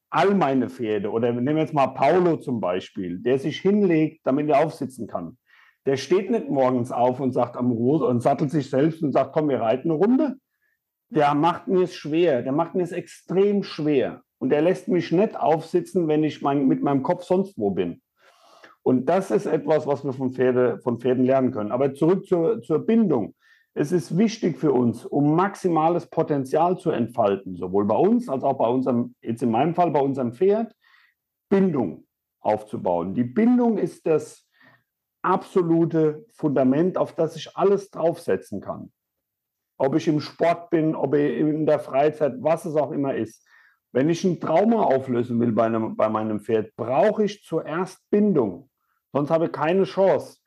all 0.09 0.33
meine 0.33 0.69
Pferde, 0.69 1.11
oder 1.11 1.31
nehmen 1.31 1.55
wir 1.55 1.63
jetzt 1.63 1.73
mal 1.73 1.87
Paulo 1.87 2.37
zum 2.37 2.59
Beispiel, 2.59 3.19
der 3.19 3.37
sich 3.37 3.59
hinlegt, 3.59 4.21
damit 4.25 4.49
er 4.49 4.65
aufsitzen 4.65 5.07
kann. 5.07 5.37
Der 5.85 5.97
steht 5.97 6.31
nicht 6.31 6.49
morgens 6.49 6.91
auf 6.91 7.19
und 7.19 7.33
sagt 7.33 7.57
am 7.57 7.71
Rose 7.71 8.05
und 8.05 8.21
sattelt 8.21 8.51
sich 8.51 8.69
selbst 8.69 9.03
und 9.03 9.11
sagt, 9.11 9.33
komm, 9.33 9.49
wir 9.49 9.61
reiten 9.61 9.91
eine 9.91 9.99
Runde. 9.99 10.35
Der 11.09 11.35
macht 11.35 11.67
mir 11.67 11.83
es 11.83 11.93
schwer, 11.93 12.41
der 12.41 12.53
macht 12.53 12.75
mir 12.75 12.83
es 12.83 12.91
extrem 12.91 13.63
schwer 13.63 14.23
und 14.39 14.51
er 14.51 14.61
lässt 14.61 14.87
mich 14.87 15.11
nicht 15.11 15.39
aufsitzen, 15.39 16.07
wenn 16.07 16.23
ich 16.23 16.41
mein, 16.41 16.67
mit 16.67 16.81
meinem 16.81 17.03
Kopf 17.03 17.23
sonst 17.23 17.57
wo 17.57 17.71
bin. 17.71 18.01
Und 18.81 19.05
das 19.05 19.31
ist 19.31 19.45
etwas, 19.45 19.87
was 19.87 20.03
wir 20.03 20.11
von, 20.11 20.33
Pferde, 20.33 20.79
von 20.79 20.99
Pferden 20.99 21.23
lernen 21.23 21.51
können. 21.51 21.71
Aber 21.71 21.93
zurück 21.93 22.25
zur, 22.25 22.61
zur 22.61 22.79
Bindung. 22.79 23.35
Es 23.73 23.91
ist 23.91 24.17
wichtig 24.17 24.59
für 24.59 24.71
uns, 24.71 25.05
um 25.05 25.35
maximales 25.35 26.07
Potenzial 26.07 26.77
zu 26.77 26.91
entfalten, 26.91 27.55
sowohl 27.55 27.85
bei 27.85 27.95
uns 27.95 28.29
als 28.29 28.43
auch 28.43 28.57
bei 28.57 28.67
unserem, 28.67 29.15
jetzt 29.21 29.41
in 29.41 29.49
meinem 29.49 29.73
Fall 29.73 29.91
bei 29.91 30.01
unserem 30.01 30.33
Pferd, 30.33 30.75
Bindung 31.49 32.05
aufzubauen. 32.41 33.15
Die 33.15 33.23
Bindung 33.23 33.77
ist 33.77 34.05
das 34.05 34.45
absolute 35.23 36.25
Fundament, 36.33 36.97
auf 36.97 37.15
das 37.15 37.35
ich 37.35 37.55
alles 37.55 37.89
draufsetzen 37.89 38.61
kann. 38.61 38.91
Ob 39.77 39.95
ich 39.95 40.07
im 40.07 40.19
Sport 40.19 40.69
bin, 40.69 40.95
ob 40.95 41.15
ich 41.15 41.39
in 41.39 41.65
der 41.65 41.79
Freizeit, 41.79 42.35
was 42.39 42.65
es 42.65 42.75
auch 42.75 42.91
immer 42.91 43.15
ist. 43.15 43.45
Wenn 43.91 44.09
ich 44.09 44.23
ein 44.23 44.39
Trauma 44.39 44.83
auflösen 44.83 45.39
will 45.39 45.51
bei, 45.51 45.65
einem, 45.65 45.95
bei 45.95 46.09
meinem 46.09 46.39
Pferd, 46.39 46.75
brauche 46.75 47.25
ich 47.25 47.43
zuerst 47.43 47.99
Bindung. 48.09 48.69
Sonst 49.11 49.29
habe 49.29 49.45
ich 49.45 49.51
keine 49.51 49.83
Chance. 49.83 50.39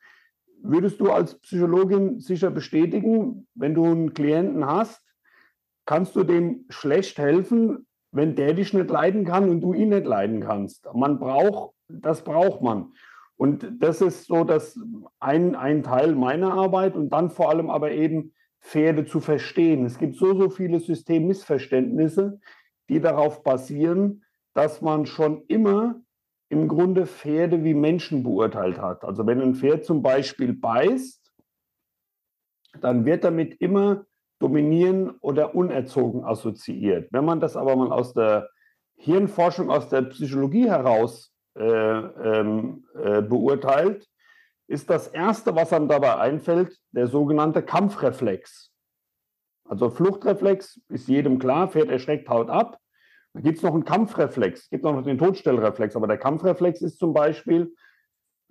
Würdest 0.61 0.99
du 0.99 1.11
als 1.11 1.39
Psychologin 1.39 2.19
sicher 2.19 2.49
bestätigen, 2.49 3.47
wenn 3.55 3.73
du 3.73 3.85
einen 3.85 4.13
Klienten 4.13 4.65
hast, 4.65 5.01
kannst 5.85 6.15
du 6.15 6.23
dem 6.23 6.65
schlecht 6.69 7.17
helfen, 7.17 7.87
wenn 8.11 8.35
der 8.35 8.53
dich 8.53 8.73
nicht 8.73 8.89
leiden 8.89 9.25
kann 9.25 9.49
und 9.49 9.61
du 9.61 9.73
ihn 9.73 9.89
nicht 9.89 10.05
leiden 10.05 10.41
kannst. 10.41 10.87
Man 10.93 11.19
braucht, 11.19 11.73
das 11.87 12.23
braucht 12.23 12.61
man. 12.61 12.93
Und 13.37 13.67
das 13.79 14.01
ist 14.01 14.25
so 14.25 14.43
dass 14.43 14.77
ein, 15.19 15.55
ein 15.55 15.83
Teil 15.83 16.15
meiner 16.15 16.53
Arbeit 16.53 16.95
und 16.95 17.09
dann 17.09 17.29
vor 17.29 17.49
allem 17.49 17.69
aber 17.69 17.91
eben 17.91 18.33
Pferde 18.59 19.05
zu 19.05 19.19
verstehen. 19.19 19.85
Es 19.85 19.99
gibt 19.99 20.15
so, 20.15 20.35
so 20.35 20.49
viele 20.49 20.79
Systemmissverständnisse, 20.79 22.39
die 22.89 22.99
darauf 22.99 23.43
basieren, 23.43 24.23
dass 24.53 24.81
man 24.81 25.05
schon 25.05 25.43
immer 25.47 26.01
im 26.49 26.67
Grunde 26.67 27.05
Pferde 27.05 27.63
wie 27.63 27.73
Menschen 27.73 28.23
beurteilt 28.23 28.79
hat. 28.79 29.03
Also 29.03 29.27
wenn 29.27 29.41
ein 29.41 29.55
Pferd 29.55 29.85
zum 29.85 30.01
Beispiel 30.01 30.53
beißt, 30.53 31.31
dann 32.81 33.05
wird 33.05 33.23
damit 33.23 33.61
immer 33.61 34.05
dominieren 34.39 35.11
oder 35.21 35.55
unerzogen 35.55 36.23
assoziiert. 36.23 37.09
Wenn 37.11 37.25
man 37.25 37.39
das 37.39 37.55
aber 37.55 37.75
mal 37.75 37.91
aus 37.91 38.13
der 38.13 38.49
Hirnforschung, 38.95 39.69
aus 39.69 39.89
der 39.89 40.03
Psychologie 40.03 40.69
heraus 40.69 41.33
beurteilt, 43.29 44.07
ist 44.67 44.89
das 44.89 45.07
Erste, 45.07 45.55
was 45.55 45.73
einem 45.73 45.87
dabei 45.87 46.17
einfällt, 46.17 46.77
der 46.91 47.07
sogenannte 47.07 47.63
Kampfreflex. 47.63 48.71
Also 49.65 49.89
Fluchtreflex 49.89 50.81
ist 50.89 51.07
jedem 51.07 51.39
klar, 51.39 51.69
Pferd 51.69 51.89
erschreckt, 51.89 52.29
haut 52.29 52.49
ab. 52.49 52.77
Da 53.33 53.41
gibt 53.41 53.57
es 53.57 53.63
noch 53.63 53.73
einen 53.73 53.85
Kampfreflex, 53.85 54.61
es 54.61 54.69
gibt 54.69 54.83
noch 54.83 55.01
den 55.03 55.17
Todstellreflex, 55.17 55.95
aber 55.95 56.07
der 56.07 56.17
Kampfreflex 56.17 56.81
ist 56.81 56.97
zum 56.97 57.13
Beispiel 57.13 57.73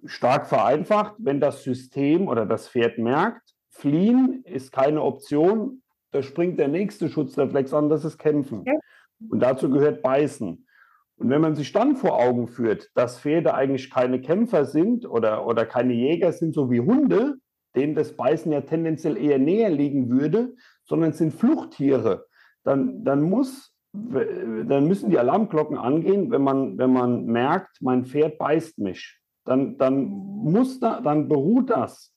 stark 0.04 0.46
vereinfacht, 0.46 1.14
wenn 1.18 1.40
das 1.40 1.64
System 1.64 2.28
oder 2.28 2.46
das 2.46 2.68
Pferd 2.68 2.98
merkt, 2.98 3.54
fliehen 3.70 4.42
ist 4.44 4.72
keine 4.72 5.02
Option, 5.02 5.82
da 6.12 6.22
springt 6.22 6.58
der 6.58 6.68
nächste 6.68 7.08
Schutzreflex 7.08 7.72
an, 7.74 7.88
das 7.88 8.04
ist 8.04 8.18
Kämpfen. 8.18 8.64
Und 9.28 9.40
dazu 9.40 9.70
gehört 9.70 10.02
Beißen. 10.02 10.65
Und 11.18 11.30
wenn 11.30 11.40
man 11.40 11.54
sich 11.54 11.72
dann 11.72 11.96
vor 11.96 12.18
Augen 12.18 12.46
führt, 12.46 12.90
dass 12.94 13.20
Pferde 13.20 13.54
eigentlich 13.54 13.90
keine 13.90 14.20
Kämpfer 14.20 14.64
sind 14.66 15.08
oder, 15.08 15.46
oder 15.46 15.64
keine 15.64 15.94
Jäger 15.94 16.32
sind, 16.32 16.54
so 16.54 16.70
wie 16.70 16.80
Hunde, 16.80 17.36
denen 17.74 17.94
das 17.94 18.16
Beißen 18.16 18.52
ja 18.52 18.62
tendenziell 18.62 19.16
eher 19.16 19.38
näher 19.38 19.70
liegen 19.70 20.10
würde, 20.10 20.54
sondern 20.84 21.12
sind 21.12 21.34
Fluchttiere, 21.34 22.26
dann, 22.64 23.04
dann, 23.04 23.22
muss, 23.22 23.74
dann 23.92 24.86
müssen 24.88 25.10
die 25.10 25.18
Alarmglocken 25.18 25.78
angehen, 25.78 26.30
wenn 26.30 26.42
man, 26.42 26.78
wenn 26.78 26.92
man 26.92 27.26
merkt, 27.26 27.80
mein 27.80 28.04
Pferd 28.04 28.38
beißt 28.38 28.78
mich. 28.78 29.20
Dann, 29.44 29.78
dann, 29.78 30.06
muss 30.06 30.80
da, 30.80 31.00
dann 31.00 31.28
beruht 31.28 31.70
das 31.70 32.12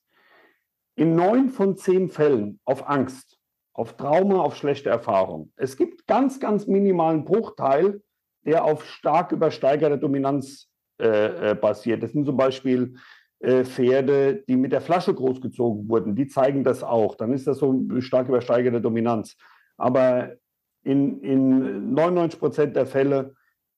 in 0.96 1.16
neun 1.16 1.50
von 1.50 1.78
zehn 1.78 2.10
Fällen 2.10 2.60
auf 2.66 2.90
Angst, 2.90 3.38
auf 3.74 3.96
Trauma, 3.96 4.42
auf 4.42 4.56
schlechte 4.56 4.90
Erfahrung. 4.90 5.54
Es 5.56 5.78
gibt 5.78 6.08
ganz, 6.08 6.40
ganz 6.40 6.68
minimalen 6.68 7.24
Bruchteil, 7.24 8.02
der 8.46 8.64
auf 8.64 8.86
stark 8.86 9.32
übersteigerter 9.32 9.98
Dominanz 9.98 10.70
äh, 11.00 11.52
äh, 11.52 11.56
basiert. 11.56 12.04
Das 12.04 12.12
sind 12.12 12.26
zum 12.26 12.38
Beispiel 12.38 12.96
äh, 13.40 13.64
Pferde, 13.64 14.44
die 14.48 14.58
mit 14.58 14.72
der 14.72 14.82
Flasche 14.82 15.14
großgezogen 15.14 15.88
wurden. 15.88 16.16
Die 16.16 16.28
zeigen 16.28 16.64
das 16.64 16.84
auch. 16.84 17.16
Dann 17.16 17.34
ist 17.34 17.48
das 17.48 17.60
so 17.60 17.72
eine 17.72 18.02
stark 18.02 18.28
übersteigerte 18.28 18.82
Dominanz. 18.82 19.38
Aber 19.78 20.36
in, 20.84 21.22
in 21.22 21.94
99 21.94 22.40
Prozent 22.40 22.76
der 22.76 22.86
Fälle 22.86 23.36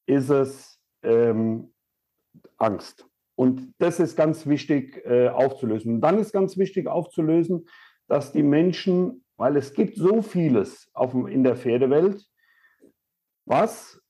ist 0.07 0.30
es 0.30 0.80
ähm, 1.03 1.72
Angst. 2.57 3.05
Und 3.36 3.74
das 3.78 3.99
ist 3.99 4.16
ganz 4.16 4.47
wichtig 4.47 5.05
äh, 5.05 5.30
aufzulösen. 5.30 5.95
Und 5.95 6.01
dann 6.01 6.18
ist 6.20 6.32
ganz 6.32 6.57
wichtig 6.57 6.88
aufzulösen, 6.88 7.68
dass 8.07 8.32
die 8.32 8.43
Menschen, 8.43 9.24
weil 9.38 9.57
es 9.57 9.74
gibt 9.74 9.95
so 9.95 10.22
vieles 10.22 10.89
auf, 10.93 11.14
in 11.14 11.43
der 11.43 11.55
Pferdewelt, 11.55 12.28
was 13.45 14.01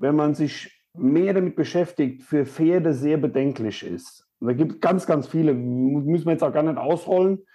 wenn 0.00 0.16
man 0.16 0.34
sich 0.34 0.82
mehr 0.94 1.34
damit 1.34 1.54
beschäftigt, 1.54 2.22
für 2.22 2.44
Pferde 2.44 2.94
sehr 2.94 3.18
bedenklich 3.18 3.84
ist. 3.84 4.26
Und 4.40 4.48
da 4.48 4.54
gibt 4.54 4.72
es 4.72 4.80
ganz, 4.80 5.06
ganz 5.06 5.28
viele, 5.28 5.54
müssen 5.54 6.24
wir 6.24 6.32
jetzt 6.32 6.42
auch 6.42 6.52
gar 6.52 6.62
nicht 6.62 6.78
ausrollen. 6.78 7.46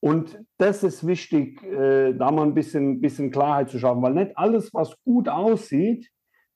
Und 0.00 0.38
das 0.58 0.84
ist 0.84 1.06
wichtig, 1.06 1.62
äh, 1.62 2.12
da 2.12 2.30
mal 2.30 2.42
ein 2.42 2.54
bisschen, 2.54 3.00
bisschen 3.00 3.30
Klarheit 3.30 3.70
zu 3.70 3.78
schaffen, 3.78 4.02
weil 4.02 4.12
nicht 4.12 4.36
alles, 4.36 4.72
was 4.74 4.94
gut 5.02 5.28
aussieht, 5.30 6.10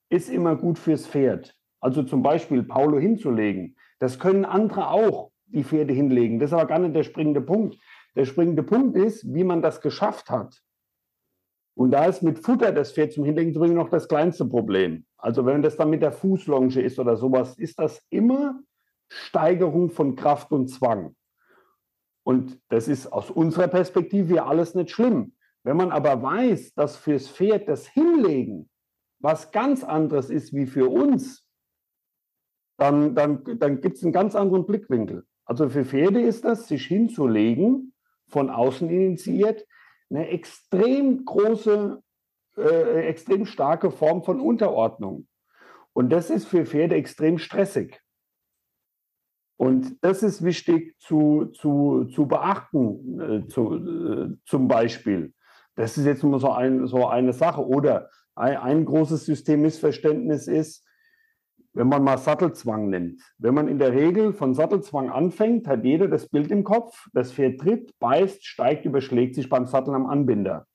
ist 0.09 0.29
immer 0.29 0.55
gut 0.55 0.77
fürs 0.77 1.07
Pferd. 1.07 1.55
Also 1.81 2.03
zum 2.03 2.21
Beispiel 2.21 2.61
Paulo 2.63 2.99
hinzulegen. 2.99 3.75
Das 3.97 4.19
können 4.19 4.45
andere 4.45 4.91
auch, 4.91 5.31
die 5.47 5.63
Pferde 5.63 5.93
hinlegen. 5.93 6.39
Das 6.39 6.51
ist 6.51 6.53
aber 6.53 6.67
gar 6.67 6.79
nicht 6.79 6.95
der 6.95 7.03
springende 7.03 7.41
Punkt. 7.41 7.77
Der 8.15 8.25
springende 8.25 8.61
Punkt 8.61 8.95
ist, 8.95 9.25
wie 9.33 9.43
man 9.43 9.63
das 9.63 9.81
geschafft 9.81 10.29
hat. 10.29 10.61
Und 11.79 11.91
da 11.91 12.07
ist 12.07 12.23
mit 12.23 12.39
Futter 12.39 12.73
das 12.73 12.91
Pferd 12.91 13.13
zum 13.13 13.23
Hinlegen 13.23 13.53
zu 13.53 13.59
bringen 13.61 13.75
noch 13.75 13.87
das 13.87 14.09
kleinste 14.09 14.43
Problem. 14.43 15.05
Also 15.17 15.45
wenn 15.45 15.61
das 15.61 15.77
dann 15.77 15.89
mit 15.89 16.01
der 16.01 16.11
Fußlonge 16.11 16.81
ist 16.81 16.99
oder 16.99 17.15
sowas, 17.15 17.57
ist 17.57 17.79
das 17.79 18.05
immer 18.09 18.59
Steigerung 19.07 19.89
von 19.89 20.17
Kraft 20.17 20.51
und 20.51 20.67
Zwang. 20.67 21.15
Und 22.23 22.59
das 22.67 22.89
ist 22.89 23.07
aus 23.07 23.31
unserer 23.31 23.69
Perspektive 23.69 24.35
ja 24.35 24.45
alles 24.45 24.75
nicht 24.75 24.91
schlimm. 24.91 25.37
Wenn 25.63 25.77
man 25.77 25.91
aber 25.91 26.21
weiß, 26.21 26.73
dass 26.73 26.97
fürs 26.97 27.29
Pferd 27.29 27.69
das 27.69 27.87
Hinlegen 27.87 28.69
was 29.21 29.51
ganz 29.53 29.85
anderes 29.85 30.29
ist 30.29 30.53
wie 30.53 30.65
für 30.65 30.89
uns, 30.89 31.45
dann, 32.77 33.15
dann, 33.15 33.41
dann 33.57 33.79
gibt 33.79 33.95
es 33.95 34.03
einen 34.03 34.11
ganz 34.11 34.35
anderen 34.35 34.65
Blickwinkel. 34.65 35.23
Also 35.45 35.69
für 35.69 35.85
Pferde 35.85 36.19
ist 36.19 36.43
das, 36.43 36.67
sich 36.67 36.87
hinzulegen, 36.87 37.93
von 38.27 38.49
außen 38.49 38.89
initiiert, 38.89 39.65
eine 40.09 40.27
extrem 40.29 41.25
große, 41.25 42.01
äh, 42.57 43.07
extrem 43.07 43.45
starke 43.45 43.91
Form 43.91 44.23
von 44.23 44.39
Unterordnung. 44.39 45.27
Und 45.93 46.09
das 46.09 46.29
ist 46.29 46.47
für 46.47 46.65
Pferde 46.65 46.95
extrem 46.95 47.37
stressig. 47.37 48.01
Und 49.57 49.97
das 50.01 50.23
ist 50.23 50.43
wichtig 50.43 50.95
zu, 50.99 51.47
zu, 51.47 52.05
zu 52.05 52.27
beachten, 52.27 53.19
äh, 53.19 53.47
zu, 53.47 53.75
äh, 53.75 54.37
zum 54.45 54.67
Beispiel. 54.67 55.33
Das 55.75 55.97
ist 55.97 56.05
jetzt 56.05 56.23
nur 56.23 56.39
so, 56.39 56.51
ein, 56.51 56.87
so 56.87 57.07
eine 57.07 57.33
Sache. 57.33 57.65
Oder 57.65 58.09
ein, 58.35 58.57
ein 58.57 58.85
großes 58.85 59.25
Systemmissverständnis 59.25 60.47
ist, 60.47 60.85
wenn 61.73 61.87
man 61.87 62.03
mal 62.03 62.17
Sattelzwang 62.17 62.89
nimmt. 62.89 63.21
Wenn 63.37 63.53
man 63.53 63.67
in 63.67 63.79
der 63.79 63.93
Regel 63.93 64.33
von 64.33 64.53
Sattelzwang 64.53 65.09
anfängt, 65.09 65.67
hat 65.67 65.83
jeder 65.83 66.07
das 66.07 66.27
Bild 66.27 66.51
im 66.51 66.63
Kopf, 66.63 67.07
das 67.13 67.31
Pferd 67.31 67.61
tritt, 67.61 67.97
beißt, 67.99 68.45
steigt, 68.45 68.85
überschlägt 68.85 69.35
sich 69.35 69.49
beim 69.49 69.65
Satteln 69.65 69.95
am 69.95 70.07
Anbinder. 70.07 70.65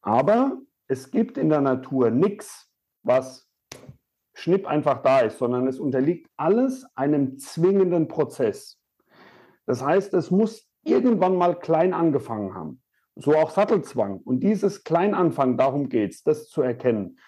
Aber 0.00 0.58
es 0.88 1.10
gibt 1.10 1.38
in 1.38 1.48
der 1.48 1.60
Natur 1.60 2.10
nichts, 2.10 2.70
was 3.02 3.48
schnipp 4.34 4.66
einfach 4.66 5.02
da 5.02 5.20
ist, 5.20 5.38
sondern 5.38 5.66
es 5.66 5.78
unterliegt 5.78 6.28
alles 6.36 6.86
einem 6.94 7.38
zwingenden 7.38 8.08
Prozess. 8.08 8.78
Das 9.66 9.84
heißt, 9.84 10.14
es 10.14 10.30
muss 10.30 10.68
irgendwann 10.84 11.36
mal 11.36 11.58
klein 11.58 11.94
angefangen 11.94 12.54
haben. 12.54 12.82
So 13.14 13.36
auch 13.36 13.50
Sattelzwang. 13.50 14.18
Und 14.18 14.40
dieses 14.40 14.84
Kleinanfang, 14.84 15.56
darum 15.56 15.88
geht 15.88 16.12
es, 16.12 16.22
das 16.22 16.48
zu 16.48 16.62
erkennen. 16.62 17.18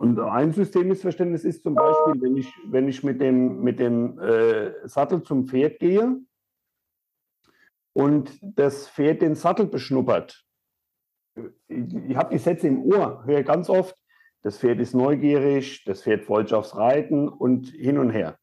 Und 0.00 0.18
ein 0.18 0.54
Systemmissverständnis 0.54 1.44
ist 1.44 1.62
zum 1.62 1.74
Beispiel, 1.74 2.22
wenn 2.22 2.34
ich, 2.34 2.50
wenn 2.64 2.88
ich 2.88 3.04
mit 3.04 3.20
dem, 3.20 3.60
mit 3.60 3.78
dem 3.78 4.18
äh, 4.18 4.88
Sattel 4.88 5.22
zum 5.22 5.46
Pferd 5.46 5.78
gehe 5.78 6.16
und 7.92 8.30
das 8.40 8.88
Pferd 8.88 9.20
den 9.20 9.34
Sattel 9.34 9.66
beschnuppert. 9.66 10.42
Ich, 11.68 11.94
ich 12.08 12.16
habe 12.16 12.30
die 12.32 12.38
Sätze 12.38 12.68
im 12.68 12.82
Ohr, 12.84 13.26
höre 13.26 13.42
ganz 13.42 13.68
oft, 13.68 13.94
das 14.40 14.56
Pferd 14.56 14.80
ist 14.80 14.94
neugierig, 14.94 15.84
das 15.84 16.02
Pferd 16.02 16.24
freut 16.24 16.50
aufs 16.54 16.76
Reiten 16.76 17.28
und 17.28 17.68
hin 17.68 17.98
und 17.98 18.08
her. 18.08 18.38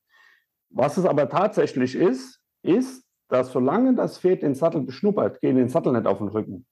Was 0.70 0.98
es 0.98 1.06
aber 1.06 1.28
tatsächlich 1.28 1.96
ist, 1.96 2.40
ist, 2.62 3.04
dass 3.30 3.52
solange 3.52 3.96
das 3.96 4.20
Pferd 4.20 4.44
den 4.44 4.54
Sattel 4.54 4.82
beschnuppert, 4.82 5.42
gehen 5.42 5.56
den 5.56 5.70
Sattel 5.70 5.94
nicht 5.94 6.06
auf 6.06 6.20
den 6.20 6.28
Rücken. 6.28 6.68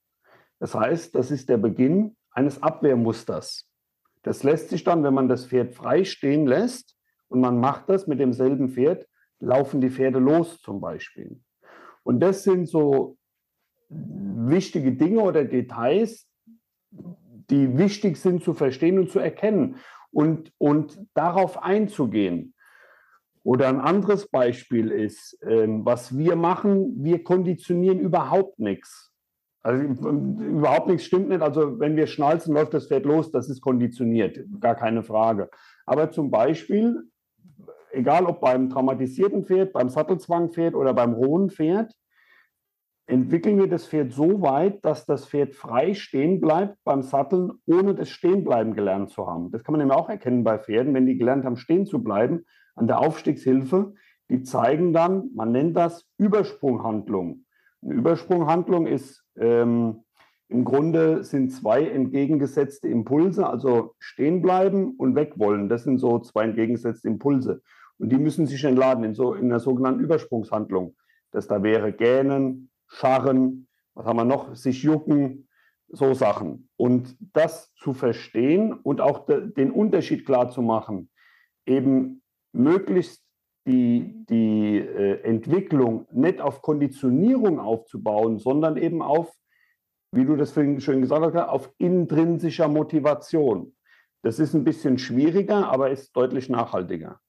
Das 0.60 0.76
heißt, 0.76 1.16
das 1.16 1.32
ist 1.32 1.50
der 1.50 1.58
Beginn 1.58 2.16
eines 2.30 2.62
Abwehrmusters. 2.62 3.68
Das 4.26 4.42
lässt 4.42 4.70
sich 4.70 4.84
dann, 4.84 5.04
wenn 5.04 5.14
man 5.14 5.30
das 5.30 5.46
Pferd 5.46 5.76
frei 5.76 6.04
stehen 6.04 6.48
lässt 6.48 6.98
und 7.28 7.42
man 7.42 7.60
macht 7.60 7.90
das 7.90 8.08
mit 8.08 8.20
demselben 8.20 8.70
Pferd, 8.70 9.08
laufen 9.40 9.82
die 9.82 9.92
Pferde 9.92 10.18
los 10.18 10.60
zum 10.62 10.82
Beispiel. 10.82 11.40
Und 12.02 12.22
das 12.22 12.44
sind 12.44 12.68
so 12.68 13.18
wichtige 13.88 14.94
Dinge 14.94 15.22
oder 15.22 15.46
Details, 15.46 16.28
die 16.90 17.78
wichtig 17.78 18.18
sind 18.18 18.44
zu 18.44 18.56
verstehen 18.56 18.98
und 18.98 19.12
zu 19.12 19.20
erkennen 19.20 19.76
und, 20.10 20.52
und 20.58 21.00
darauf 21.14 21.62
einzugehen. 21.62 22.56
Oder 23.44 23.68
ein 23.68 23.80
anderes 23.80 24.28
Beispiel 24.28 24.90
ist, 24.90 25.38
ähm, 25.44 25.86
was 25.86 26.18
wir 26.18 26.36
machen, 26.36 27.04
wir 27.04 27.24
konditionieren 27.24 28.00
überhaupt 28.00 28.58
nichts. 28.58 29.15
Also 29.66 29.82
überhaupt 29.82 30.86
nichts 30.86 31.06
stimmt 31.06 31.30
nicht. 31.30 31.42
Also 31.42 31.80
wenn 31.80 31.96
wir 31.96 32.06
schnalzen, 32.06 32.54
läuft 32.54 32.76
das 32.76 32.88
Pferd 32.88 33.04
los, 33.04 33.32
das 33.32 33.50
ist 33.50 33.62
konditioniert, 33.62 34.38
gar 34.60 34.76
keine 34.76 35.02
Frage. 35.02 35.50
Aber 35.88 36.12
zum 36.12 36.30
Beispiel, 36.30 37.10
egal 37.92 38.28
ob 38.28 38.42
beim 38.42 38.70
traumatisierten 38.70 39.44
Pferd, 39.44 39.74
beim 39.74 39.90
Sattelzwangpferd 39.90 40.76
oder 40.76 40.94
beim 40.94 41.14
rohen 41.14 41.50
Pferd, 41.50 41.92
entwickeln 43.08 43.58
wir 43.58 43.68
das 43.68 43.88
Pferd 43.88 44.12
so 44.12 44.44
weit, 44.44 44.86
dass 44.86 45.08
das 45.08 45.26
Pferd 45.26 45.56
frei 45.56 45.96
stehen 45.96 46.40
bleibt 46.40 46.78
beim 46.84 47.02
Satteln, 47.02 47.54
ohne 47.66 47.96
das 47.96 48.10
Stehenbleiben 48.10 48.76
gelernt 48.76 49.10
zu 49.10 49.26
haben. 49.26 49.50
Das 49.50 49.64
kann 49.64 49.74
man 49.74 49.82
eben 49.82 49.90
auch 49.90 50.10
erkennen 50.10 50.44
bei 50.44 50.60
Pferden, 50.60 50.94
wenn 50.94 51.08
die 51.08 51.18
gelernt 51.18 51.44
haben, 51.44 51.58
stehen 51.58 51.88
zu 51.88 52.04
bleiben, 52.04 52.46
an 52.76 52.86
der 52.86 53.00
Aufstiegshilfe. 53.00 53.96
Die 54.30 54.44
zeigen 54.44 54.94
dann, 54.94 55.32
man 55.34 55.52
nennt 55.52 55.76
das 55.76 56.08
Übersprunghandlung. 56.20 57.46
Eine 57.82 57.94
Übersprunghandlung 57.96 58.86
ist 58.86 59.25
ähm, 59.38 60.04
im 60.48 60.64
Grunde 60.64 61.24
sind 61.24 61.52
zwei 61.52 61.88
entgegengesetzte 61.88 62.88
Impulse, 62.88 63.48
also 63.48 63.96
stehen 63.98 64.42
bleiben 64.42 64.96
und 64.98 65.16
weg 65.16 65.34
wollen. 65.38 65.70
Das 65.70 65.84
sind 65.84 65.98
so 65.98 66.20
zwei 66.20 66.44
entgegengesetzte 66.44 67.08
Impulse. 67.08 67.62
Und 67.98 68.12
die 68.12 68.18
müssen 68.18 68.46
sich 68.46 68.64
entladen 68.64 69.04
in, 69.04 69.16
so, 69.16 69.34
in 69.34 69.46
einer 69.46 69.60
sogenannten 69.60 70.02
Übersprungshandlung. 70.02 70.96
Das 71.32 71.48
da 71.48 71.64
wäre 71.64 71.92
Gähnen, 71.92 72.70
Scharren, 72.88 73.68
was 73.96 74.06
haben 74.06 74.18
wir 74.18 74.26
noch, 74.26 74.56
sich 74.56 74.84
jucken, 74.84 75.48
so 75.88 76.14
Sachen. 76.14 76.70
Und 76.78 77.16
das 77.34 77.74
zu 77.76 77.94
verstehen 77.94 78.74
und 78.74 79.02
auch 79.02 79.26
de, 79.26 79.52
den 79.52 79.72
Unterschied 79.72 80.26
klar 80.26 80.50
zu 80.50 80.62
machen, 80.62 81.10
eben 81.66 82.22
möglichst 82.52 83.25
die, 83.66 84.26
die 84.30 84.78
äh, 84.78 85.22
Entwicklung 85.24 86.08
nicht 86.12 86.40
auf 86.40 86.62
Konditionierung 86.62 87.60
aufzubauen, 87.60 88.38
sondern 88.38 88.78
eben 88.78 89.02
auf, 89.02 89.34
wie 90.12 90.26
du 90.26 90.36
das 90.36 90.52
vorhin 90.52 90.80
schön 90.82 91.02
gesagt 91.02 91.36
hast, 91.36 91.50
auf 91.50 91.72
intrinsischer 91.78 92.68
Motivation. 92.68 93.76
Das 94.22 94.40
ist 94.40 94.54
ein 94.54 94.64
bisschen 94.64 94.98
schwieriger, 94.98 95.70
aber 95.70 95.90
ist 95.90 96.16
deutlich 96.16 96.50
nachhaltiger. 96.50 97.20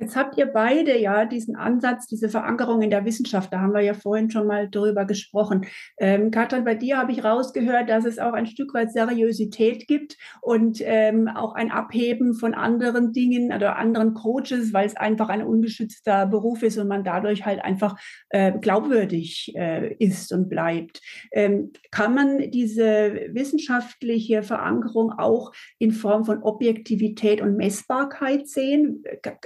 Jetzt 0.00 0.14
habt 0.14 0.38
ihr 0.38 0.46
beide 0.46 0.96
ja 0.96 1.24
diesen 1.24 1.56
Ansatz, 1.56 2.06
diese 2.06 2.28
Verankerung 2.28 2.82
in 2.82 2.90
der 2.90 3.04
Wissenschaft. 3.04 3.52
Da 3.52 3.58
haben 3.58 3.74
wir 3.74 3.80
ja 3.80 3.94
vorhin 3.94 4.30
schon 4.30 4.46
mal 4.46 4.70
drüber 4.70 5.04
gesprochen. 5.06 5.66
Ähm, 5.98 6.30
Katrin, 6.30 6.62
bei 6.62 6.76
dir 6.76 6.98
habe 6.98 7.10
ich 7.10 7.24
rausgehört, 7.24 7.88
dass 7.88 8.04
es 8.04 8.20
auch 8.20 8.32
ein 8.32 8.46
Stück 8.46 8.74
weit 8.74 8.92
Seriosität 8.92 9.88
gibt 9.88 10.16
und 10.40 10.80
ähm, 10.82 11.26
auch 11.26 11.54
ein 11.54 11.72
Abheben 11.72 12.34
von 12.34 12.54
anderen 12.54 13.12
Dingen 13.12 13.52
oder 13.52 13.76
anderen 13.76 14.14
Coaches, 14.14 14.72
weil 14.72 14.86
es 14.86 14.96
einfach 14.96 15.30
ein 15.30 15.42
ungeschützter 15.42 16.26
Beruf 16.26 16.62
ist 16.62 16.78
und 16.78 16.86
man 16.86 17.02
dadurch 17.02 17.44
halt 17.44 17.64
einfach 17.64 17.98
äh, 18.28 18.52
glaubwürdig 18.56 19.52
äh, 19.56 19.94
ist 19.94 20.32
und 20.32 20.48
bleibt. 20.48 21.00
Ähm, 21.32 21.72
kann 21.90 22.14
man 22.14 22.52
diese 22.52 23.30
wissenschaftliche 23.32 24.44
Verankerung 24.44 25.10
auch 25.10 25.52
in 25.78 25.90
Form 25.90 26.24
von 26.24 26.44
Objektivität 26.44 27.40
und 27.40 27.56
Messbarkeit 27.56 28.46
sehen? 28.46 29.02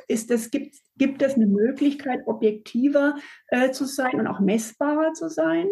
Ist 0.08 0.30
das 0.30 0.41
es 0.42 0.50
gibt, 0.50 0.76
gibt 0.96 1.22
es 1.22 1.34
eine 1.34 1.46
Möglichkeit, 1.46 2.20
objektiver 2.26 3.16
äh, 3.48 3.70
zu 3.70 3.84
sein 3.84 4.20
und 4.20 4.26
auch 4.26 4.40
messbarer 4.40 5.12
zu 5.12 5.28
sein? 5.28 5.68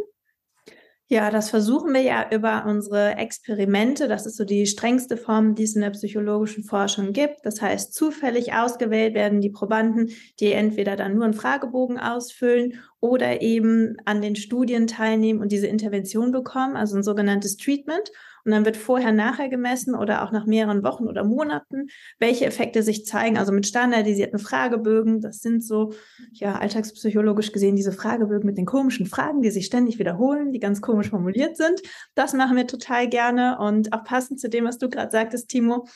Ja, 1.12 1.32
das 1.32 1.50
versuchen 1.50 1.92
wir 1.92 2.02
ja 2.02 2.30
über 2.30 2.66
unsere 2.68 3.16
Experimente. 3.16 4.06
Das 4.06 4.26
ist 4.26 4.36
so 4.36 4.44
die 4.44 4.64
strengste 4.66 5.16
Form, 5.16 5.56
die 5.56 5.64
es 5.64 5.74
in 5.74 5.80
der 5.80 5.90
psychologischen 5.90 6.62
Forschung 6.62 7.12
gibt. 7.12 7.40
Das 7.42 7.60
heißt, 7.60 7.92
zufällig 7.92 8.52
ausgewählt 8.52 9.14
werden 9.14 9.40
die 9.40 9.50
Probanden, 9.50 10.10
die 10.38 10.52
entweder 10.52 10.94
dann 10.94 11.16
nur 11.16 11.24
einen 11.24 11.34
Fragebogen 11.34 11.98
ausfüllen 11.98 12.74
oder 13.00 13.42
eben 13.42 13.96
an 14.04 14.22
den 14.22 14.36
Studien 14.36 14.86
teilnehmen 14.86 15.40
und 15.40 15.50
diese 15.50 15.66
Intervention 15.66 16.30
bekommen, 16.30 16.76
also 16.76 16.96
ein 16.96 17.02
sogenanntes 17.02 17.56
Treatment. 17.56 18.12
Und 18.44 18.52
dann 18.52 18.64
wird 18.64 18.76
vorher, 18.76 19.12
nachher 19.12 19.48
gemessen 19.48 19.94
oder 19.94 20.24
auch 20.24 20.32
nach 20.32 20.46
mehreren 20.46 20.82
Wochen 20.82 21.06
oder 21.06 21.24
Monaten, 21.24 21.88
welche 22.18 22.46
Effekte 22.46 22.82
sich 22.82 23.06
zeigen. 23.06 23.38
Also 23.38 23.52
mit 23.52 23.66
standardisierten 23.66 24.38
Fragebögen. 24.38 25.20
Das 25.20 25.40
sind 25.40 25.64
so, 25.64 25.92
ja, 26.32 26.56
alltagspsychologisch 26.56 27.52
gesehen 27.52 27.76
diese 27.76 27.92
Fragebögen 27.92 28.46
mit 28.46 28.58
den 28.58 28.66
komischen 28.66 29.06
Fragen, 29.06 29.42
die 29.42 29.50
sich 29.50 29.66
ständig 29.66 29.98
wiederholen, 29.98 30.52
die 30.52 30.60
ganz 30.60 30.80
komisch 30.80 31.10
formuliert 31.10 31.56
sind. 31.56 31.80
Das 32.14 32.34
machen 32.34 32.56
wir 32.56 32.66
total 32.66 33.08
gerne. 33.08 33.58
Und 33.58 33.92
auch 33.92 34.04
passend 34.04 34.40
zu 34.40 34.48
dem, 34.48 34.64
was 34.64 34.78
du 34.78 34.88
gerade 34.88 35.10
sagtest, 35.10 35.48
Timo, 35.48 35.86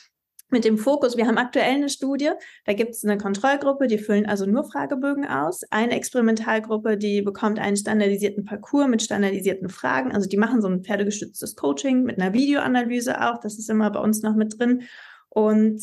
mit 0.49 0.63
dem 0.63 0.77
Fokus, 0.77 1.17
wir 1.17 1.27
haben 1.27 1.37
aktuell 1.37 1.75
eine 1.75 1.89
Studie, 1.89 2.29
da 2.65 2.73
gibt 2.73 2.91
es 2.91 3.03
eine 3.03 3.17
Kontrollgruppe, 3.17 3.87
die 3.87 3.97
füllen 3.97 4.25
also 4.25 4.45
nur 4.45 4.63
Fragebögen 4.63 5.25
aus, 5.25 5.63
eine 5.71 5.93
Experimentalgruppe, 5.93 6.97
die 6.97 7.21
bekommt 7.21 7.59
einen 7.59 7.77
standardisierten 7.77 8.45
Parcours 8.45 8.87
mit 8.87 9.01
standardisierten 9.01 9.69
Fragen, 9.69 10.11
also 10.11 10.29
die 10.29 10.37
machen 10.37 10.61
so 10.61 10.67
ein 10.67 10.83
pferdegestütztes 10.83 11.55
Coaching 11.55 12.03
mit 12.03 12.19
einer 12.19 12.33
Videoanalyse 12.33 13.21
auch, 13.21 13.39
das 13.39 13.57
ist 13.57 13.69
immer 13.69 13.89
bei 13.89 13.99
uns 13.99 14.21
noch 14.21 14.35
mit 14.35 14.59
drin. 14.59 14.83
Und 15.29 15.81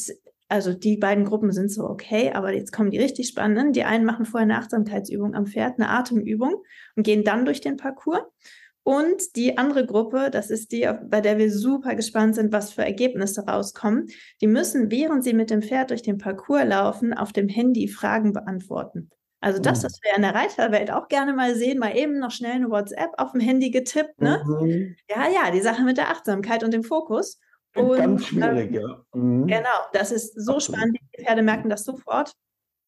also 0.53 0.75
die 0.75 0.99
beiden 0.99 1.25
Gruppen 1.25 1.51
sind 1.51 1.71
so 1.71 1.85
okay, 1.85 2.31
aber 2.33 2.53
jetzt 2.53 2.73
kommen 2.73 2.91
die 2.91 2.99
richtig 2.99 3.29
spannenden. 3.29 3.73
Die 3.73 3.85
einen 3.85 4.05
machen 4.05 4.27
vorher 4.27 4.45
eine 4.45 4.59
Achtsamkeitsübung 4.59 5.35
am 5.35 5.47
Pferd, 5.47 5.79
eine 5.79 5.89
Atemübung 5.89 6.63
und 6.95 7.05
gehen 7.05 7.25
dann 7.25 7.47
durch 7.47 7.63
den 7.63 7.79
Parcours. 7.79 8.21
Und 8.85 9.37
die 9.37 9.59
andere 9.59 9.87
Gruppe, 9.87 10.31
das 10.31 10.51
ist 10.51 10.73
die, 10.73 10.89
bei 11.05 11.21
der 11.21 11.39
wir 11.39 11.53
super 11.53 11.95
gespannt 11.95 12.35
sind, 12.35 12.53
was 12.53 12.73
für 12.73 12.83
Ergebnisse 12.83 13.47
rauskommen. 13.47 14.09
Die 14.41 14.49
müssen, 14.49 14.91
während 14.91 15.23
sie 15.23 15.35
mit 15.35 15.51
dem 15.51 15.63
Pferd 15.63 15.91
durch 15.91 16.03
den 16.03 16.19
Parcours 16.19 16.65
laufen, 16.65 17.15
auf 17.15 17.33
dem 17.33 17.49
Handy 17.49 17.87
Fragen 17.87 18.33
beantworten. 18.33 19.11
Also 19.41 19.61
das, 19.61 19.81
mhm. 19.81 19.87
was 19.87 20.01
wir 20.03 20.17
in 20.17 20.23
der 20.23 20.35
Reiterwelt 20.35 20.91
auch 20.91 21.09
gerne 21.09 21.33
mal 21.33 21.55
sehen, 21.55 21.79
mal 21.79 21.97
eben 21.97 22.19
noch 22.19 22.31
schnell 22.33 22.53
eine 22.53 22.71
WhatsApp 22.71 23.11
auf 23.19 23.33
dem 23.33 23.41
Handy 23.41 23.71
getippt, 23.71 24.21
ne? 24.21 24.43
Mhm. 24.47 24.97
Ja, 25.09 25.29
ja, 25.29 25.51
die 25.51 25.61
Sache 25.61 25.83
mit 25.83 25.97
der 25.97 26.11
Achtsamkeit 26.11 26.65
und 26.65 26.73
dem 26.73 26.85
Fokus. 26.85 27.41
Und, 27.75 27.97
Ganz 27.97 28.27
schwierig, 28.27 28.73
äh, 28.73 28.81
ja. 28.81 29.05
Mhm. 29.15 29.47
Genau, 29.47 29.69
das 29.93 30.13
ist 30.13 30.35
so 30.35 30.55
Absolut. 30.55 30.79
spannend. 30.79 30.99
Die 31.17 31.25
Pferde 31.25 31.43
merken 31.43 31.69
das 31.69 31.85
sofort, 31.85 32.33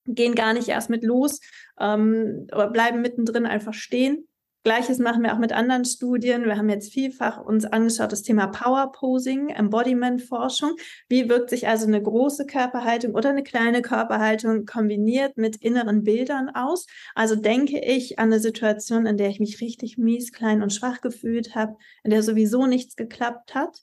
gehen 0.06 0.34
gar 0.34 0.52
nicht 0.52 0.68
erst 0.68 0.90
mit 0.90 1.04
los, 1.04 1.40
ähm, 1.78 2.46
aber 2.50 2.68
bleiben 2.68 3.00
mittendrin 3.00 3.46
einfach 3.46 3.74
stehen 3.74 4.28
Gleiches 4.64 4.98
machen 4.98 5.22
wir 5.22 5.34
auch 5.34 5.38
mit 5.38 5.52
anderen 5.52 5.84
Studien. 5.84 6.46
Wir 6.46 6.56
haben 6.56 6.70
jetzt 6.70 6.90
vielfach 6.90 7.38
uns 7.38 7.66
angeschaut 7.66 8.12
das 8.12 8.22
Thema 8.22 8.46
Power 8.46 8.92
Posing, 8.92 9.50
Embodiment 9.50 10.22
Forschung. 10.22 10.76
Wie 11.06 11.28
wirkt 11.28 11.50
sich 11.50 11.68
also 11.68 11.86
eine 11.86 12.02
große 12.02 12.46
Körperhaltung 12.46 13.14
oder 13.14 13.28
eine 13.28 13.42
kleine 13.42 13.82
Körperhaltung 13.82 14.64
kombiniert 14.64 15.36
mit 15.36 15.56
inneren 15.56 16.02
Bildern 16.02 16.48
aus? 16.48 16.86
Also 17.14 17.36
denke 17.36 17.78
ich 17.78 18.18
an 18.18 18.32
eine 18.32 18.40
Situation, 18.40 19.04
in 19.04 19.18
der 19.18 19.28
ich 19.28 19.38
mich 19.38 19.60
richtig 19.60 19.98
mies, 19.98 20.32
klein 20.32 20.62
und 20.62 20.72
schwach 20.72 21.02
gefühlt 21.02 21.54
habe, 21.54 21.76
in 22.02 22.10
der 22.10 22.22
sowieso 22.22 22.66
nichts 22.66 22.96
geklappt 22.96 23.54
hat 23.54 23.80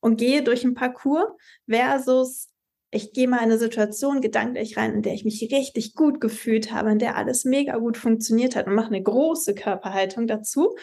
und 0.00 0.16
gehe 0.16 0.42
durch 0.42 0.64
ein 0.64 0.74
Parcours 0.74 1.30
versus 1.70 2.48
ich 2.96 3.12
gehe 3.12 3.28
mal 3.28 3.38
in 3.38 3.44
eine 3.44 3.58
Situation 3.58 4.20
gedanklich 4.20 4.76
rein, 4.76 4.94
in 4.94 5.02
der 5.02 5.12
ich 5.12 5.24
mich 5.24 5.40
richtig 5.52 5.94
gut 5.94 6.20
gefühlt 6.20 6.72
habe, 6.72 6.90
in 6.90 6.98
der 6.98 7.16
alles 7.16 7.44
mega 7.44 7.76
gut 7.76 7.96
funktioniert 7.96 8.56
hat 8.56 8.66
und 8.66 8.74
mache 8.74 8.88
eine 8.88 9.02
große 9.02 9.54
Körperhaltung 9.54 10.26
dazu. 10.26 10.74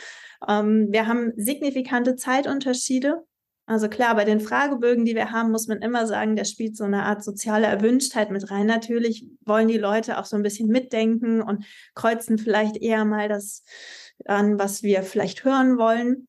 Ähm, 0.48 0.88
wir 0.92 1.08
haben 1.08 1.34
signifikante 1.36 2.16
Zeitunterschiede. 2.16 3.24
Also 3.66 3.88
klar, 3.88 4.16
bei 4.16 4.26
den 4.26 4.42
Fragebögen, 4.42 5.06
die 5.06 5.16
wir 5.16 5.32
haben, 5.32 5.52
muss 5.52 5.68
man 5.68 5.82
immer 5.82 6.06
sagen, 6.06 6.36
da 6.36 6.46
spielt 6.46 6.78
so 6.78 6.84
eine 6.84 7.04
Art 7.04 7.24
soziale 7.24 7.66
Erwünschtheit 7.66 8.30
mit 8.30 8.52
rein. 8.52 8.68
Natürlich 8.68 9.28
wollen 9.46 9.70
die 9.70 9.78
Leute 9.78 10.20
auch 10.20 10.26
so 10.26 10.36
ein 10.36 10.44
bisschen 10.44 10.68
mitdenken 10.68 11.42
und 11.42 11.66
kreuzen 11.96 12.38
vielleicht 12.38 12.78
eher 12.78 13.06
mal 13.06 13.30
das 13.30 13.64
an, 14.26 14.60
was 14.60 14.84
wir 14.84 15.02
vielleicht 15.04 15.46
hören 15.46 15.78
wollen. 15.78 16.28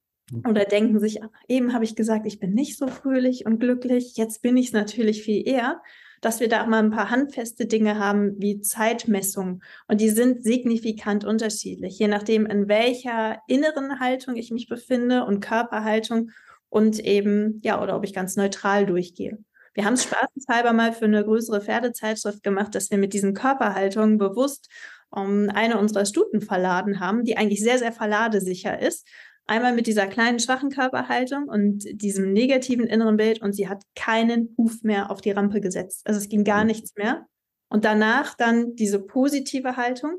Oder 0.49 0.65
denken 0.65 0.99
sich, 1.01 1.21
eben 1.49 1.75
habe 1.75 1.85
ich 1.85 1.97
gesagt, 1.97 2.25
ich 2.27 2.41
bin 2.41 2.55
nicht 2.55 2.79
so 2.79 2.87
fröhlich 2.87 3.45
und 3.45 3.59
glücklich, 3.59 4.17
jetzt 4.17 4.41
bin 4.41 4.57
ich 4.57 4.69
es 4.69 4.73
natürlich 4.73 5.23
viel 5.23 5.47
eher, 5.47 5.83
dass 6.23 6.41
wir 6.41 6.49
da 6.49 6.63
auch 6.63 6.67
mal 6.67 6.83
ein 6.83 6.91
paar 6.91 7.11
handfeste 7.11 7.67
Dinge 7.67 7.99
haben 7.99 8.35
wie 8.39 8.63
Zeitmessung. 8.63 9.63
Und 9.87 10.01
die 10.01 10.09
sind 10.09 10.43
signifikant 10.43 11.27
unterschiedlich, 11.27 11.99
je 11.99 12.09
nachdem, 12.09 12.47
in 12.47 12.69
welcher 12.69 13.41
inneren 13.49 14.01
Haltung 14.01 14.37
ich 14.37 14.51
mich 14.51 14.67
befinde 14.67 15.25
und 15.25 15.41
Körperhaltung 15.41 16.31
und 16.71 16.99
eben, 17.01 17.61
ja, 17.63 17.83
oder 17.83 17.95
ob 17.95 18.05
ich 18.05 18.15
ganz 18.15 18.37
neutral 18.37 18.87
durchgehe. 18.87 19.39
Wir 19.75 19.85
haben 19.85 19.95
es 19.95 20.05
spaßeshalber 20.05 20.73
mal 20.73 20.93
für 20.93 21.05
eine 21.05 21.23
größere 21.25 21.61
Pferdezeitschrift 21.61 22.43
gemacht, 22.43 22.75
dass 22.75 22.91
wir 22.91 22.97
mit 22.97 23.13
diesen 23.13 23.35
Körperhaltungen 23.35 24.17
bewusst 24.17 24.71
um, 25.11 25.45
ähm, 25.45 25.51
eine 25.55 25.79
unserer 25.79 26.07
Stuten 26.07 26.41
verladen 26.41 27.01
haben, 27.01 27.25
die 27.25 27.37
eigentlich 27.37 27.63
sehr, 27.63 27.79
sehr 27.79 27.93
verladesicher 27.93 28.81
ist 28.81 29.07
Einmal 29.47 29.75
mit 29.75 29.87
dieser 29.87 30.07
kleinen, 30.07 30.41
schwachen 30.41 30.71
Körperhaltung 30.71 31.49
und 31.49 31.85
diesem 32.01 32.33
negativen 32.33 32.87
inneren 32.87 33.17
Bild 33.17 33.43
und 33.43 33.53
sie 33.53 33.69
hat 33.69 33.83
keinen 33.95 34.55
Huf 34.57 34.83
mehr 34.83 35.11
auf 35.11 35.21
die 35.21 35.33
Rampe 35.33 35.61
gesetzt. 35.61 36.07
Also 36.07 36.19
es 36.19 36.29
ging 36.29 36.45
gar 36.45 36.63
mhm. 36.63 36.69
nichts 36.69 36.95
mehr. 36.97 37.27
Und 37.69 37.85
danach 37.85 38.35
dann 38.35 38.75
diese 38.75 39.01
positive 39.01 39.77
Haltung, 39.77 40.19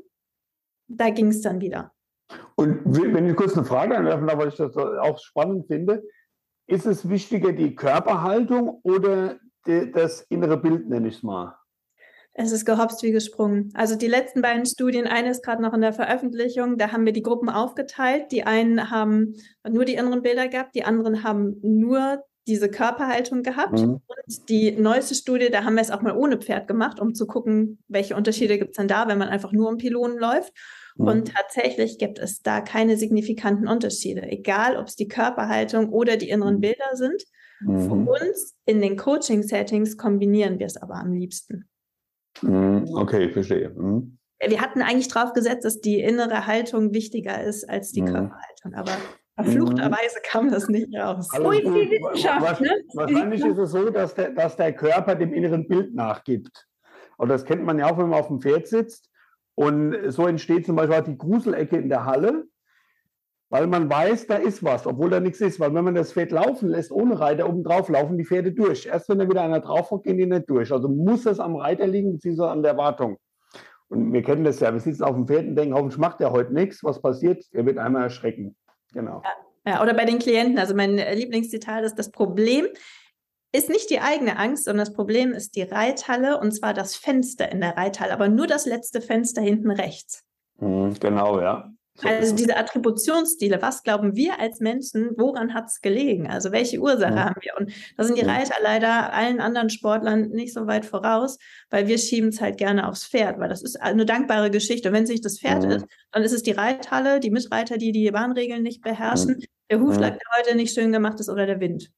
da 0.88 1.10
ging 1.10 1.28
es 1.28 1.40
dann 1.40 1.60
wieder. 1.60 1.92
Und 2.54 2.80
wenn 2.84 3.28
ich 3.28 3.36
kurz 3.36 3.56
eine 3.56 3.64
Frage 3.66 3.96
anwerfen 3.96 4.26
darf, 4.26 4.38
weil 4.38 4.48
ich 4.48 4.56
das 4.56 4.76
auch 4.76 5.18
spannend 5.18 5.66
finde, 5.66 6.02
ist 6.68 6.86
es 6.86 7.08
wichtiger 7.08 7.52
die 7.52 7.74
Körperhaltung 7.74 8.80
oder 8.82 9.38
das 9.64 10.22
innere 10.28 10.56
Bild, 10.56 10.88
nenne 10.88 11.08
ich 11.08 11.16
es 11.16 11.22
mal? 11.22 11.56
Es 12.38 12.52
ist 12.52 12.66
gehopst 12.66 13.02
wie 13.02 13.12
gesprungen. 13.12 13.70
Also 13.72 13.96
die 13.96 14.08
letzten 14.08 14.42
beiden 14.42 14.66
Studien, 14.66 15.06
eine 15.06 15.30
ist 15.30 15.42
gerade 15.42 15.62
noch 15.62 15.72
in 15.72 15.80
der 15.80 15.94
Veröffentlichung, 15.94 16.76
da 16.76 16.92
haben 16.92 17.06
wir 17.06 17.14
die 17.14 17.22
Gruppen 17.22 17.48
aufgeteilt. 17.48 18.30
Die 18.30 18.44
einen 18.44 18.90
haben 18.90 19.36
nur 19.66 19.86
die 19.86 19.94
inneren 19.94 20.20
Bilder 20.20 20.46
gehabt, 20.46 20.74
die 20.74 20.84
anderen 20.84 21.24
haben 21.24 21.56
nur 21.62 22.22
diese 22.46 22.68
Körperhaltung 22.68 23.42
gehabt. 23.42 23.80
Mhm. 23.80 24.02
Und 24.06 24.48
die 24.50 24.72
neueste 24.72 25.14
Studie, 25.14 25.48
da 25.50 25.64
haben 25.64 25.76
wir 25.76 25.80
es 25.80 25.90
auch 25.90 26.02
mal 26.02 26.14
ohne 26.14 26.36
Pferd 26.36 26.68
gemacht, 26.68 27.00
um 27.00 27.14
zu 27.14 27.26
gucken, 27.26 27.78
welche 27.88 28.14
Unterschiede 28.14 28.58
gibt 28.58 28.72
es 28.72 28.76
denn 28.76 28.88
da, 28.88 29.08
wenn 29.08 29.18
man 29.18 29.28
einfach 29.28 29.52
nur 29.52 29.70
um 29.70 29.78
Pylonen 29.78 30.18
läuft. 30.18 30.52
Mhm. 30.96 31.08
Und 31.08 31.32
tatsächlich 31.34 31.96
gibt 31.96 32.18
es 32.18 32.42
da 32.42 32.60
keine 32.60 32.98
signifikanten 32.98 33.66
Unterschiede, 33.66 34.22
egal 34.24 34.76
ob 34.76 34.88
es 34.88 34.96
die 34.96 35.08
Körperhaltung 35.08 35.88
oder 35.88 36.18
die 36.18 36.28
inneren 36.28 36.56
mhm. 36.56 36.60
Bilder 36.60 36.96
sind. 36.96 37.24
Mhm. 37.60 37.80
Für 37.80 38.26
uns 38.26 38.54
in 38.66 38.82
den 38.82 38.98
Coaching-Settings 38.98 39.96
kombinieren 39.96 40.58
wir 40.58 40.66
es 40.66 40.76
aber 40.76 40.96
am 40.96 41.14
liebsten. 41.14 41.70
Mhm. 42.42 42.86
Okay, 42.94 43.30
verstehe. 43.30 43.70
Mhm. 43.70 44.18
Wir 44.46 44.60
hatten 44.60 44.82
eigentlich 44.82 45.08
drauf 45.08 45.32
gesetzt, 45.32 45.64
dass 45.64 45.80
die 45.80 46.00
innere 46.00 46.46
Haltung 46.46 46.92
wichtiger 46.92 47.42
ist 47.42 47.68
als 47.68 47.92
die 47.92 48.02
Körperhaltung, 48.02 48.74
aber 48.74 48.92
Verfluchterweise 49.36 50.18
kam 50.24 50.50
das 50.50 50.68
nicht 50.68 50.94
raus. 50.96 51.28
Also, 51.30 51.50
die 51.50 51.64
Wissenschaft, 51.64 52.60
ne? 52.62 52.70
Wahrscheinlich 52.94 53.44
ist 53.44 53.58
es 53.58 53.70
so, 53.70 53.90
dass 53.90 54.14
der, 54.14 54.30
dass 54.30 54.56
der 54.56 54.72
Körper 54.72 55.14
dem 55.14 55.34
inneren 55.34 55.68
Bild 55.68 55.94
nachgibt. 55.94 56.66
Und 57.18 57.28
das 57.28 57.44
kennt 57.44 57.62
man 57.62 57.78
ja 57.78 57.90
auch, 57.90 57.98
wenn 57.98 58.08
man 58.08 58.18
auf 58.18 58.28
dem 58.28 58.40
Pferd 58.40 58.66
sitzt. 58.66 59.10
Und 59.54 60.10
so 60.10 60.26
entsteht 60.26 60.64
zum 60.64 60.76
Beispiel 60.76 60.96
auch 60.96 61.04
die 61.04 61.18
Gruselecke 61.18 61.76
in 61.76 61.90
der 61.90 62.06
Halle, 62.06 62.44
weil 63.48 63.66
man 63.66 63.88
weiß, 63.88 64.26
da 64.26 64.36
ist 64.36 64.64
was, 64.64 64.86
obwohl 64.86 65.10
da 65.10 65.20
nichts 65.20 65.40
ist. 65.40 65.60
Weil 65.60 65.72
wenn 65.74 65.84
man 65.84 65.94
das 65.94 66.12
Pferd 66.12 66.32
laufen 66.32 66.68
lässt, 66.68 66.90
ohne 66.90 67.18
Reiter 67.18 67.48
oben 67.48 67.62
drauf, 67.62 67.88
laufen 67.88 68.18
die 68.18 68.24
Pferde 68.24 68.52
durch. 68.52 68.86
Erst 68.86 69.08
wenn 69.08 69.18
da 69.18 69.28
wieder 69.28 69.42
einer 69.42 69.60
drauf 69.60 69.90
hat, 69.90 70.02
gehen 70.02 70.18
die 70.18 70.26
nicht 70.26 70.50
durch. 70.50 70.72
Also 70.72 70.88
muss 70.88 71.26
es 71.26 71.38
am 71.38 71.56
Reiter 71.56 71.86
liegen, 71.86 72.12
beziehungsweise 72.12 72.50
an 72.50 72.62
der 72.62 72.76
Wartung. 72.76 73.18
Und 73.88 74.12
wir 74.12 74.22
kennen 74.22 74.42
das 74.42 74.58
ja. 74.58 74.72
Wir 74.72 74.80
sitzen 74.80 75.04
auf 75.04 75.14
dem 75.14 75.26
Pferd 75.28 75.46
und 75.46 75.54
denken, 75.54 75.74
hoffentlich 75.74 75.98
macht 75.98 76.20
er 76.20 76.32
heute 76.32 76.52
nichts. 76.52 76.82
Was 76.82 77.00
passiert? 77.00 77.44
Er 77.52 77.66
wird 77.66 77.78
einmal 77.78 78.04
erschrecken. 78.04 78.56
Genau. 78.92 79.22
Ja. 79.64 79.74
ja, 79.74 79.82
oder 79.82 79.94
bei 79.94 80.04
den 80.04 80.18
Klienten. 80.18 80.58
Also 80.58 80.74
mein 80.74 80.96
Lieblingszitat 80.96 81.84
ist, 81.84 81.94
das 81.94 82.10
Problem 82.10 82.66
ist 83.52 83.68
nicht 83.70 83.90
die 83.90 84.00
eigene 84.00 84.38
Angst, 84.38 84.64
sondern 84.64 84.84
das 84.84 84.94
Problem 84.94 85.32
ist 85.32 85.54
die 85.54 85.62
Reithalle 85.62 86.40
und 86.40 86.52
zwar 86.52 86.74
das 86.74 86.96
Fenster 86.96 87.50
in 87.50 87.60
der 87.60 87.76
Reithalle, 87.76 88.12
aber 88.12 88.28
nur 88.28 88.48
das 88.48 88.66
letzte 88.66 89.00
Fenster 89.00 89.40
hinten 89.40 89.70
rechts. 89.70 90.24
Mhm, 90.58 90.94
genau, 91.00 91.40
ja. 91.40 91.70
Also 92.02 92.34
diese 92.34 92.56
Attributionsstile, 92.56 93.62
was 93.62 93.82
glauben 93.82 94.16
wir 94.16 94.38
als 94.38 94.60
Menschen, 94.60 95.10
woran 95.16 95.54
hat 95.54 95.66
es 95.66 95.80
gelegen? 95.80 96.26
Also 96.26 96.52
welche 96.52 96.78
Ursache 96.78 97.14
ja. 97.14 97.24
haben 97.26 97.40
wir? 97.40 97.52
Und 97.58 97.72
da 97.96 98.04
sind 98.04 98.18
die 98.18 98.24
Reiter 98.24 98.54
leider 98.62 99.12
allen 99.12 99.40
anderen 99.40 99.70
Sportlern 99.70 100.28
nicht 100.28 100.52
so 100.52 100.66
weit 100.66 100.84
voraus, 100.84 101.38
weil 101.70 101.88
wir 101.88 101.98
schieben 101.98 102.28
es 102.28 102.40
halt 102.40 102.58
gerne 102.58 102.88
aufs 102.88 103.06
Pferd, 103.06 103.38
weil 103.38 103.48
das 103.48 103.62
ist 103.62 103.80
eine 103.80 104.04
dankbare 104.04 104.50
Geschichte. 104.50 104.88
Und 104.88 104.94
wenn 104.94 105.04
es 105.04 105.10
nicht 105.10 105.24
das 105.24 105.38
Pferd 105.38 105.64
ja. 105.64 105.76
ist, 105.76 105.86
dann 106.12 106.22
ist 106.22 106.32
es 106.32 106.42
die 106.42 106.52
Reithalle, 106.52 107.20
die 107.20 107.30
Mitreiter, 107.30 107.78
die 107.78 107.92
die 107.92 108.10
Bahnregeln 108.10 108.62
nicht 108.62 108.82
beherrschen, 108.82 109.42
der 109.70 109.80
Huflack, 109.80 110.18
der 110.18 110.38
heute 110.38 110.56
nicht 110.56 110.74
schön 110.74 110.92
gemacht 110.92 111.20
ist 111.20 111.28
oder 111.28 111.46
der 111.46 111.60
Wind. 111.60 111.90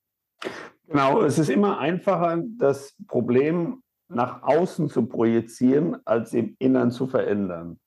Genau, 0.87 1.23
es 1.23 1.39
ist 1.39 1.51
immer 1.51 1.79
einfacher, 1.79 2.43
das 2.57 2.95
Problem 3.09 3.83
nach 4.09 4.43
außen 4.43 4.89
zu 4.89 5.07
projizieren, 5.07 5.99
als 6.07 6.33
im 6.33 6.57
Innern 6.59 6.91
zu 6.91 7.07
verändern. 7.07 7.79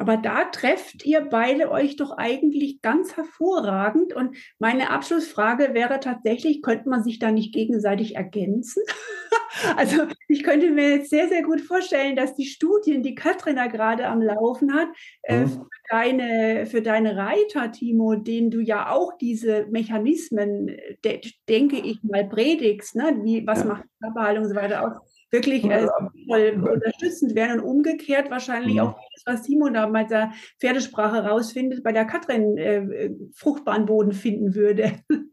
Aber 0.00 0.16
da 0.16 0.46
trefft 0.46 1.04
ihr 1.04 1.20
beide 1.20 1.70
euch 1.70 1.94
doch 1.94 2.12
eigentlich 2.16 2.80
ganz 2.80 3.18
hervorragend. 3.18 4.14
Und 4.14 4.34
meine 4.58 4.88
Abschlussfrage 4.88 5.74
wäre 5.74 6.00
tatsächlich, 6.00 6.62
könnte 6.62 6.88
man 6.88 7.04
sich 7.04 7.18
da 7.18 7.30
nicht 7.30 7.52
gegenseitig 7.52 8.16
ergänzen? 8.16 8.82
also 9.76 10.04
ich 10.26 10.42
könnte 10.42 10.70
mir 10.70 10.88
jetzt 10.88 11.10
sehr, 11.10 11.28
sehr 11.28 11.42
gut 11.42 11.60
vorstellen, 11.60 12.16
dass 12.16 12.34
die 12.34 12.46
Studien, 12.46 13.02
die 13.02 13.14
Katrin 13.14 13.56
da 13.56 13.66
gerade 13.66 14.06
am 14.06 14.22
Laufen 14.22 14.72
hat, 14.72 14.88
äh, 15.24 15.40
mhm. 15.40 15.48
für, 15.48 15.68
deine, 15.90 16.64
für 16.64 16.80
deine 16.80 17.18
Reiter, 17.18 17.70
Timo, 17.70 18.14
denen 18.14 18.50
du 18.50 18.60
ja 18.60 18.90
auch 18.90 19.18
diese 19.18 19.66
Mechanismen, 19.66 20.78
de 21.04 21.20
denke 21.46 21.76
ich 21.76 22.02
mal, 22.02 22.26
predigst, 22.26 22.96
ne? 22.96 23.20
wie, 23.22 23.46
was 23.46 23.58
ja. 23.58 23.66
macht 23.66 23.84
Körperhaltung 24.00 24.44
und 24.44 24.48
so 24.48 24.56
weiter 24.56 24.82
aus, 24.82 25.09
wirklich 25.30 25.64
äh, 25.64 25.86
voll 26.28 26.70
unterstützend 26.72 27.34
werden 27.34 27.60
und 27.60 27.66
umgekehrt 27.66 28.30
wahrscheinlich 28.30 28.74
ja. 28.74 28.84
auch 28.84 28.98
vieles, 28.98 29.22
was 29.26 29.44
Simon 29.44 29.74
da 29.74 29.86
mit 29.86 30.10
der 30.10 30.32
Pferdesprache 30.60 31.24
rausfindet, 31.24 31.82
bei 31.82 31.92
der 31.92 32.04
Katrin 32.04 32.56
äh, 32.56 33.10
fruchtbaren 33.34 33.86
Boden 33.86 34.12
finden 34.12 34.54
würde. 34.54 34.92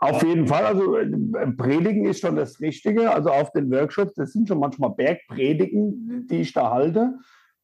Auf 0.00 0.22
jeden 0.22 0.48
Fall, 0.48 0.66
also 0.66 0.96
äh, 0.96 1.06
Predigen 1.56 2.06
ist 2.06 2.20
schon 2.20 2.36
das 2.36 2.60
Richtige. 2.60 3.12
Also 3.12 3.30
auf 3.30 3.52
den 3.52 3.70
Workshops, 3.70 4.14
das 4.14 4.32
sind 4.32 4.48
schon 4.48 4.58
manchmal 4.58 4.90
Bergpredigen, 4.90 6.26
die 6.28 6.40
ich 6.40 6.52
da 6.52 6.70
halte. 6.70 7.18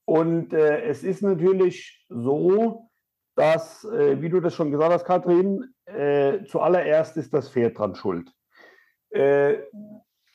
Und 0.04 0.52
äh, 0.52 0.82
es 0.82 1.02
ist 1.02 1.22
natürlich 1.22 2.06
so, 2.08 2.88
dass, 3.34 3.84
äh, 3.84 4.20
wie 4.20 4.28
du 4.28 4.40
das 4.40 4.54
schon 4.54 4.70
gesagt 4.70 4.92
hast, 4.92 5.04
Kathrin, 5.04 5.64
äh, 5.84 6.44
zuallererst 6.44 7.16
ist 7.16 7.34
das 7.34 7.50
Pferd 7.50 7.78
dran 7.78 7.94
schuld. 7.94 8.32
Äh, 9.10 9.58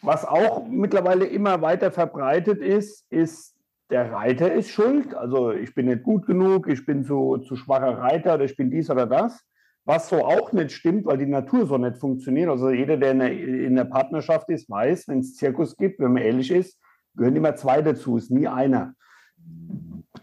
was 0.01 0.25
auch 0.25 0.67
mittlerweile 0.67 1.25
immer 1.25 1.61
weiter 1.61 1.91
verbreitet 1.91 2.61
ist, 2.61 3.05
ist, 3.09 3.55
der 3.89 4.11
Reiter 4.11 4.51
ist 4.51 4.69
schuld. 4.69 5.13
Also 5.13 5.51
ich 5.51 5.73
bin 5.73 5.85
nicht 5.85 6.03
gut 6.03 6.25
genug, 6.25 6.67
ich 6.67 6.85
bin 6.85 7.05
zu, 7.05 7.37
zu 7.37 7.55
schwacher 7.55 7.97
Reiter 7.97 8.35
oder 8.35 8.45
ich 8.45 8.55
bin 8.55 8.69
dies 8.69 8.89
oder 8.89 9.05
das. 9.05 9.41
Was 9.85 10.09
so 10.09 10.23
auch 10.23 10.51
nicht 10.53 10.71
stimmt, 10.71 11.05
weil 11.05 11.17
die 11.17 11.25
Natur 11.25 11.65
so 11.65 11.77
nicht 11.77 11.97
funktioniert. 11.97 12.49
Also 12.49 12.69
jeder, 12.69 12.97
der 12.97 13.11
in 13.11 13.19
der, 13.19 13.31
in 13.31 13.75
der 13.75 13.85
Partnerschaft 13.85 14.49
ist, 14.49 14.69
weiß, 14.69 15.07
wenn 15.07 15.19
es 15.19 15.35
Zirkus 15.35 15.75
gibt, 15.75 15.99
wenn 15.99 16.13
man 16.13 16.23
ehrlich 16.23 16.51
ist, 16.51 16.79
gehören 17.15 17.35
immer 17.35 17.55
zwei 17.55 17.81
dazu, 17.81 18.17
ist 18.17 18.31
nie 18.31 18.47
einer. 18.47 18.95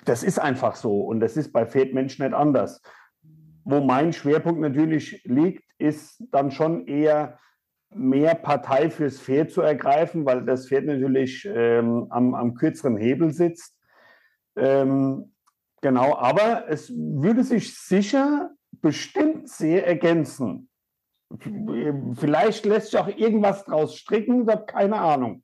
Das 0.05 0.23
ist 0.23 0.39
einfach 0.39 0.77
so 0.77 1.03
und 1.03 1.21
das 1.21 1.37
ist 1.37 1.53
bei 1.53 1.67
Pferdmenschen 1.67 2.25
nicht 2.25 2.35
anders. 2.35 2.83
Wo 3.65 3.81
mein 3.81 4.13
Schwerpunkt 4.13 4.61
natürlich 4.61 5.23
liegt, 5.25 5.65
ist 5.79 6.23
dann 6.33 6.51
schon 6.51 6.87
eher 6.87 7.39
mehr 7.95 8.35
Partei 8.35 8.91
fürs 8.91 9.21
Pferd 9.21 9.51
zu 9.51 9.63
ergreifen, 9.63 10.25
weil 10.25 10.45
das 10.45 10.69
Pferd 10.69 10.87
natürlich 10.87 11.49
ähm, 11.53 12.07
am, 12.11 12.35
am, 12.35 12.55
kürzeren 12.55 12.97
Hebel 12.97 13.33
sitzt. 13.33 13.77
Ähm, 14.57 15.35
genau, 15.81 16.17
aber 16.17 16.69
es 16.69 16.91
würde 16.91 17.43
sich 17.43 17.77
sicher 17.77 18.51
bestimmt 18.81 19.49
sehr 19.49 19.87
ergänzen. 19.87 20.69
Vielleicht 22.15 22.67
lässt 22.67 22.91
sich 22.91 23.01
auch 23.01 23.09
irgendwas 23.09 23.65
draus 23.65 23.97
stricken, 23.97 24.43
ich 24.43 24.49
habe 24.49 24.67
keine 24.67 24.97
Ahnung. 24.97 25.43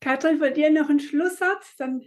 Katrin, 0.00 0.38
von 0.38 0.54
dir 0.54 0.70
noch 0.70 0.88
ein 0.88 1.00
Schlusssatz? 1.00 1.76
Dann 1.76 2.02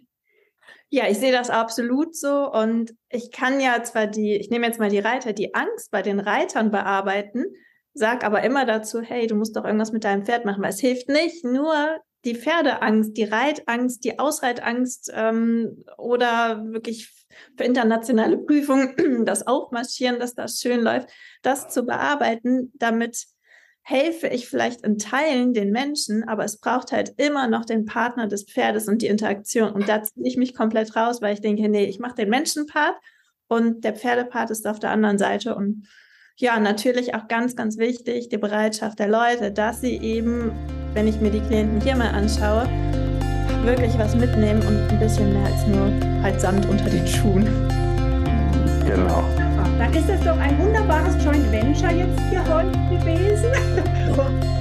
ja, 0.89 1.07
ich 1.07 1.19
sehe 1.19 1.31
das 1.31 1.49
absolut 1.49 2.15
so. 2.15 2.51
Und 2.51 2.93
ich 3.09 3.31
kann 3.31 3.59
ja 3.59 3.81
zwar 3.83 4.07
die, 4.07 4.35
ich 4.35 4.49
nehme 4.49 4.67
jetzt 4.67 4.79
mal 4.79 4.89
die 4.89 4.99
Reiter, 4.99 5.33
die 5.33 5.55
Angst 5.55 5.89
bei 5.89 6.01
den 6.01 6.19
Reitern 6.19 6.69
bearbeiten, 6.69 7.45
Sag 7.93 8.23
aber 8.23 8.43
immer 8.43 8.65
dazu, 8.65 9.01
hey, 9.01 9.27
du 9.27 9.35
musst 9.35 9.55
doch 9.55 9.65
irgendwas 9.65 9.91
mit 9.91 10.03
deinem 10.03 10.25
Pferd 10.25 10.45
machen, 10.45 10.63
weil 10.63 10.69
es 10.69 10.79
hilft 10.79 11.09
nicht 11.09 11.43
nur 11.43 11.99
die 12.23 12.35
Pferdeangst, 12.35 13.17
die 13.17 13.23
Reitangst, 13.23 14.03
die 14.03 14.19
Ausreitangst 14.19 15.11
ähm, 15.13 15.83
oder 15.97 16.63
wirklich 16.71 17.11
für 17.57 17.63
internationale 17.63 18.37
Prüfungen 18.37 18.95
das 19.25 19.47
Aufmarschieren, 19.47 20.19
dass 20.19 20.35
das 20.35 20.59
schön 20.59 20.81
läuft, 20.81 21.09
das 21.41 21.69
zu 21.69 21.83
bearbeiten, 21.83 22.71
damit 22.75 23.25
helfe 23.83 24.27
ich 24.27 24.47
vielleicht 24.47 24.81
in 24.81 24.99
Teilen 24.99 25.53
den 25.53 25.71
Menschen, 25.71 26.23
aber 26.23 26.45
es 26.45 26.59
braucht 26.59 26.91
halt 26.91 27.13
immer 27.17 27.47
noch 27.47 27.65
den 27.65 27.85
Partner 27.85 28.27
des 28.27 28.43
Pferdes 28.43 28.87
und 28.87 29.01
die 29.01 29.07
Interaktion. 29.07 29.71
Und 29.71 29.89
da 29.89 30.03
ziehe 30.03 30.27
ich 30.27 30.37
mich 30.37 30.53
komplett 30.53 30.95
raus, 30.95 31.21
weil 31.21 31.33
ich 31.33 31.41
denke, 31.41 31.67
nee, 31.67 31.85
ich 31.85 31.99
mache 31.99 32.15
den 32.15 32.29
Menschenpart 32.29 32.95
und 33.47 33.83
der 33.83 33.95
Pferdepart 33.95 34.51
ist 34.51 34.67
auf 34.67 34.79
der 34.79 34.91
anderen 34.91 35.17
Seite 35.17 35.55
und 35.55 35.87
ja, 36.37 36.59
natürlich 36.59 37.13
auch 37.15 37.27
ganz, 37.27 37.55
ganz 37.55 37.77
wichtig, 37.77 38.29
die 38.29 38.37
Bereitschaft 38.37 38.99
der 38.99 39.07
Leute, 39.07 39.51
dass 39.51 39.81
sie 39.81 39.97
eben, 39.97 40.51
wenn 40.93 41.07
ich 41.07 41.19
mir 41.21 41.29
die 41.29 41.41
Klienten 41.41 41.81
hier 41.81 41.95
mal 41.95 42.09
anschaue, 42.09 42.67
wirklich 43.63 43.97
was 43.97 44.15
mitnehmen 44.15 44.61
und 44.63 44.77
ein 44.89 44.99
bisschen 44.99 45.33
mehr 45.33 45.45
als 45.45 45.67
nur 45.67 45.91
halt 46.23 46.41
Sand 46.41 46.67
unter 46.67 46.89
den 46.89 47.05
Schuhen. 47.07 47.45
Genau. 48.85 49.23
Dann 49.77 49.93
ist 49.93 50.09
das 50.09 50.21
doch 50.21 50.37
ein 50.37 50.57
wunderbares 50.59 51.23
Joint 51.23 51.51
Venture 51.51 51.91
jetzt 51.91 52.19
hier 52.29 52.43
heute 52.47 52.71
gewesen. 52.89 53.51